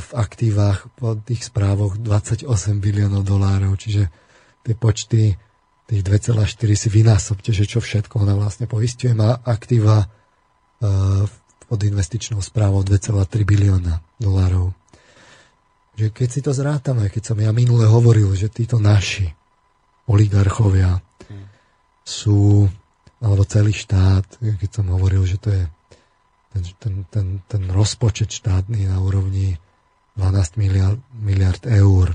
[0.00, 2.48] v aktívach po tých správoch 28
[2.82, 4.10] biliónov dolárov, čiže
[4.66, 5.38] tie počty
[5.86, 9.12] tých 2,4 si vynásobte, že čo všetko ona vlastne poistuje.
[9.12, 11.28] Má aktíva uh,
[11.68, 14.81] pod investičnou správou 2,3 bilióna dolárov.
[15.92, 19.28] Že keď si to zrátame, keď som ja minule hovoril, že títo naši
[20.08, 20.98] oligarchovia
[22.02, 22.66] sú,
[23.22, 25.64] alebo celý štát, keď som hovoril, že to je
[26.52, 29.56] ten, ten, ten, ten rozpočet štátny na úrovni
[30.16, 32.12] 12 miliard, miliard eur,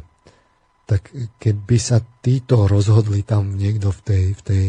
[0.85, 1.09] tak
[1.41, 4.65] keby sa títo rozhodli tam niekto v, tej, v, tej,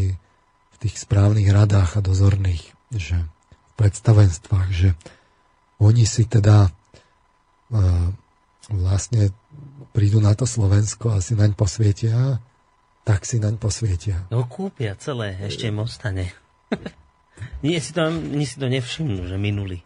[0.73, 4.89] v tých správnych radách a dozorných, že v predstavenstvách, že
[5.79, 8.09] oni si teda uh,
[8.69, 9.33] vlastne
[9.91, 12.39] prídu na to Slovensko a si naň posvietia,
[13.03, 14.29] tak si naň posvietia.
[14.29, 16.29] No kúpia celé, ešte im ostane.
[17.65, 19.81] nie, si to, nie si to nevšimnú, že minuli.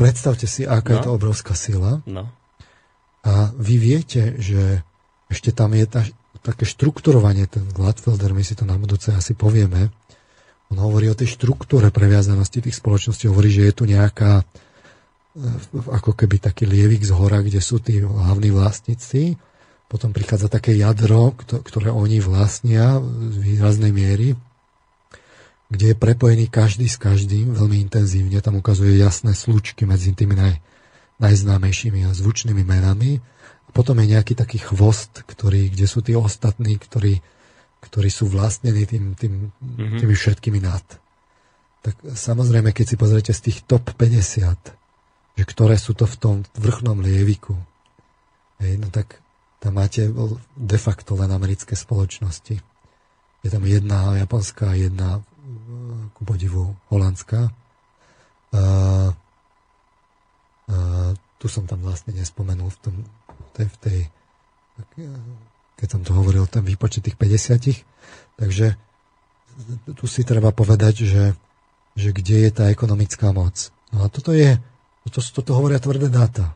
[0.00, 0.94] Predstavte si, aká No.
[0.96, 2.02] je to obrovská sila.
[2.08, 2.32] No.
[3.22, 4.82] A vy viete, že
[5.28, 6.02] ešte tam je tá,
[6.42, 9.90] také štrukturovanie, ten Gladfelder, my si to na budúce asi povieme.
[10.70, 14.42] On hovorí o tej štruktúre previazanosti tých spoločností, hovorí, že je tu nejaká
[15.92, 19.36] ako keby taký lievik z hora, kde sú tí hlavní vlastníci.
[19.86, 24.34] Potom prichádza také jadro, kto- ktoré oni vlastnia z výraznej miery,
[25.70, 28.40] kde je prepojený každý s každým veľmi intenzívne.
[28.40, 30.58] Tam ukazuje jasné slučky medzi tými naj,
[31.22, 33.20] najznámejšími a zvučnými menami.
[33.66, 37.20] A potom je nejaký taký chvost, ktorý, kde sú tí ostatní, ktorí,
[37.84, 39.98] ktorí sú vlastnení tým, tým, mm-hmm.
[40.00, 40.86] tými všetkými nad.
[41.82, 44.85] Tak samozrejme, keď si pozriete z tých top 50,
[45.36, 47.54] že ktoré sú to v tom vrchnom lieviku,
[48.64, 49.20] hej, no tak
[49.60, 50.08] tam máte
[50.56, 52.60] de facto len americké spoločnosti.
[53.44, 55.20] Je tam jedna japonská, jedna
[56.12, 57.46] ku podivu holandská.
[57.46, 57.52] A,
[58.56, 58.62] a,
[61.36, 62.94] tu som tam vlastne nespomenul v, tom,
[63.52, 63.98] tej, v tej,
[65.76, 68.40] keď som to hovoril, ten výpočet tých 50.
[68.40, 68.66] Takže
[69.92, 71.24] tu si treba povedať, že,
[71.96, 73.72] že kde je tá ekonomická moc.
[73.92, 74.60] No a toto je,
[75.06, 76.50] toto, toto hovoria tvrdé dáta.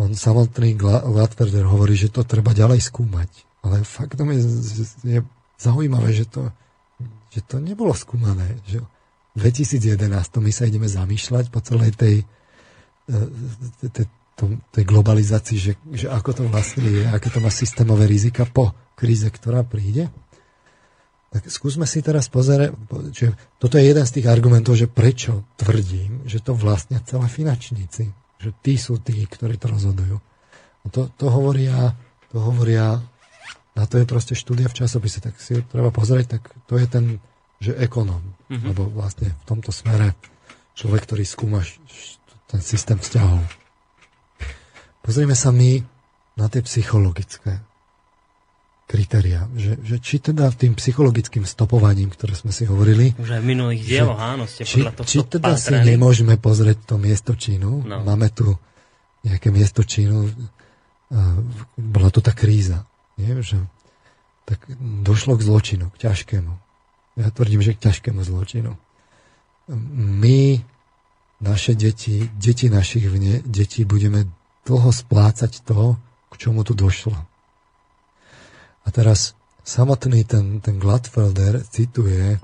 [0.00, 3.30] On samotný Gladfelder hovorí, že to treba ďalej skúmať.
[3.62, 4.42] Ale faktom je,
[5.06, 5.18] je
[5.60, 6.50] zaujímavé, že to,
[7.30, 8.58] že to nebolo skúmané.
[8.66, 10.10] Že v 2011
[10.42, 12.16] my sa ideme zamýšľať po celej tej,
[13.06, 13.14] e,
[13.86, 14.06] tej,
[14.74, 19.28] tej globalizácii, že, že ako to vlastne je, aké to má systémové rizika po kríze,
[19.30, 20.10] ktorá príde.
[21.32, 22.76] Tak skúsme si teraz pozerať,
[23.16, 28.12] že toto je jeden z tých argumentov, že prečo tvrdím, že to vlastne celé finančníci
[28.42, 30.18] že tí sú tí, ktorí to rozhodujú.
[30.82, 31.94] A to, to hovoria,
[32.34, 32.98] to hovoria,
[33.78, 37.22] na to je proste štúdia v časopise, tak si treba pozrieť, tak to je ten,
[37.62, 38.18] že ekonom,
[38.50, 38.66] mm-hmm.
[38.74, 40.18] lebo vlastne v tomto smere
[40.74, 41.62] človek, ktorý skúma
[42.50, 43.46] ten systém vzťahov.
[45.06, 45.78] Pozrieme sa my
[46.34, 47.62] na tie psychologické
[48.92, 49.48] kritéria.
[49.56, 53.16] Že, že či teda tým psychologickým stopovaním, ktoré sme si hovorili...
[53.16, 57.00] Už aj v minulých dieloch, áno, ste či, podľa či teda si nemôžeme pozrieť to
[57.00, 57.88] miesto Čínu.
[57.88, 58.04] No.
[58.04, 58.52] Máme tu
[59.24, 60.28] nejaké miesto Čínu.
[61.80, 62.84] Bola tu tá kríza.
[63.16, 63.40] Nie?
[63.40, 63.64] Že,
[64.44, 66.52] tak došlo k zločinu, k ťažkému.
[67.16, 68.76] Ja tvrdím, že k ťažkému zločinu.
[69.96, 70.60] My,
[71.40, 74.28] naše deti, deti našich vne, detí budeme
[74.68, 75.96] dlho splácať to,
[76.28, 77.31] k čomu tu došlo
[78.82, 82.42] a teraz samotný ten, ten Gladfelder cituje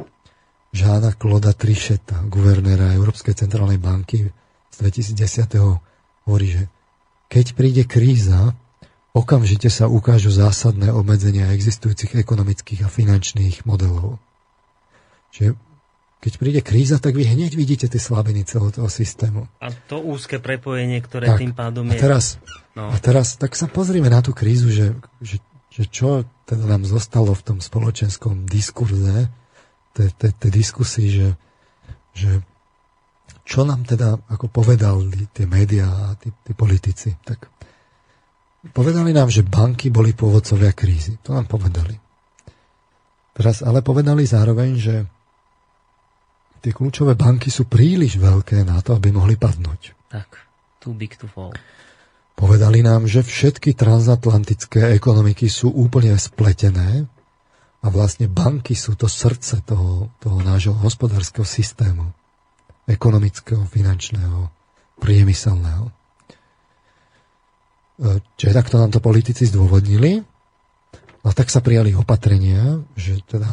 [0.70, 4.28] Žána Kloda Trišeta, guvernéra Európskej centrálnej banky
[4.68, 6.28] z 2010.
[6.28, 6.62] hovorí, že
[7.28, 8.52] keď príde kríza,
[9.16, 14.20] okamžite sa ukážu zásadné obmedzenia existujúcich ekonomických a finančných modelov.
[15.32, 15.56] Čiže
[16.18, 19.46] keď príde kríza, tak vy hneď vidíte tie slabiny celého toho systému.
[19.62, 21.94] A to úzke prepojenie, ktoré tak, tým pádom je...
[21.94, 22.24] A teraz,
[22.74, 22.90] no.
[22.90, 27.36] a teraz tak sa pozrime na tú krízu, že, že že čo teda nám zostalo
[27.36, 29.28] v tom spoločenskom diskurze,
[29.92, 31.28] tej, diskusii, že,
[32.14, 32.30] že
[33.42, 37.50] čo nám teda, ako povedali tie médiá a tí, tí politici, tak
[38.70, 41.18] povedali nám, že banky boli pôvodcovia krízy.
[41.24, 41.96] To nám povedali.
[43.34, 44.94] Teraz ale povedali zároveň, že
[46.58, 49.94] tie kľúčové banky sú príliš veľké na to, aby mohli padnúť.
[50.10, 50.28] Tak,
[50.82, 51.54] too big to fall.
[52.38, 57.10] Povedali nám, že všetky transatlantické ekonomiky sú úplne spletené
[57.82, 62.14] a vlastne banky sú to srdce toho, toho nášho hospodárskeho systému.
[62.86, 64.54] Ekonomického, finančného,
[65.02, 65.90] priemyselného.
[68.38, 70.22] Čiže takto nám to politici zdôvodnili.
[71.26, 73.50] A tak sa prijali opatrenia, že teda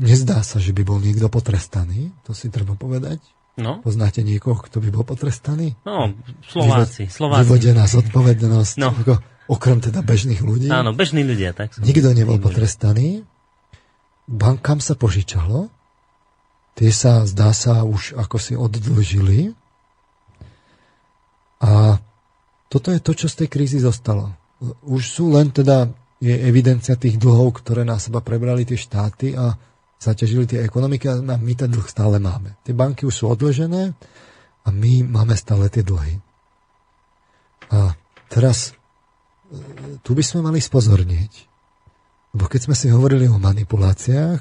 [0.00, 3.20] nezdá sa, že by bol niekto potrestaný, to si treba povedať,
[3.56, 3.80] No.
[3.80, 5.80] Poznáte niekoho, kto by bol potrestaný?
[5.88, 6.12] No,
[6.44, 7.08] Slováci.
[7.08, 7.40] Slováci.
[7.48, 8.74] Vyvodená zodpovednosť.
[8.76, 8.92] No.
[8.92, 9.16] Ako,
[9.48, 10.68] okrem teda bežných ľudí.
[10.68, 11.56] Áno, bežní ľudia.
[11.56, 13.24] Tak Nikto nebol potrestaný.
[14.28, 15.72] Bankám sa požičalo.
[16.76, 19.56] Tie sa, zdá sa, už ako si oddlžili.
[21.64, 21.96] A
[22.68, 24.36] toto je to, čo z tej krízy zostalo.
[24.84, 25.88] Už sú len teda,
[26.20, 29.56] je evidencia tých dlhov, ktoré na seba prebrali tie štáty a
[29.96, 32.56] zaťažili tie ekonomiky a my ten dlh stále máme.
[32.62, 33.96] Tie banky už sú odložené
[34.64, 36.20] a my máme stále tie dlhy.
[37.72, 37.96] A
[38.28, 41.32] teraz e, tu by sme mali spozorniť.
[42.36, 44.40] Lebo keď sme si hovorili o manipuláciách,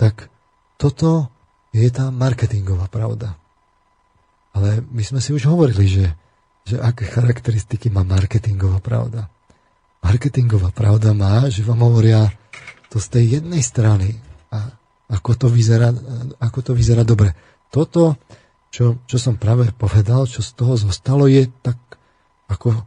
[0.00, 0.32] tak
[0.80, 1.28] toto
[1.70, 3.36] je tá marketingová pravda.
[4.56, 6.06] Ale my sme si už hovorili, že,
[6.64, 9.28] že aké charakteristiky má marketingová pravda.
[10.02, 12.32] Marketingová pravda má, že vám hovoria
[12.92, 14.20] to z tej jednej strany,
[14.52, 14.58] a
[15.12, 15.92] ako to vyzerá,
[16.40, 17.32] ako to vyzerá dobre.
[17.72, 18.20] Toto,
[18.72, 21.76] čo, čo som práve povedal, čo z toho zostalo, je tak
[22.48, 22.84] ako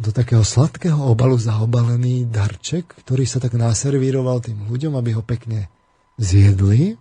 [0.00, 5.68] do takého sladkého obalu zaobalený darček, ktorý sa tak naservíroval tým ľuďom, aby ho pekne
[6.16, 6.96] zjedli.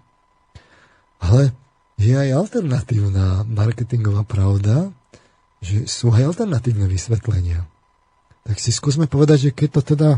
[1.24, 1.56] Ale
[1.96, 4.92] je aj alternatívna marketingová pravda,
[5.60, 7.68] že sú aj alternatívne vysvetlenia.
[8.48, 10.10] Tak si skúsme povedať, že keď to teda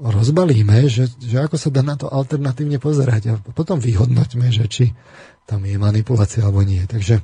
[0.00, 4.84] rozbalíme, že, že ako sa dá na to alternatívne pozerať a potom vyhodnoťme, že či
[5.44, 6.80] tam je manipulácia alebo nie.
[6.88, 7.22] Takže e,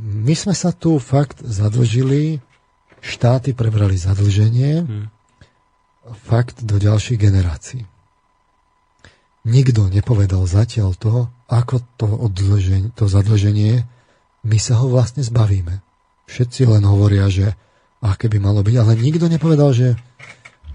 [0.00, 2.44] my sme sa tu fakt zadlžili,
[3.00, 5.06] štáty prebrali zadlženie, hmm.
[6.28, 7.88] fakt do ďalších generácií.
[9.48, 13.88] Nikto nepovedal zatiaľ to, ako to, odlženie, to zadlženie,
[14.44, 15.80] my sa ho vlastne zbavíme.
[16.28, 17.56] Všetci len hovoria, že
[18.00, 19.94] aké by malo byť, ale nikto nepovedal, že,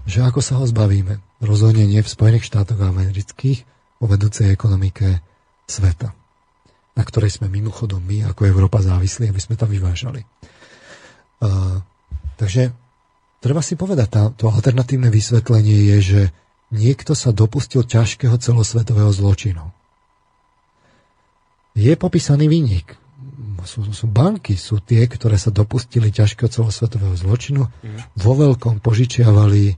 [0.06, 1.18] že ako sa ho zbavíme.
[1.42, 3.66] Rozhodne nie v Spojených štátoch amerických
[3.98, 5.20] o vedúcej ekonomike
[5.66, 6.14] sveta,
[6.94, 10.22] na ktorej sme mimochodom my ako Európa závislí, aby sme tam vyvážali.
[11.42, 11.82] Uh,
[12.38, 12.70] takže
[13.42, 16.20] treba si povedať, tá, to alternatívne vysvetlenie je, že
[16.72, 19.74] niekto sa dopustil ťažkého celosvetového zločinu.
[21.76, 22.96] Je popísaný výnik.
[23.68, 27.68] Sú, sú banky, sú tie, ktoré sa dopustili ťažkého celosvetového zločinu.
[27.68, 27.98] Mm.
[28.16, 29.76] Vo veľkom požičiavali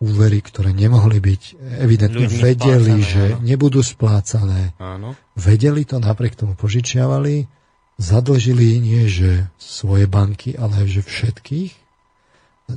[0.00, 1.42] úvery, ktoré nemohli byť
[1.84, 3.40] evidentne Ľuďmi vedeli, splácané, že áno.
[3.44, 4.62] nebudú splácané.
[4.80, 5.08] Áno.
[5.36, 7.44] Vedeli to, napriek tomu požičiavali,
[8.00, 11.72] zadlžili nie že svoje banky, ale že všetkých.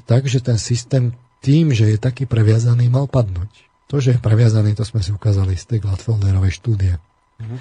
[0.03, 3.51] Takže ten systém tým, že je taký previazaný, mal padnúť.
[3.87, 6.93] To, že je previazaný, to sme si ukázali z tej Gladfelderovej štúdie.
[7.39, 7.59] Mm-hmm.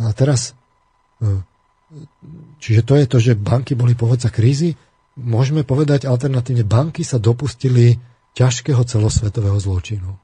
[0.00, 0.63] A teraz, e,
[2.58, 4.74] čiže to je to, že banky boli povodca krízy,
[5.18, 7.98] môžeme povedať alternatívne, banky sa dopustili
[8.34, 10.18] ťažkého celosvetového zločinu.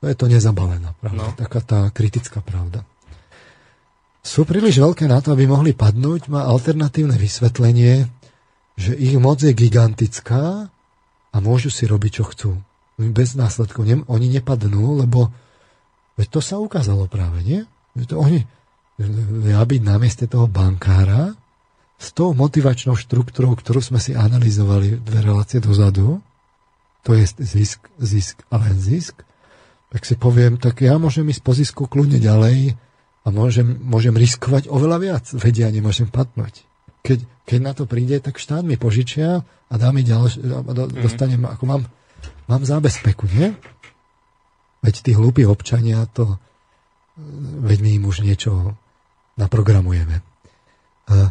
[0.00, 1.36] To je to nezabalená pravda, no.
[1.36, 2.88] taká tá kritická pravda.
[4.24, 8.08] Sú príliš veľké na to, aby mohli padnúť, má alternatívne vysvetlenie,
[8.80, 10.72] že ich moc je gigantická
[11.30, 12.50] a môžu si robiť, čo chcú.
[13.00, 13.84] Bez následkov.
[14.08, 15.32] Oni nepadnú, lebo
[16.20, 17.64] veď to sa ukázalo práve, nie?
[17.96, 18.38] Že to oni,
[19.48, 21.32] ja byť na mieste toho bankára
[22.00, 26.20] s tou motivačnou štruktúrou, ktorú sme si analyzovali dve relácie dozadu,
[27.04, 29.24] to je zisk, zisk a len zisk,
[29.90, 32.76] tak si poviem, tak ja môžem ísť po zisku kľudne ďalej
[33.24, 36.70] a môžem, môžem riskovať oveľa viac, vedia, nemôžem padnúť
[37.00, 37.18] keď,
[37.48, 41.00] keď na to príde, tak štát mi požičia a dá mi ďalšie, mhm.
[41.00, 41.82] dostanem, ako mám,
[42.46, 43.56] mám zábezpeku, nie?
[44.80, 46.40] Veď tí hlúpi občania to,
[47.64, 48.76] veď my im už niečo
[49.36, 50.22] naprogramujeme.
[51.10, 51.30] A,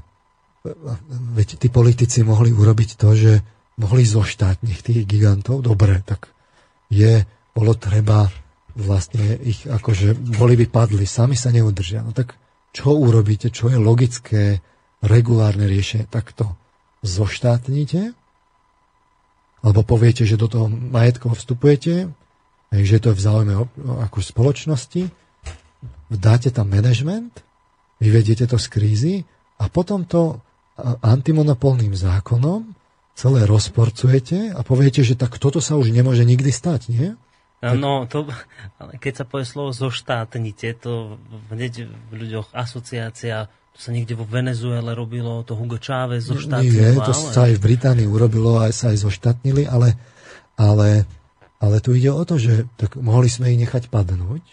[1.35, 3.33] veď tí politici mohli urobiť to, že
[3.79, 6.27] mohli zoštátniť tých gigantov, dobre, tak
[6.91, 7.23] je,
[7.55, 8.27] bolo treba
[8.75, 12.03] vlastne ich, akože boli by padli, sami sa neudržia.
[12.03, 12.35] No tak
[12.75, 14.61] čo urobíte, čo je logické,
[14.99, 16.59] regulárne riešenie, tak to
[17.07, 18.11] zoštátnite,
[19.63, 22.11] alebo poviete, že do toho majetkov vstupujete,
[22.71, 23.53] že to je v záujme
[24.07, 25.07] ako spoločnosti,
[26.11, 27.43] dáte tam management,
[27.99, 29.13] vyvediete to z krízy
[29.59, 30.39] a potom to
[31.03, 32.71] antimonopolným zákonom
[33.19, 37.19] celé rozporcujete a poviete, že tak toto sa už nemôže nikdy stať, nie?
[37.59, 38.23] No, to,
[38.79, 41.19] ale keď sa povie slovo zoštátnite, to
[41.51, 46.95] hneď v ľuďoch asociácia to sa niekde vo Venezuele robilo, to Hugo Chávez zo Nie,
[46.95, 49.99] to sa aj v Británii urobilo, aj sa aj zoštátnili, ale,
[50.55, 51.03] ale,
[51.59, 54.43] ale tu ide o to, že tak mohli sme ich nechať padnúť,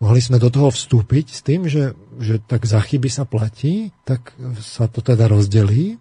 [0.00, 4.32] mohli sme do toho vstúpiť s tým, že, že tak za chyby sa platí, tak
[4.58, 6.00] sa to teda rozdelí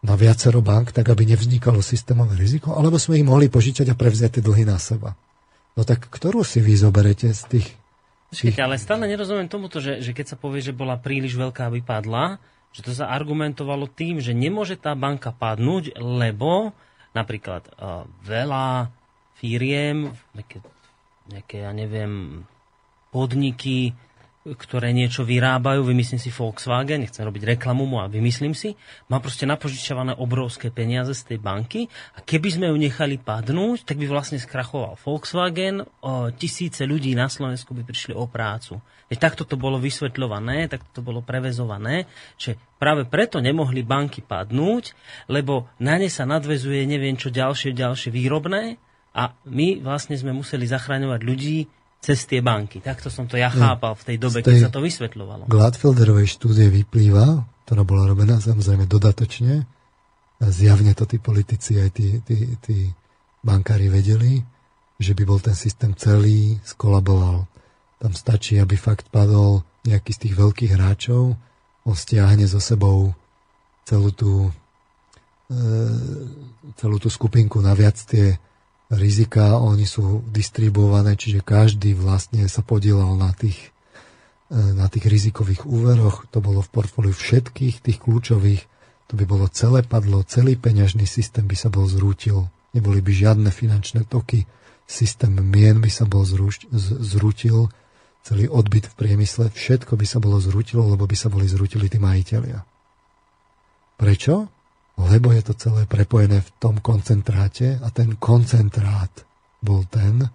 [0.00, 4.40] na viacero bank, tak aby nevznikalo systémové riziko, alebo sme ich mohli požičať a prevziať
[4.40, 5.12] tie dlhy na seba.
[5.76, 7.68] No tak ktorú si vy zoberete z tých
[8.28, 11.80] Počkejte, ale stále nerozumiem tomuto, že, že keď sa povie, že bola príliš veľká, aby
[11.80, 12.36] padla,
[12.76, 16.76] že to sa argumentovalo tým, že nemôže tá banka padnúť, lebo
[17.16, 18.92] napríklad uh, veľa
[19.40, 20.12] firiem,
[21.28, 22.44] nejaké, ja neviem,
[23.12, 23.92] podniky,
[24.54, 28.72] ktoré niečo vyrábajú, vymyslím si Volkswagen, nechcem robiť reklamu mu a vymyslím si,
[29.10, 31.80] má proste napožičované obrovské peniaze z tej banky
[32.16, 37.28] a keby sme ju nechali padnúť, tak by vlastne skrachoval Volkswagen, o, tisíce ľudí na
[37.28, 38.80] Slovensku by prišli o prácu.
[39.08, 44.92] Veď takto to bolo vysvetľované, takto to bolo prevezované, že práve preto nemohli banky padnúť,
[45.28, 48.80] lebo na ne sa nadvezuje neviem čo ďalšie, ďalšie výrobné
[49.18, 51.58] a my vlastne sme museli zachraňovať ľudí,
[51.98, 52.78] cez tie banky.
[52.78, 55.50] Takto som to ja chápal v tej dobe, tej keď sa to vysvetľovalo.
[55.50, 59.66] Gladfelderovej štúdie vyplýva, ktorá bola robená samozrejme dodatočne,
[60.38, 62.94] a zjavne to tí politici aj tí, tí, tí
[63.42, 64.38] bankári vedeli,
[64.94, 67.50] že by bol ten systém celý skolaboval.
[67.98, 71.34] Tam stačí, aby fakt padol nejaký z tých veľkých hráčov,
[71.82, 73.10] on stiahne so sebou
[73.82, 74.54] celú tú,
[75.50, 75.60] e,
[76.78, 78.38] celú tú skupinku na viac tie
[78.88, 83.72] rizika, oni sú distribuované, čiže každý vlastne sa podielal na tých,
[84.48, 86.24] e, na tých rizikových úveroch.
[86.32, 88.64] To bolo v portfóliu všetkých tých kľúčových.
[89.08, 92.48] To by bolo celé padlo, celý peňažný systém by sa bol zrútil.
[92.76, 94.44] Neboli by žiadne finančné toky.
[94.88, 97.68] Systém mien by sa bol zrúč, zrútil.
[98.24, 101.96] celý odbyt v priemysle, všetko by sa bolo zrutilo, lebo by sa boli zrutili tí
[101.96, 102.60] majiteľia.
[103.96, 104.57] Prečo?
[104.98, 109.10] Lebo je to celé prepojené v tom koncentráte a ten koncentrát
[109.62, 110.26] bol ten,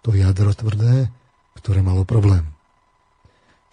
[0.00, 1.10] to jadro tvrdé,
[1.58, 2.46] ktoré malo problém.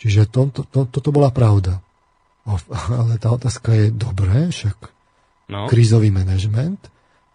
[0.02, 1.82] Čiže to, to, to, toto bola pravda.
[2.90, 4.78] Ale tá otázka je dobré, však
[5.54, 5.70] no.
[5.70, 6.80] krízový manažment,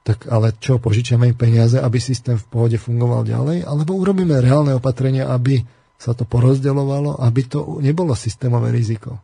[0.02, 4.74] tak ale čo, požičiame im peniaze, aby systém v pohode fungoval ďalej, alebo urobíme reálne
[4.74, 5.62] opatrenia, aby
[5.94, 9.22] sa to porozdeľovalo, aby to nebolo systémové riziko.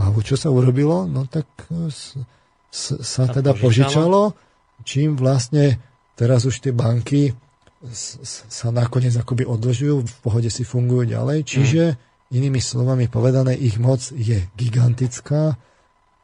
[0.00, 1.04] Alebo čo sa urobilo?
[1.04, 1.44] No tak
[2.74, 4.34] sa teda požičalo,
[4.82, 5.78] čím vlastne
[6.18, 7.30] teraz už tie banky
[7.84, 11.96] sa nakoniec akoby odlžujú, v pohode si fungujú ďalej, čiže mm.
[12.34, 15.60] inými slovami povedané, ich moc je gigantická,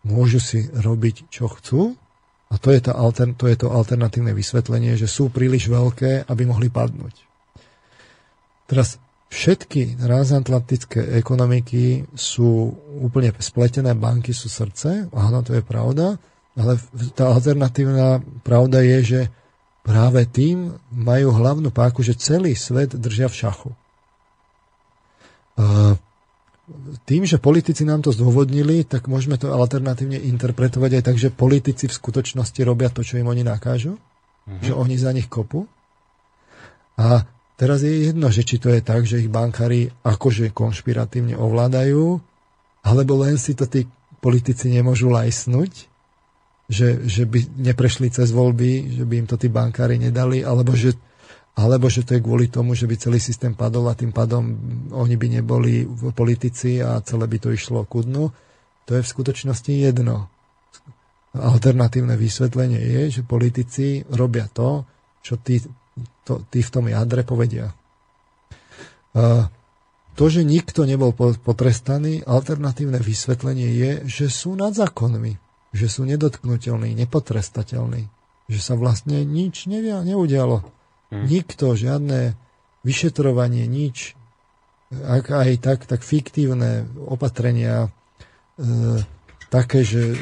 [0.02, 1.94] môžu si robiť, čo chcú,
[2.50, 6.66] a to je, alter, to je to alternatívne vysvetlenie, že sú príliš veľké, aby mohli
[6.66, 7.14] padnúť.
[8.66, 8.98] Teraz
[9.30, 16.18] všetky transatlantické ekonomiky sú úplne spletené, banky sú srdce, áno, to je pravda,
[16.60, 16.76] ale
[17.16, 19.20] tá alternatívna pravda je, že
[19.80, 23.70] práve tým majú hlavnú páku, že celý svet držia v šachu.
[25.56, 25.96] Uh,
[27.08, 31.90] tým, že politici nám to zdôvodnili, tak môžeme to alternatívne interpretovať aj tak, že politici
[31.90, 34.62] v skutočnosti robia to, čo im oni nakážu, uh-huh.
[34.62, 35.66] že oni za nich kopu.
[37.00, 37.26] A
[37.58, 42.22] teraz je jedno, že či to je tak, že ich bankári akože konšpiratívne ovládajú,
[42.86, 43.90] alebo len si to tí
[44.22, 45.89] politici nemôžu lajsnúť,
[46.70, 50.94] že, že by neprešli cez voľby, že by im to tí bankári nedali, alebo že
[51.58, 54.54] alebo že to je kvôli tomu, že by celý systém padol a tým pádom
[54.94, 55.82] oni by neboli
[56.14, 58.30] politici a celé by to išlo ku dnu.
[58.86, 60.30] To je v skutočnosti jedno.
[61.34, 64.86] Alternatívne vysvetlenie je, že politici robia to,
[65.20, 65.60] čo tí,
[66.24, 67.74] to, tí v tom jadre povedia.
[70.16, 76.94] To, že nikto nebol potrestaný, alternatívne vysvetlenie je, že sú nad zákonmi, že sú nedotknutelní,
[76.98, 78.10] nepotrestateľní,
[78.50, 80.66] že sa vlastne nič nevia, neudialo
[81.10, 81.26] Hmm.
[81.26, 82.38] Nikto, žiadne
[82.86, 84.14] vyšetrovanie, nič.
[84.94, 87.90] Ak aj tak, tak fiktívne opatrenia,
[88.54, 89.02] e,
[89.50, 90.16] také, že e,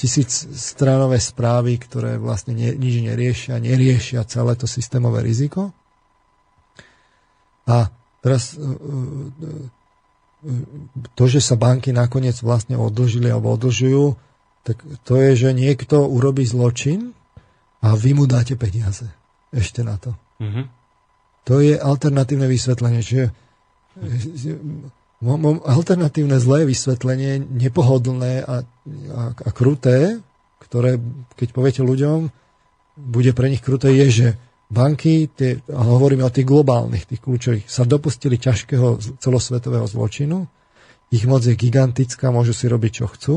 [0.00, 5.76] tisíc stránové správy, ktoré vlastne nie, nič neriešia, neriešia celé to systémové riziko.
[7.68, 7.92] A
[8.24, 8.68] teraz e, e,
[11.14, 14.16] to, že sa banky nakoniec vlastne odlžili alebo odlžujú,
[14.64, 17.16] tak to je, že niekto urobí zločin,
[17.80, 19.08] a vy mu dáte peniaze
[19.50, 20.12] ešte na to.
[20.40, 20.64] Mm-hmm.
[21.48, 23.00] To je alternatívne vysvetlenie.
[23.00, 23.32] Čiže
[25.64, 30.20] alternatívne zlé vysvetlenie, nepohodlné a, a, a kruté,
[30.60, 31.00] ktoré,
[31.40, 32.28] keď poviete ľuďom,
[33.00, 34.28] bude pre nich kruté, je, že
[34.70, 40.46] banky, tie, a hovoríme o tých globálnych, tých kľúčových, sa dopustili ťažkého celosvetového zločinu,
[41.10, 43.36] ich moc je gigantická, môžu si robiť, čo chcú,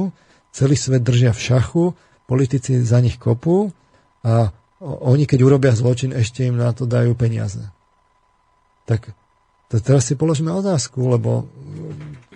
[0.53, 1.83] celý svet držia v šachu,
[2.29, 3.73] politici za nich kopú
[4.21, 4.53] a
[4.83, 7.59] oni keď urobia zločin, ešte im na to dajú peniaze.
[8.85, 9.15] Tak
[9.71, 11.49] to teraz si položíme otázku, lebo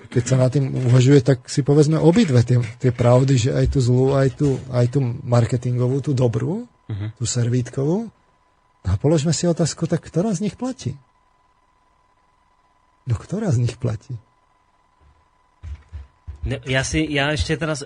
[0.07, 3.79] keď sa na tým uvažuje, tak si povedzme obidve tie, tie pravdy, že aj tú
[3.83, 7.11] zlú, aj tú, aj tú marketingovú, tú dobrú, uh-huh.
[7.19, 8.07] tú servítkovú.
[8.87, 10.95] A položme si otázku, tak ktorá z nich platí?
[13.03, 14.15] No ktorá z nich platí?
[16.47, 17.83] Ja si, ja ešte teraz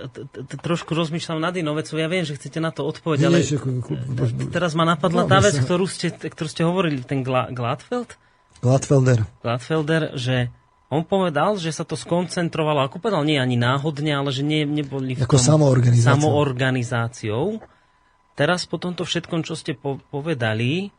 [0.61, 1.97] trošku rozmýšľam nad inou vecou.
[1.97, 3.41] Ja viem, že chcete na to odpoveď, ale
[4.53, 8.21] teraz ma napadla tá vec, ktorú ste, ktorú ste hovorili, ten Gladfeld?
[8.61, 9.25] Gladfelder.
[9.41, 10.53] Gladfelder, že
[10.93, 15.17] on povedal, že sa to skoncentrovalo, ako povedal, nie ani náhodne, ale že nie, neboli
[15.17, 16.13] v ako samoorganizáciou.
[16.21, 17.45] samoorganizáciou.
[18.41, 20.89] Teraz po tomto všetkom, čo ste po, povedali,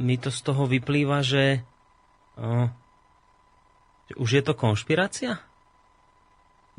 [0.00, 1.60] mi to z toho vyplýva, že,
[2.40, 2.64] uh,
[4.08, 5.36] že už je to konšpirácia?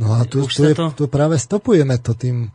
[0.01, 0.89] No a tu, tu, je, to...
[0.97, 2.49] tu práve stopujeme to tým,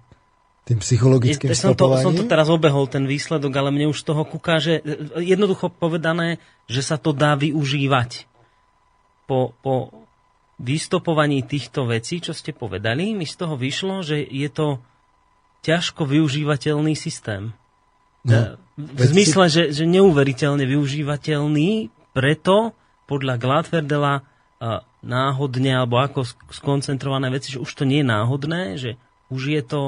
[0.66, 4.06] tým psychologickým je, som to, som to teraz obehol, ten výsledok, ale mne už z
[4.10, 4.82] toho kúka, že
[5.14, 8.26] jednoducho povedané, že sa to dá využívať.
[9.30, 9.94] Po, po
[10.58, 14.82] vystopovaní týchto vecí, čo ste povedali, mi z toho vyšlo, že je to
[15.66, 17.50] ťažko využívateľný systém.
[18.22, 19.52] No, v zmysle, si...
[19.54, 22.70] že, že neuveriteľne využívateľný, preto
[23.10, 24.22] podľa Gladferdela
[25.06, 28.90] náhodne alebo ako skoncentrované veci, že už to nie je náhodné, že
[29.28, 29.82] už je to,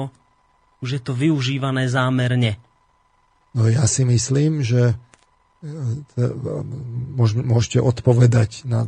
[0.79, 2.55] už je to využívané zámerne.
[3.51, 6.23] No ja si myslím, že e,
[7.43, 8.87] môžete odpovedať na,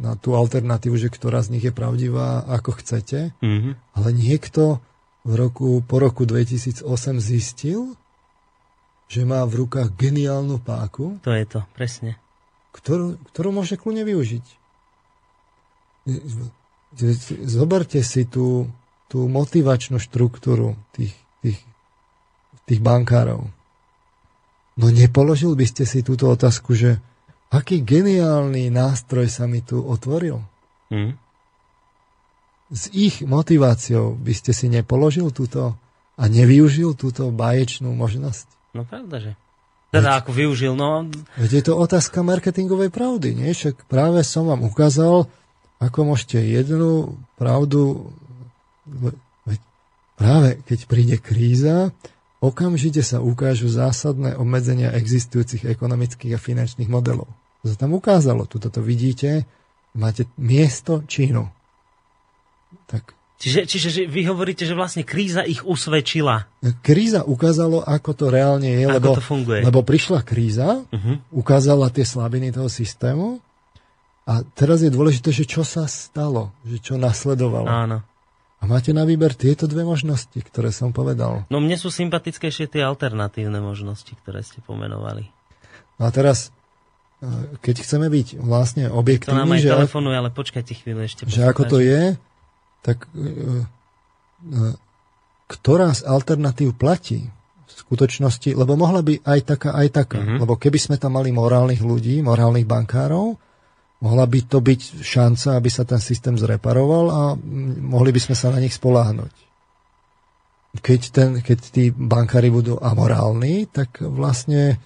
[0.00, 3.72] na tú alternatívu, že ktorá z nich je pravdivá, ako chcete, mm-hmm.
[3.92, 4.80] ale niekto
[5.22, 6.84] v roku, po roku 2008
[7.18, 7.96] zistil,
[9.08, 11.16] že má v rukách geniálnu páku.
[11.24, 12.20] To je to, presne
[12.78, 14.44] ktorú, ktorú môže kľudne využiť.
[17.44, 18.70] Zoberte si tú,
[19.10, 21.12] tú motivačnú štruktúru tých,
[21.44, 21.60] tých,
[22.64, 23.44] tých bankárov.
[24.78, 27.02] No nepoložil by ste si túto otázku, že
[27.50, 30.38] aký geniálny nástroj sa mi tu otvoril?
[30.88, 31.18] Hmm.
[32.68, 35.76] S ich motiváciou by ste si nepoložil túto
[36.18, 38.46] a nevyužil túto báječnú možnosť?
[38.76, 39.32] No pravda, že.
[39.88, 41.08] Teda ako využil, no...
[41.40, 43.56] Veď je to otázka marketingovej pravdy, nie?
[43.56, 45.24] Však práve som vám ukázal,
[45.80, 48.12] ako môžete jednu pravdu...
[49.48, 49.60] Veď
[50.20, 51.88] práve keď príde kríza,
[52.44, 57.32] okamžite sa ukážu zásadné obmedzenia existujúcich ekonomických a finančných modelov.
[57.64, 59.48] To sa tam ukázalo, tuto to vidíte,
[59.96, 61.57] máte miesto Čínu.
[62.88, 66.50] Tak Čiže, čiže že vy hovoríte, že vlastne kríza ich usvedčila.
[66.82, 69.60] Kríza ukázalo, ako to reálne je, ako lebo, to funguje.
[69.62, 71.22] lebo prišla kríza, uh-huh.
[71.30, 73.38] ukázala tie slabiny toho systému
[74.26, 77.70] a teraz je dôležité, že čo sa stalo, že čo nasledovalo.
[77.70, 77.98] Áno.
[78.58, 81.46] A máte na výber tieto dve možnosti, ktoré som povedal.
[81.46, 85.30] No mne sú sympatickejšie tie alternatívne možnosti, ktoré ste pomenovali.
[86.02, 86.50] No a teraz,
[87.22, 89.30] e, keď chceme byť vlastne objektívni...
[89.30, 91.20] To nám aj že telefonuje, ale počkajte chvíľu ešte.
[91.30, 92.18] Že ako to je,
[92.82, 93.64] tak e,
[94.46, 94.88] e,
[95.48, 97.24] ktorá z alternatív platí
[97.68, 100.20] v skutočnosti, lebo mohla by aj taká, aj taká.
[100.20, 100.38] Mm-hmm.
[100.44, 103.40] Lebo keby sme tam mali morálnych ľudí, morálnych bankárov,
[104.04, 107.22] mohla by to byť šanca, aby sa ten systém zreparoval a
[107.80, 109.32] mohli by sme sa na nich spoláhnuť.
[110.78, 114.76] Keď, ten, keď tí bankári budú amorálni, tak vlastne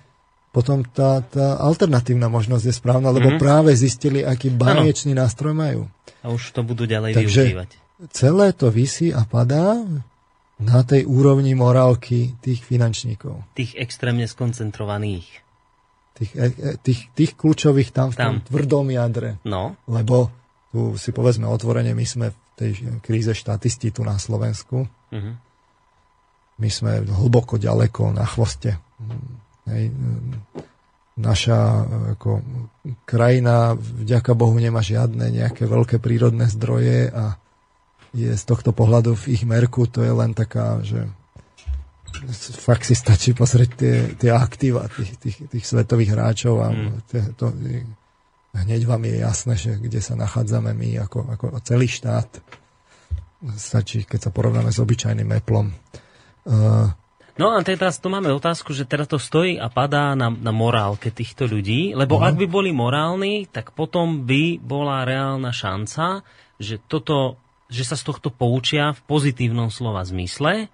[0.54, 3.42] potom tá, tá alternatívna možnosť je správna, lebo mm-hmm.
[3.42, 5.90] práve zistili, aký baniečný nástroj majú.
[6.22, 9.78] A už to budú ďalej Takže využívať celé to vysí a padá
[10.62, 13.54] na tej úrovni morálky tých finančníkov.
[13.54, 15.26] Tých extrémne skoncentrovaných.
[16.12, 18.46] Tých, e, e, tých, tých kľúčových tam v tom tam.
[18.46, 19.42] tvrdom jadre.
[19.42, 19.74] No.
[19.90, 20.30] Lebo
[20.70, 22.72] tu si povedzme otvorene, my sme v tej
[23.02, 24.86] kríze štatisti tu na Slovensku.
[24.86, 25.34] Uh-huh.
[26.56, 28.78] My sme hlboko ďaleko na chvoste.
[29.66, 29.90] Hej.
[31.12, 31.58] Naša
[32.16, 32.40] ako,
[33.04, 37.36] krajina, vďaka Bohu, nemá žiadne nejaké veľké prírodné zdroje a
[38.12, 41.08] je z tohto pohľadu v ich merku, to je len taká, že
[42.60, 46.92] fakt si stačí pozrieť tie, tie aktíva tých, tých, tých svetových hráčov a mm.
[47.40, 47.46] to,
[48.52, 52.28] hneď vám je jasné, že kde sa nachádzame my ako, ako celý štát.
[53.56, 55.74] Stačí, keď sa porovnáme s obyčajným Applom.
[56.46, 56.92] Uh,
[57.32, 61.08] No a teraz tu máme otázku, že teraz to stojí a padá na, na morálke
[61.08, 62.28] týchto ľudí, lebo uh-huh.
[62.28, 66.20] ak by boli morálni, tak potom by bola reálna šanca,
[66.60, 67.40] že toto
[67.72, 70.68] že sa z tohto poučia v pozitívnom slova zmysle,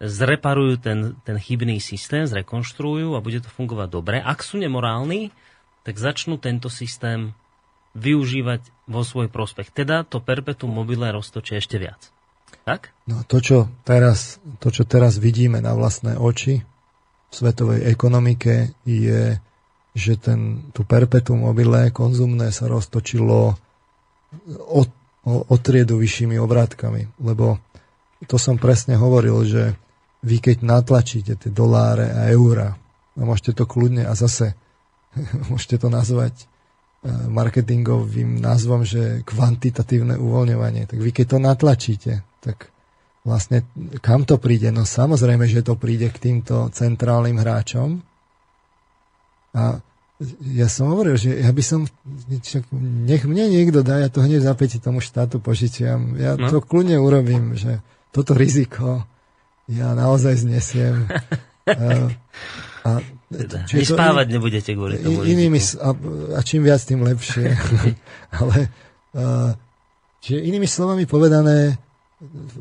[0.00, 0.98] zreparujú ten,
[1.28, 4.16] ten chybný systém, zrekonštruujú a bude to fungovať dobre.
[4.16, 5.28] Ak sú nemorálni,
[5.84, 7.36] tak začnú tento systém
[7.92, 9.68] využívať vo svoj prospech.
[9.74, 12.00] Teda to perpetuum mobile roztočí ešte viac.
[12.64, 12.96] Tak?
[13.04, 16.64] No to, čo teraz, to, čo teraz vidíme na vlastné oči
[17.30, 19.38] v svetovej ekonomike, je,
[19.92, 23.58] že ten, tu perpetuum mobile konzumné sa roztočilo
[24.70, 24.88] od
[25.30, 27.06] o, o triedu vyššími obrátkami.
[27.22, 27.62] Lebo
[28.26, 29.62] to som presne hovoril, že
[30.20, 32.76] vy keď natlačíte tie doláre a eurá,
[33.16, 34.52] a môžete to kľudne a zase
[35.50, 36.44] môžete to nazvať e,
[37.30, 40.90] marketingovým názvom, že kvantitatívne uvoľňovanie.
[40.90, 42.12] Tak vy keď to natlačíte,
[42.42, 42.68] tak
[43.24, 43.64] vlastne
[44.00, 44.68] kam to príde?
[44.72, 48.00] No samozrejme, že to príde k týmto centrálnym hráčom
[49.56, 49.82] a
[50.52, 51.88] ja som hovoril, že ja by som,
[53.08, 56.12] nech mne niekto dá, ja to hneď za tomu štátu požičiam.
[56.20, 56.52] Ja no.
[56.52, 57.80] to kľudne urobím, že
[58.12, 59.08] toto riziko
[59.70, 61.08] ja naozaj znesiem.
[61.70, 62.12] a,
[62.84, 62.90] a,
[63.32, 65.88] teda, spávať in, nebudete kvôli tomu inými, a,
[66.36, 67.56] a čím viac, tým lepšie.
[68.40, 68.68] Ale
[69.16, 69.56] a,
[70.20, 71.80] čiže inými slovami povedané,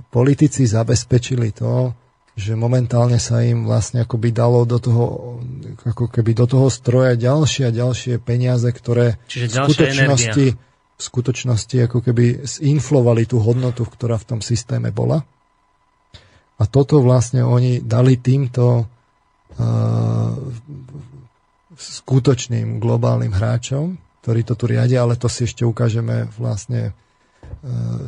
[0.07, 1.91] politici zabezpečili to,
[2.38, 5.04] že momentálne sa im vlastne akoby dalo do toho,
[5.84, 10.46] ako keby do toho stroja ďalšie a ďalšie peniaze, ktoré Čiže v skutočnosti,
[11.00, 15.24] v skutočnosti ako keby zinflovali tú hodnotu, ktorá v tom systéme bola.
[16.60, 20.34] A toto vlastne oni dali týmto uh,
[21.80, 26.92] skutočným globálnym hráčom, ktorí to tu riadia, ale to si ešte ukážeme vlastne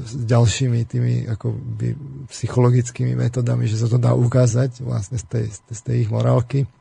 [0.08, 2.00] s ďalšími tými akoby
[2.32, 6.72] psychologickými metodami, že sa to dá ukázať vlastne z tej, z tej ich morálky.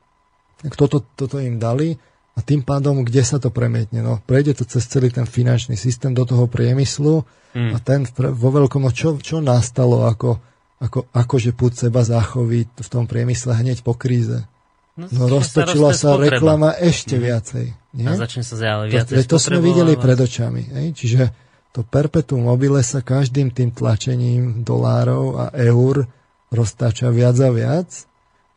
[0.62, 1.98] Tak toto, toto im dali
[2.38, 4.06] a tým pádom, kde sa to premietne?
[4.06, 7.26] No, prejde to cez celý ten finančný systém do toho priemyslu
[7.58, 7.74] mm.
[7.74, 10.38] a ten vo veľkom, no čo, čo nastalo ako,
[10.78, 14.46] ako, akože púd seba záchovy v tom priemysle hneď po kríze?
[14.94, 16.38] No, No roztočila sa spotreba.
[16.38, 17.66] reklama ešte viacej.
[17.98, 18.06] Nie?
[18.06, 20.62] A začne sa zjavať To, viacej veď to sme videli pred očami.
[20.70, 20.86] Hej?
[20.94, 21.22] Čiže
[21.70, 26.06] to perpetuum mobile sa každým tým tlačením dolárov a eur
[26.50, 27.88] roztáča viac a viac.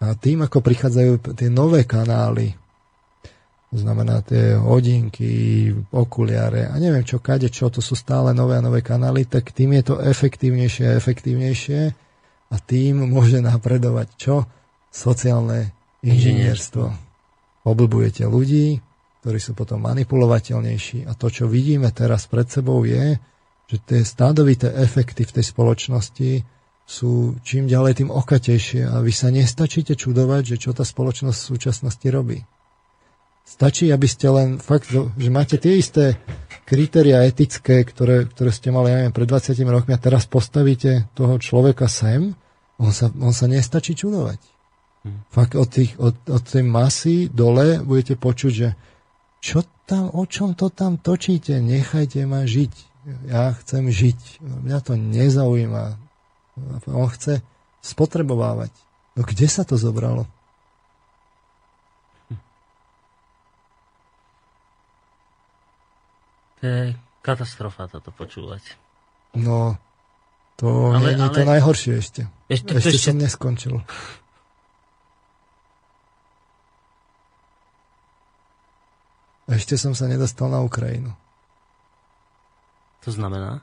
[0.04, 2.58] A tým, ako prichádzajú tie nové kanály,
[3.74, 8.62] to znamená tie hodinky, okuliare a neviem čo, kade čo, to sú stále nové a
[8.62, 11.82] nové kanály, tak tým je to efektívnejšie a efektívnejšie
[12.54, 14.46] a tým môže napredovať čo?
[14.94, 15.74] Sociálne
[16.06, 16.86] inžinierstvo.
[17.66, 18.78] Oblbujete ľudí,
[19.24, 23.16] ktorí sú potom manipulovateľnejší a to, čo vidíme teraz pred sebou je,
[23.72, 26.32] že tie stádovité efekty v tej spoločnosti
[26.84, 31.50] sú čím ďalej tým okatejšie a vy sa nestačíte čudovať, že čo tá spoločnosť v
[31.56, 32.44] súčasnosti robí.
[33.48, 36.20] Stačí, aby ste len fakt, že máte tie isté
[36.68, 41.40] kritéria etické, ktoré, ktoré ste mali, ja neviem, pred 20 rokmi a teraz postavíte toho
[41.40, 42.36] človeka sem,
[42.76, 44.40] on sa, on sa nestačí čudovať.
[45.32, 48.76] Fakt od, tých, od, od tej masy dole budete počuť, že
[49.44, 52.72] čo tam, o čom to tam točíte, nechajte ma žiť.
[53.28, 54.40] Ja chcem žiť.
[54.40, 56.00] Mňa to nezaujíma.
[56.88, 57.44] On chce
[57.84, 58.72] spotrebovávať.
[59.20, 60.24] No kde sa to zobralo?
[66.60, 68.64] To je katastrofa toto počúvať.
[69.36, 69.76] No,
[70.56, 72.22] to Ale- je to ale- najhoršie ešte.
[72.48, 73.76] Ešte, to Ešte, ešte, som neskončil.
[79.48, 81.12] Ešte som sa nedostal na Ukrajinu.
[83.04, 83.60] to znamená?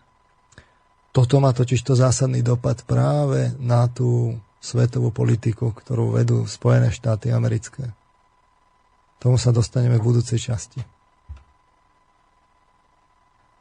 [1.10, 7.32] Toto má totiž to zásadný dopad práve na tú svetovú politiku, ktorú vedú Spojené štáty
[7.32, 7.90] americké.
[9.18, 10.84] Tomu sa dostaneme v budúcej časti.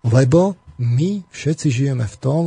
[0.03, 2.43] Lebo my všetci žijeme v tom,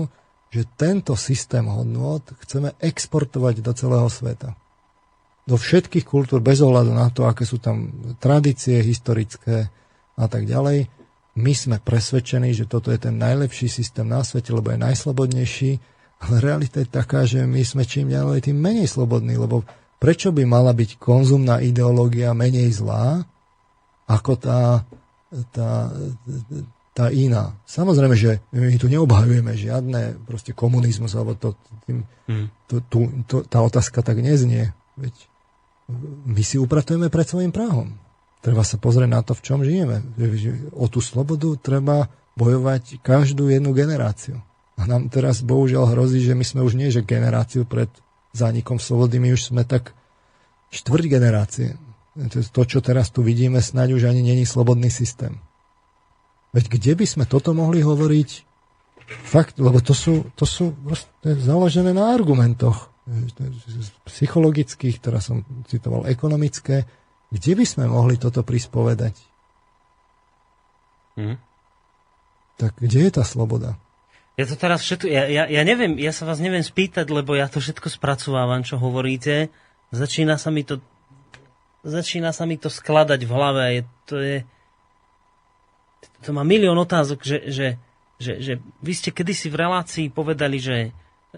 [0.52, 4.52] že tento systém hodnôt chceme exportovať do celého sveta.
[5.42, 7.90] Do všetkých kultúr, bez ohľadu na to, aké sú tam
[8.22, 9.66] tradície historické
[10.14, 10.86] a tak ďalej.
[11.34, 15.72] My sme presvedčení, že toto je ten najlepší systém na svete, lebo je najslobodnejší,
[16.22, 19.66] ale realita je taká, že my sme čím ďalej tým menej slobodní, lebo
[19.98, 23.26] prečo by mala byť konzumná ideológia menej zlá
[24.06, 24.84] ako tá,
[25.50, 25.90] tá,
[26.92, 27.56] tá iná.
[27.64, 31.56] Samozrejme, že my tu neobhajujeme žiadne proste komunizmus, alebo to,
[31.88, 32.46] tým, Hm.
[32.70, 34.70] to, tu, to, tá otázka tak neznie.
[34.94, 35.14] Veď
[36.26, 37.96] my si upratujeme pred svojim práhom.
[38.42, 40.02] Treba sa pozrieť na to, v čom žijeme.
[40.74, 44.42] O tú slobodu treba bojovať každú jednu generáciu.
[44.74, 47.88] A nám teraz bohužiaľ hrozí, že my sme už nie, že generáciu pred
[48.34, 49.94] zánikom slobody, my už sme tak
[50.74, 51.68] štvrť generácie.
[52.52, 55.40] To, čo teraz tu vidíme, snáď už ani není slobodný systém.
[56.52, 58.30] Veď kde by sme toto mohli hovoriť?
[59.28, 60.76] Fakt, lebo to sú, to sú
[61.24, 62.91] založené na argumentoch
[64.06, 66.86] psychologických, ktorá som citoval, ekonomické.
[67.32, 69.18] Kde by sme mohli toto prispovedať?
[71.18, 71.36] Hm.
[72.60, 73.74] Tak kde je tá sloboda?
[74.38, 77.52] Ja to teraz všetko, ja, ja, ja neviem, ja sa vás neviem spýtať, lebo ja
[77.52, 79.52] to všetko spracovávam, čo hovoríte.
[79.92, 80.80] Začína sa mi to
[81.82, 83.62] začína sa mi to skladať v hlave.
[83.74, 84.36] Je, to je
[86.22, 87.68] to má milión otázok, že, že,
[88.22, 90.94] že, že vy ste kedysi v relácii povedali, že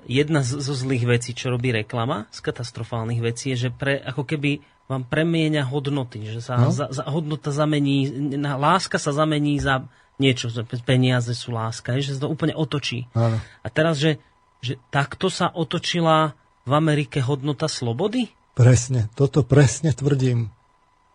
[0.06, 4.26] jedna z, zo zlých vecí, čo robí reklama, z katastrofálnych vecí, je, že pre, ako
[4.26, 6.68] keby vám premieňa hodnoty, že sa No.
[6.68, 9.88] za, za, hodnota zamení, na, láska sa zamení za
[10.20, 13.08] niečo, že peniaze sú láska, že sa to úplne otočí.
[13.16, 13.40] Áno.
[13.64, 14.20] A teraz, že,
[14.60, 16.36] že takto sa otočila
[16.68, 18.30] v Amerike hodnota slobody?
[18.54, 20.52] Presne, toto presne tvrdím.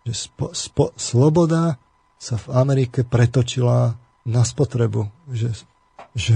[0.03, 1.79] Že spo, spo, sloboda
[2.19, 3.95] sa v Amerike pretočila
[4.27, 5.07] na spotrebu.
[5.31, 5.63] Že,
[6.17, 6.35] že,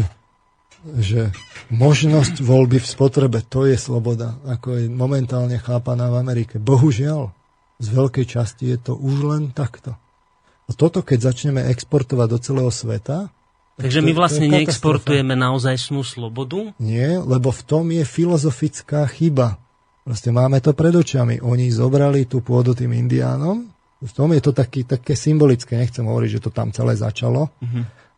[0.99, 1.31] že
[1.71, 6.59] možnosť voľby v spotrebe, to je sloboda, ako je momentálne chápaná v Amerike.
[6.59, 7.31] Bohužiaľ,
[7.79, 9.95] z veľkej časti je to už len takto.
[10.63, 13.27] A toto, keď začneme exportovať do celého sveta,
[13.73, 16.77] tak Takže to- my vlastne neexportujeme naozaj snú slobodu?
[16.77, 19.57] Nie, lebo v tom je filozofická chyba.
[20.05, 21.41] Proste máme to pred očami.
[21.41, 23.65] Oni zobrali tú pôdu tým indiánom.
[24.03, 25.79] V tom je to taký, také symbolické.
[25.79, 27.49] Nechcem hovoriť, že to tam celé začalo.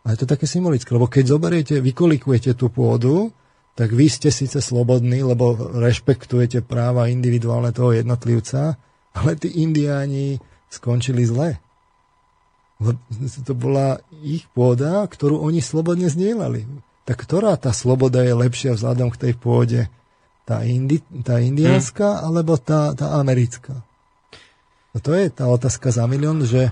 [0.06, 0.94] Ale je to také symbolické.
[0.94, 3.34] Lebo keď zoberiete, vykolikujete tú pôdu,
[3.74, 8.80] tak vy ste síce slobodní, lebo rešpektujete práva individuálne toho jednotlivca,
[9.18, 10.40] ale tí indiáni
[10.72, 11.60] skončili zle.
[13.48, 16.68] To bola ich pôda, ktorú oni slobodne zdieľali.
[17.08, 19.82] Tak ktorá tá sloboda je lepšia vzhľadom k tej pôde?
[20.46, 23.82] Tá, indi, tá indiánska alebo tá, tá americká?
[24.94, 26.72] No to je tá otázka za milión, že,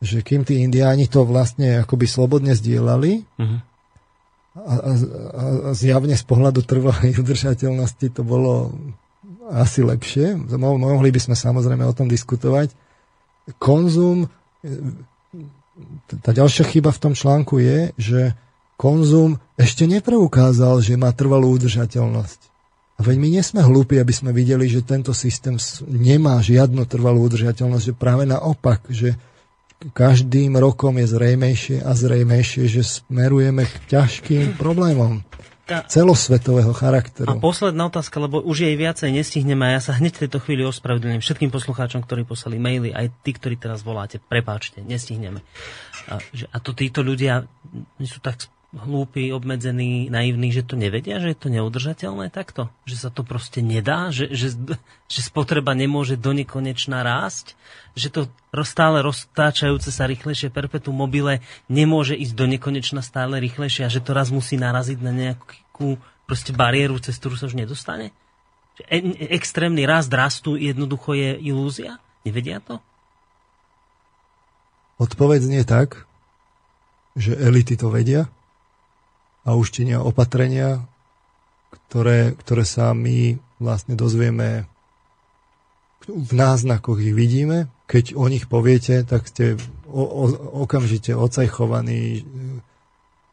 [0.00, 3.58] že kým tí indiáni to vlastne akoby slobodne zdieľali Mhm.
[4.56, 4.92] a, a, a,
[5.76, 8.74] zjavne z pohľadu trvalej udržateľnosti to bolo
[9.50, 10.38] asi lepšie.
[10.56, 12.70] Mo- mohli by sme samozrejme o tom diskutovať.
[13.58, 14.30] Konzum,
[16.22, 18.20] tá ďalšia chyba v tom článku je, že
[18.78, 22.40] konzum ešte nepreukázal, že má trvalú udržateľnosť.
[23.00, 25.56] A veď my nie sme hlúpi, aby sme videli, že tento systém
[25.88, 29.16] nemá žiadnu trvalú udržateľnosť, že práve naopak, že
[29.96, 35.24] každým rokom je zrejmejšie a zrejmejšie, že smerujeme k ťažkým problémom
[35.70, 37.30] celosvetového charakteru.
[37.30, 40.66] A posledná otázka, lebo už jej viacej nestihneme a ja sa hneď v tejto chvíli
[40.66, 45.46] ospravedlňujem všetkým poslucháčom, ktorí poslali maily, aj tí, ktorí teraz voláte, prepáčte, nestihneme.
[46.10, 47.46] A, že, a to títo ľudia
[48.02, 52.70] sú tak hlúpi, obmedzení, naivní, že to nevedia, že je to neudržateľné takto?
[52.86, 54.14] Že sa to proste nedá?
[54.14, 54.48] Že, že,
[55.10, 57.58] že spotreba nemôže do nekonečna rásť?
[57.98, 58.20] Že to
[58.62, 64.14] stále roztáčajúce sa rýchlejšie perpetu mobile nemôže ísť do nekonečna stále rýchlejšie a že to
[64.14, 65.98] raz musí naraziť na nejakú
[66.30, 68.14] proste bariéru, cez ktorú sa už nedostane?
[68.78, 68.98] Že e,
[69.34, 71.98] extrémny rast rastu jednoducho je ilúzia?
[72.22, 72.78] Nevedia to?
[75.02, 76.06] Odpoveď nie tak,
[77.18, 78.30] že elity to vedia,
[79.44, 80.84] a už činia opatrenia,
[81.88, 84.70] ktoré, ktoré sa my vlastne dozvieme
[86.08, 87.68] v náznakoch ich vidíme.
[87.86, 90.24] Keď o nich poviete, tak ste o, o,
[90.64, 92.24] okamžite ocajchovaní,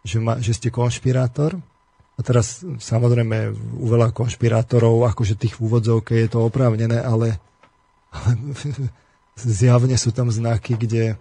[0.04, 1.58] že, ma, že ste konšpirátor.
[2.18, 7.38] A teraz samozrejme u veľa konšpirátorov, akože tých v úvodzovke je to oprávnené, ale,
[8.10, 8.32] ale
[9.38, 11.16] zjavne sú tam znaky, kde,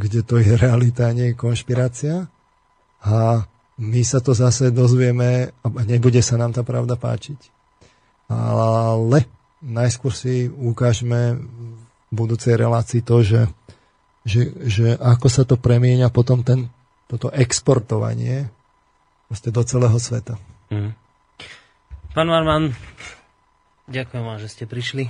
[0.00, 2.32] kde to je realita, nie je konšpirácia.
[3.04, 3.44] A
[3.80, 7.40] my sa to zase dozvieme a nebude sa nám tá pravda páčiť.
[8.28, 9.24] Ale
[9.64, 13.42] najskôr si ukážeme v budúcej relácii to, že,
[14.28, 16.68] že, že ako sa to premieňa potom ten,
[17.08, 18.52] toto exportovanie
[19.32, 20.36] do celého sveta.
[20.68, 20.92] Mm.
[22.12, 22.76] Pán Marman,
[23.88, 25.08] ďakujem vám, že ste prišli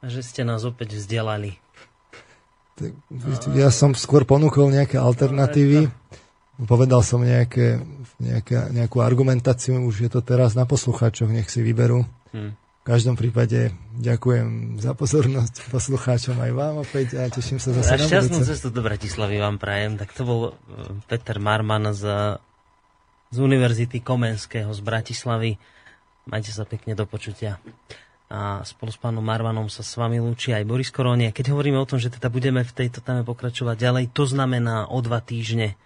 [0.00, 1.60] a že ste nás opäť vzdelali.
[3.52, 5.92] Ja som skôr ponúkol nejaké alternatívy
[6.68, 7.80] povedal som nejaké,
[8.20, 12.04] nejaké, nejakú argumentáciu, už je to teraz na poslucháčoch, nech si vyberú.
[12.34, 12.56] Hmm.
[12.80, 18.00] V každom prípade ďakujem za pozornosť poslucháčom aj vám opäť a teším sa zase na
[18.00, 20.00] šťastnú cestu do Bratislavy vám prajem.
[20.00, 20.52] Tak to bol e,
[21.04, 22.08] Peter Marman z,
[23.28, 25.60] z Univerzity Komenského z Bratislavy.
[26.24, 27.60] Majte sa pekne do počutia.
[28.32, 31.36] A spolu s pánom Marvanom sa s vami lúči aj Boris Koronie.
[31.36, 35.04] Keď hovoríme o tom, že teda budeme v tejto téme pokračovať ďalej, to znamená o
[35.04, 35.76] dva týždne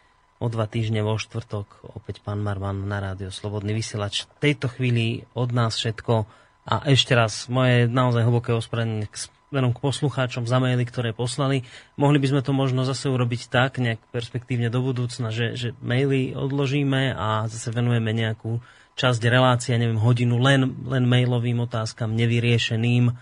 [0.42, 4.26] o dva týždne vo štvrtok opäť pán Marman na rádio Slobodný vysielač.
[4.38, 6.26] V tejto chvíli od nás všetko
[6.64, 11.62] a ešte raz moje naozaj hlboké ospravedlnenie k smerom k poslucháčom za maily, ktoré poslali.
[11.94, 16.34] Mohli by sme to možno zase urobiť tak, nejak perspektívne do budúcna, že, že maily
[16.34, 18.58] odložíme a zase venujeme nejakú
[18.98, 23.14] časť relácie, neviem, hodinu len, len mailovým otázkam nevyriešeným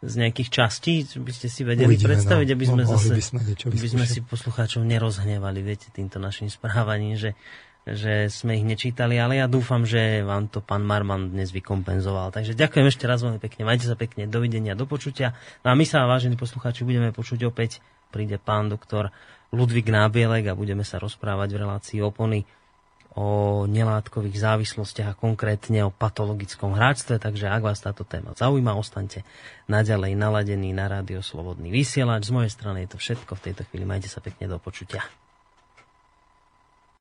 [0.00, 2.54] z nejakých častí, by ste si vedeli Uvidíme, predstaviť, no.
[2.56, 7.20] aby sme no, zase, by sme, by sme si poslucháčov nerozhnevali, viete, týmto našim správaním,
[7.20, 7.36] že,
[7.84, 12.32] že sme ich nečítali, ale ja dúfam, že vám to pán Marman dnes vykompenzoval.
[12.32, 15.36] Takže ďakujem ešte raz veľmi pekne, majte sa pekne, dovidenia, do počutia.
[15.60, 19.12] No a my sa, vážení poslucháči, budeme počuť opäť, príde pán doktor
[19.52, 22.48] Ludvík Nábielek a budeme sa rozprávať v relácii opony
[23.18, 29.26] o nelátkových závislostiach a konkrétne o patologickom hráčstve, takže ak vás táto téma zaujíma, ostaňte
[29.66, 32.30] naďalej naladení na rádio Slobodný vysielač.
[32.30, 33.82] Z mojej strany je to všetko v tejto chvíli.
[33.82, 35.02] Majte sa pekne do počutia.